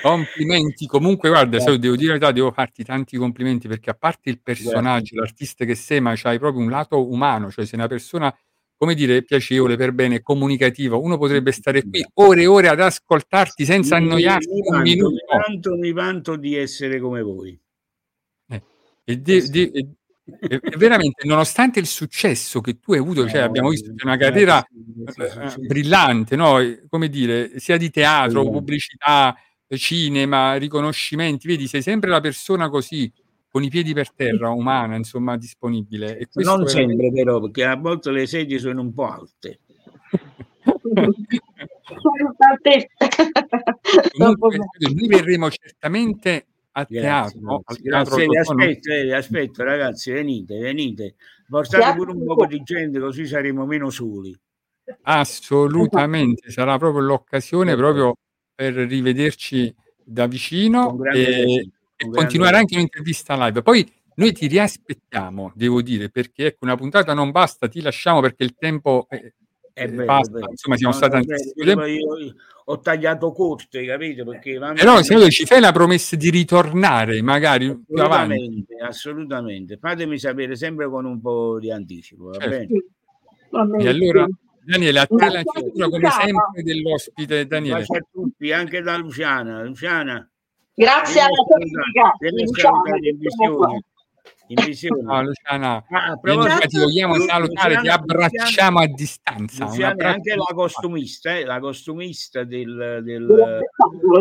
complimenti. 0.00 0.86
Comunque, 0.86 1.28
guarda, 1.28 1.60
se 1.60 1.78
devo 1.78 1.96
dire 1.96 2.12
la 2.12 2.18
verità, 2.18 2.32
devo 2.32 2.50
farti 2.50 2.84
tanti 2.84 3.16
complimenti 3.16 3.68
perché 3.68 3.90
a 3.90 3.94
parte 3.94 4.30
il 4.30 4.40
personaggio, 4.40 5.20
l'artista 5.20 5.64
che 5.64 5.74
sei, 5.74 6.00
ma 6.00 6.14
c'hai 6.16 6.38
proprio 6.38 6.62
un 6.62 6.70
lato 6.70 7.08
umano, 7.08 7.50
cioè 7.50 7.66
sei 7.66 7.78
una 7.78 7.88
persona, 7.88 8.34
come 8.76 8.94
dire, 8.94 9.22
piacevole, 9.22 9.76
per 9.76 9.92
bene, 9.92 10.22
comunicativa. 10.22 10.96
Uno 10.96 11.18
potrebbe 11.18 11.52
stare 11.52 11.82
qui 11.82 12.04
ore 12.14 12.42
e 12.42 12.46
ore 12.46 12.68
ad 12.68 12.80
ascoltarti 12.80 13.64
senza 13.64 13.98
mi, 13.98 14.06
annoiarsi 14.06 14.48
mi 14.48 14.60
un 14.60 14.68
vanto, 14.68 14.82
mi 14.82 14.94
minuto. 14.94 15.24
vanto, 15.28 15.76
mi 15.76 15.92
vanto 15.92 16.36
di 16.36 16.56
essere 16.56 16.98
come 16.98 17.22
voi. 17.22 17.60
E, 19.08 19.18
de- 19.18 19.48
de- 19.48 19.86
e- 20.40 20.60
veramente, 20.76 21.26
nonostante 21.26 21.78
il 21.78 21.86
successo 21.86 22.60
che 22.60 22.80
tu 22.80 22.92
hai 22.92 22.98
avuto, 22.98 23.28
cioè 23.28 23.40
abbiamo 23.40 23.68
visto 23.68 23.92
che 23.94 24.02
è 24.02 24.06
una 24.06 24.16
carriera 24.16 24.64
eh, 24.64 25.24
eh, 25.24 25.56
brillante, 25.58 26.34
no? 26.34 26.58
Come 26.88 27.08
dire, 27.08 27.58
sia 27.60 27.76
di 27.76 27.90
teatro, 27.90 28.48
pubblicità, 28.50 29.36
cinema, 29.68 30.56
riconoscimenti, 30.56 31.46
vedi, 31.46 31.68
sei 31.68 31.82
sempre 31.82 32.10
la 32.10 32.20
persona 32.20 32.68
così, 32.68 33.12
con 33.48 33.62
i 33.62 33.68
piedi 33.68 33.94
per 33.94 34.12
terra, 34.12 34.50
umana, 34.50 34.96
insomma, 34.96 35.36
disponibile. 35.36 36.18
E 36.18 36.28
non 36.34 36.64
veramente- 36.64 36.72
sempre 36.72 37.12
però 37.12 37.40
perché 37.40 37.64
a 37.64 37.76
volte 37.76 38.10
le 38.10 38.26
sedie 38.26 38.58
sono 38.58 38.80
un 38.80 38.92
po' 38.92 39.06
alte. 39.08 39.60
Comunque, 44.16 44.58
noi 44.92 45.06
verremo 45.06 45.48
certamente 45.50 46.46
a 46.78 46.84
teatro, 46.84 47.62
al 47.64 47.80
teatro 47.80 48.16
Grazie, 48.16 48.26
no? 48.26 48.40
aspetto, 48.40 48.92
eh, 48.92 49.14
aspetto 49.14 49.64
ragazzi, 49.64 50.12
venite, 50.12 50.58
venite. 50.58 51.14
Portate 51.48 51.96
pure 51.96 52.12
un 52.12 52.24
po' 52.24 52.46
di 52.46 52.60
gente 52.62 52.98
così 52.98 53.26
saremo 53.26 53.64
meno 53.64 53.88
soli. 53.88 54.38
Assolutamente, 55.02 56.50
sarà 56.50 56.76
proprio 56.76 57.02
l'occasione 57.02 57.74
proprio 57.76 58.14
per 58.54 58.74
rivederci 58.74 59.74
da 60.04 60.26
vicino 60.26 61.02
e, 61.12 61.20
e 61.22 61.70
con 61.96 62.12
continuare 62.12 62.58
anche 62.58 62.74
un'intervista 62.74 63.34
live. 63.46 63.62
Poi 63.62 63.90
noi 64.16 64.32
ti 64.32 64.46
riaspettiamo, 64.46 65.52
devo 65.54 65.80
dire, 65.80 66.10
perché 66.10 66.46
ecco, 66.46 66.64
una 66.64 66.76
puntata 66.76 67.14
non 67.14 67.30
basta, 67.30 67.68
ti 67.68 67.80
lasciamo 67.80 68.20
perché 68.20 68.44
il 68.44 68.54
tempo 68.54 69.06
eh, 69.08 69.16
È 69.18 69.32
eh, 69.78 69.84
è 69.84 70.04
basta, 70.04 70.32
vero. 70.32 70.50
insomma, 70.50 70.76
siamo 70.78 70.94
No, 70.94 70.98
stati 70.98 71.26
tempo. 71.26 71.84
io- 71.84 72.16
io 72.16 72.34
ho 72.64 72.80
tagliato 72.80 73.30
corto, 73.32 73.76
hai 73.76 73.86
capito? 73.86 74.24
Perché 74.24 74.56
va 74.56 74.72
Però 74.72 74.92
bene. 74.92 75.04
senatore, 75.04 75.30
ci 75.30 75.44
fai 75.44 75.60
la 75.60 75.72
promessa 75.72 76.16
di 76.16 76.30
ritornare 76.30 77.20
magari 77.20 77.66
più 77.86 78.02
avanti. 78.02 78.32
Assolutamente, 78.34 78.76
assolutamente. 78.80 79.76
Fatemi 79.76 80.18
sapere 80.18 80.56
sempre 80.56 80.88
con 80.88 81.04
un 81.04 81.20
po' 81.20 81.58
di 81.60 81.70
anticipo, 81.70 82.28
va 82.28 82.38
Certo. 82.38 82.48
bene? 82.48 83.82
E 83.84 83.88
allora, 83.88 84.26
Daniele, 84.64 84.98
a 85.00 85.06
te 85.06 85.30
la 85.30 85.42
chiusura 85.42 85.88
come 85.90 86.10
sempre 86.10 86.62
dell'ospite 86.62 87.46
Daniele. 87.46 87.78
Baci 87.80 87.96
a 87.96 88.06
tutti, 88.10 88.52
anche 88.52 88.80
da 88.80 88.96
Luciana. 88.96 89.62
Luciana, 89.62 90.28
Grazie 90.74 91.20
alla 91.20 91.30
vieni 92.18 92.44
in 94.48 94.64
visione. 94.64 95.02
Ciao 95.04 95.22
Luciana, 95.22 95.84
Ah, 95.90 96.04
a 96.12 96.18
Vieni 96.22 96.38
proposito, 96.38 96.56
qua, 96.56 96.66
ti 96.66 96.78
vogliamo 96.78 97.16
Lu- 97.16 97.24
salutare, 97.24 97.68
ti 97.70 97.76
Luciana- 97.80 98.00
abbracciamo 98.00 98.78
a 98.78 98.86
distanza. 98.86 99.64
Luciana 99.64 100.08
anche 100.10 100.34
la 100.36 100.44
costumista, 100.54 101.36
eh, 101.36 101.44
la 101.44 101.58
costumista 101.60 102.44
del, 102.44 103.00
del 103.02 103.60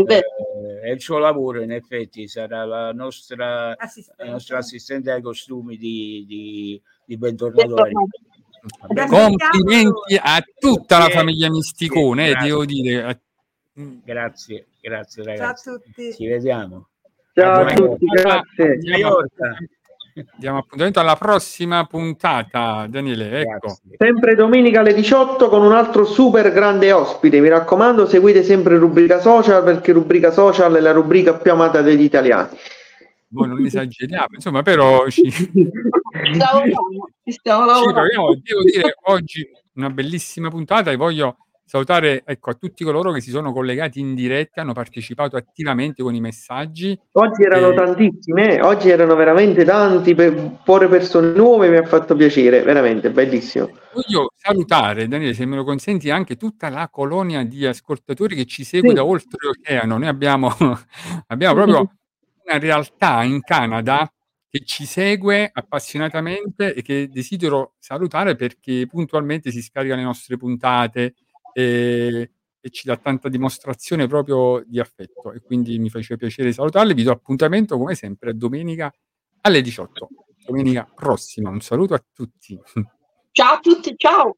eh, 0.10 0.82
è 0.82 0.90
il 0.92 1.02
suo 1.02 1.18
lavoro, 1.20 1.62
in 1.62 1.72
effetti, 1.72 2.28
sarà 2.28 2.66
la 2.66 2.92
nostra, 2.92 3.76
la 4.18 4.26
nostra 4.32 4.58
assistente 4.58 5.12
ai 5.12 5.22
costumi 5.22 5.78
di, 5.78 6.26
di, 6.28 6.82
di 7.06 7.18
Bentornato? 7.18 7.76
Complimenti 9.08 10.20
a 10.20 10.44
tutta 10.58 10.98
la 10.98 11.10
famiglia 11.10 11.50
Misticone, 11.52 12.28
eh, 12.28 12.32
grazie. 12.32 12.48
devo 12.50 12.66
dire. 12.66 13.20
Grazie, 14.04 14.66
grazie 14.82 15.24
Ciao 15.24 15.34
a 15.34 15.36
ragazzi. 15.38 15.70
tutti. 15.70 16.14
Ci 16.14 16.28
vediamo. 16.28 16.88
Ciao 17.34 17.62
a 17.66 17.74
tutti, 17.74 18.06
grazie. 18.06 18.80
Diamo, 20.38 20.60
appuntamento 20.60 21.02
alla 21.02 21.18
prossima 21.18 21.84
puntata, 21.86 22.88
Daniele. 22.88 23.42
Ecco. 23.42 23.78
Sempre 23.98 24.36
domenica 24.36 24.80
alle 24.80 24.94
18 24.94 25.50
con 25.50 25.62
un 25.62 25.74
altro 25.74 26.06
super 26.06 26.54
grande 26.54 26.94
ospite. 26.94 27.42
Mi 27.42 27.50
raccomando, 27.50 28.08
seguite 28.08 28.42
sempre 28.42 28.78
rubrica 28.78 29.20
social 29.20 29.62
perché 29.66 29.92
rubrica 29.92 30.32
social 30.32 30.74
è 30.74 30.80
la 30.80 30.94
rubrica 30.94 31.34
più 31.34 31.52
amata 31.52 31.82
degli 31.82 32.04
italiani. 32.04 32.56
Voi 33.28 33.50
non 33.50 33.66
esageriamo, 33.66 34.28
insomma, 34.36 34.62
però 34.62 35.10
ci, 35.10 35.30
ci 35.30 35.44
Stiamo 36.34 36.60
lavorando, 36.60 37.10
ci 37.26 37.32
stiamo 37.34 37.66
lavorando. 37.66 37.94
proviamo. 37.94 38.36
Devo 38.42 38.64
dire 38.64 38.96
oggi 39.08 39.50
una 39.74 39.90
bellissima 39.90 40.48
puntata 40.48 40.92
e 40.92 40.96
voglio 40.96 41.45
salutare 41.66 42.22
ecco, 42.26 42.52
a 42.52 42.54
tutti 42.54 42.84
coloro 42.84 43.12
che 43.12 43.22
si 43.22 43.32
sono 43.32 43.52
collegati 43.52 44.00
in 44.00 44.14
diretta, 44.14 44.62
hanno 44.62 44.74
partecipato 44.74 45.36
attivamente 45.36 46.04
con 46.04 46.14
i 46.14 46.22
messaggi. 46.22 46.98
Oggi 47.14 47.44
erano 47.44 47.72
E- 47.72 47.76
tantissimi, 47.76 48.42
eh? 48.44 48.62
oggi 48.62 48.90
erano 48.90 49.16
veramente 49.16 49.66
tanti, 49.66 50.14
per 50.14 50.60
porre 50.64 50.88
persone 50.88 51.32
nuove 51.34 51.70
mi 51.70 51.78
ha 51.78 51.84
fatto 51.84 52.16
piacere, 52.16 52.62
veramente 52.62 53.10
bellissimo. 53.10 53.72
Voglio 53.94 54.32
salutare, 54.36 55.08
Daniele, 55.08 55.34
se 55.34 55.46
me 55.46 55.56
lo 55.56 55.64
consenti, 55.64 56.10
anche 56.10 56.36
tutta 56.36 56.70
la 56.70 56.88
colonia 56.90 57.44
di 57.44 57.66
ascoltatori 57.66 58.36
che 58.36 58.46
ci 58.46 58.64
segue 58.64 58.90
Sì. 58.90 58.96
da 58.96 59.04
oltreoceano. 59.04 59.98
Noi 59.98 60.08
abbiamo, 60.08 60.50
abbiamo 61.28 61.54
proprio 61.56 61.92
una 62.46 62.60
realtà 62.60 63.24
in 63.24 63.42
Canada 63.42 64.08
che 64.50 64.64
ci 64.64 64.86
segue 64.86 65.50
appassionatamente 65.52 66.74
e 66.76 66.82
che 66.82 67.10
desidero 67.12 67.74
salutare 67.80 68.36
perché 68.36 68.86
puntualmente 68.88 69.52
si 69.52 69.62
scarica 69.62 69.96
le 69.96 70.04
nostre 70.04 70.38
puntate 70.38 71.16
e, 71.58 72.32
e 72.60 72.70
ci 72.70 72.86
dà 72.86 72.98
tanta 72.98 73.30
dimostrazione 73.30 74.08
proprio 74.08 74.62
di 74.68 74.78
affetto. 74.78 75.32
E 75.32 75.40
quindi 75.42 75.80
mi 75.80 75.90
faceva 75.90 76.20
piacere 76.20 76.52
salutarli. 76.52 76.94
Vi 76.94 77.04
do 77.04 77.12
appuntamento 77.12 77.78
come 77.78 77.96
sempre 77.96 78.32
a 78.32 78.34
domenica 78.34 78.94
alle 79.42 79.62
18, 79.62 80.10
domenica 80.46 80.86
prossima. 80.94 81.50
Un 81.50 81.62
saluto 81.62 81.94
a 81.94 82.04
tutti. 82.14 82.60
Ciao 83.32 83.54
a 83.54 83.60
tutti, 83.60 83.94
ciao. 83.96 84.36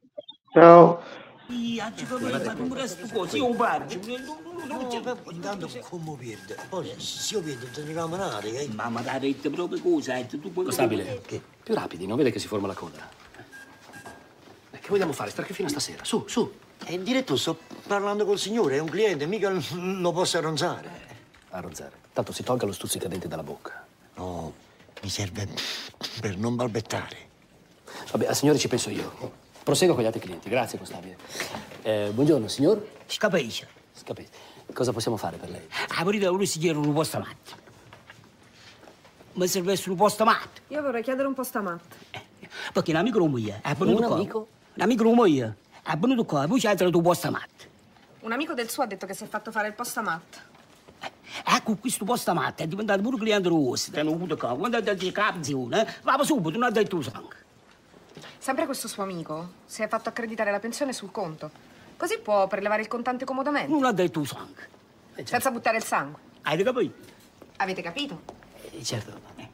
Ciao. 0.53 1.01
Intanto 5.31 5.69
come 5.89 6.17
perde? 6.19 6.57
Poi 6.69 6.93
se 6.97 7.33
io 7.35 7.41
vedo 7.41 7.65
te 7.73 7.83
ne 7.83 7.93
ramanare? 7.93 8.67
Mamma 8.73 9.01
t'ha 9.01 9.17
detto 9.17 9.49
proprio 9.49 9.81
cosa, 9.81 10.21
tu 10.25 10.51
puoi... 10.51 10.65
Constabile, 10.65 11.21
più 11.63 11.73
rapidi, 11.73 12.05
non 12.05 12.17
vede 12.17 12.31
che 12.31 12.39
si 12.39 12.47
forma 12.47 12.67
la 12.67 12.73
coda. 12.73 13.09
Eh, 14.71 14.79
Che 14.79 14.89
vogliamo 14.89 15.13
fare? 15.13 15.29
Stare 15.29 15.51
fino 15.53 15.67
a 15.67 15.71
stasera. 15.71 16.03
Su, 16.03 16.25
su. 16.27 16.51
E 16.85 17.01
diretto 17.03 17.35
sto 17.35 17.57
parlando 17.85 18.25
col 18.25 18.37
signore, 18.39 18.77
è 18.77 18.79
un 18.79 18.89
cliente, 18.89 19.25
mica 19.25 19.49
lo 19.49 20.11
posso 20.11 20.37
arronzare. 20.37 20.89
Arronzare. 21.49 21.91
Tanto 22.13 22.31
si 22.31 22.43
tolga 22.43 22.65
lo 22.65 22.71
stuzzicadente 22.71 23.27
dalla 23.27 23.43
bocca. 23.43 23.85
No, 24.15 24.53
mi 25.01 25.09
serve 25.09 25.47
per 26.21 26.37
non 26.37 26.55
balbettare. 26.55 27.25
Vabbè, 28.11 28.27
al 28.27 28.35
signore 28.35 28.57
ci 28.57 28.67
penso 28.67 28.89
io. 28.89 29.45
Prosego 29.63 29.93
con 29.93 30.03
gli 30.03 30.05
altri 30.05 30.21
clienti. 30.21 30.49
Grazie, 30.49 30.77
constabile. 30.77 31.17
Eh, 31.81 32.09
buongiorno, 32.13 32.47
signor. 32.47 32.85
Scapace. 33.05 33.67
Scapace. 33.93 34.29
Cosa 34.73 34.91
possiamo 34.93 35.17
fare 35.17 35.37
per 35.37 35.49
lei? 35.49 35.67
Ah, 35.97 36.03
per 36.03 36.15
lui 36.15 36.45
si 36.45 36.59
chiede 36.59 36.77
un 36.77 36.93
posto 36.93 37.19
matto. 37.19 37.65
Mi 39.33 39.47
serve 39.47 39.79
un 39.85 39.95
posto 39.95 40.23
matto. 40.23 40.61
Io 40.69 40.81
vorrei 40.81 41.03
chiedere 41.03 41.27
un 41.27 41.33
postamatto. 41.33 41.95
Perché 42.73 42.91
un 42.91 42.97
amico 42.97 43.25
mio 43.27 43.59
è 43.61 43.73
venuto 43.75 44.01
Un 44.01 44.07
qua. 44.07 44.15
amico? 44.15 44.47
Un 44.75 44.81
amico 44.81 45.03
mio 45.13 45.55
è 45.93 45.97
venuto 45.97 46.25
qua, 46.25 46.45
poi 46.47 46.59
c'è 46.59 46.71
il 46.71 46.91
tuo 46.91 47.01
posto 47.01 47.31
matto. 47.31 47.65
Un 48.21 48.31
amico 48.33 48.53
del 48.53 48.69
suo 48.69 48.83
ha 48.83 48.87
detto 48.87 49.05
che 49.05 49.13
si 49.13 49.23
è 49.23 49.27
fatto 49.27 49.51
fare 49.51 49.69
il 49.69 49.73
postamatto. 49.73 50.55
Ecco, 51.45 51.75
questo 51.75 52.03
posto 52.03 52.33
matto 52.33 52.63
è 52.63 52.67
diventato 52.67 53.01
pure 53.01 53.17
cliente. 53.17 53.49
Ti 53.49 53.99
hanno 53.99 54.11
avuto 54.11 54.35
qua. 54.35 54.55
Quando 54.57 54.77
ha 54.77 54.81
detto 54.81 55.09
capizione, 55.11 55.87
eh, 55.87 55.93
va 56.01 56.21
subito, 56.23 56.57
non 56.57 56.63
ha 56.63 56.71
detto 56.71 57.01
sangue. 57.01 57.35
Sempre 58.37 58.65
questo 58.65 58.87
suo 58.87 59.03
amico 59.03 59.51
si 59.65 59.81
è 59.81 59.87
fatto 59.87 60.09
accreditare 60.09 60.51
la 60.51 60.59
pensione 60.59 60.91
sul 60.93 61.11
conto. 61.11 61.49
Così 61.95 62.19
può 62.19 62.47
prelevare 62.47 62.81
il 62.81 62.87
contante 62.87 63.23
comodamente. 63.25 63.71
Non 63.71 63.85
ha 63.85 63.91
detto 63.91 64.23
sangue. 64.25 64.69
Senza 65.23 65.51
buttare 65.51 65.77
il 65.77 65.83
sangue. 65.83 66.19
Hai 66.41 66.61
capito? 66.61 66.93
Avete 67.57 67.81
capito? 67.81 68.21
certo. 68.83 69.11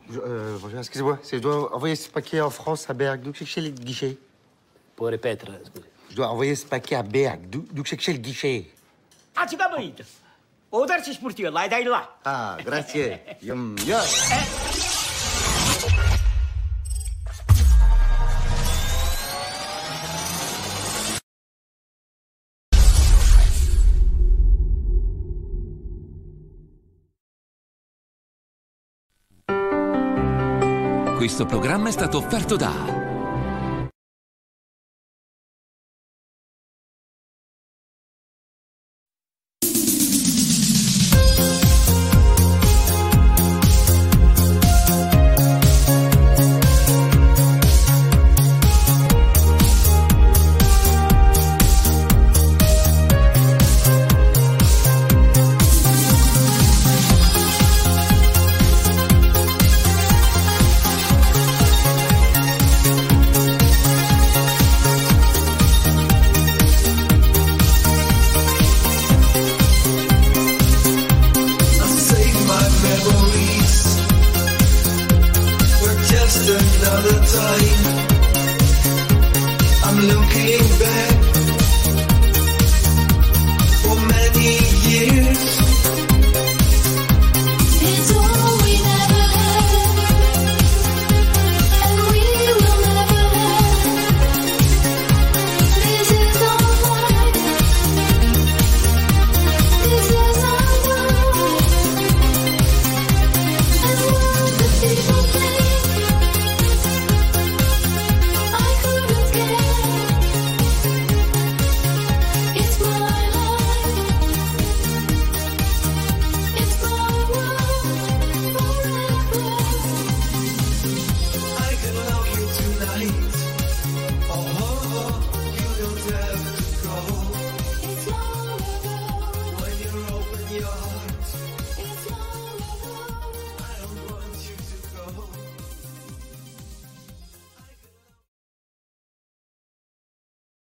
Je- 0.09 0.19
euh, 0.19 0.57
bonjour, 0.59 0.79
excusez-moi, 0.79 1.17
c'est- 1.21 1.37
je 1.37 1.41
dois 1.41 1.73
envoyer 1.73 1.95
ce 1.95 2.09
paquet 2.09 2.41
en 2.41 2.49
France 2.49 2.89
à 2.89 2.93
Berg. 2.93 3.21
D'où 3.21 3.33
c'est 3.33 3.45
que 3.45 3.51
c'est 3.51 3.61
le 3.61 3.71
guichet 3.71 4.17
Può 4.95 5.07
ripetere, 5.07 5.61
scusi. 5.63 5.92
Je 6.13 6.17
dois 6.17 6.29
envoyer 6.29 6.53
ce 6.53 6.67
paquet 6.67 6.93
à 6.93 7.01
Berg. 7.01 7.39
D'où 7.49 7.81
que 7.81 7.89
c'est 7.89 8.13
le 8.13 8.19
guichet 8.19 8.67
Ah, 9.35 9.47
ci 9.47 9.57
capito? 9.57 10.03
O 10.69 10.85
terzo 10.85 11.11
sportivo, 11.11 11.49
l'hai 11.49 11.67
dai 11.67 11.83
là. 11.83 12.07
Ah, 12.23 12.55
grazie. 12.63 13.19
Yum, 13.41 13.75
yum. 13.79 13.97
Questo 31.17 31.45
programma 31.47 31.89
è 31.89 31.91
stato 31.91 32.17
offerto 32.19 32.55
da 32.55 33.22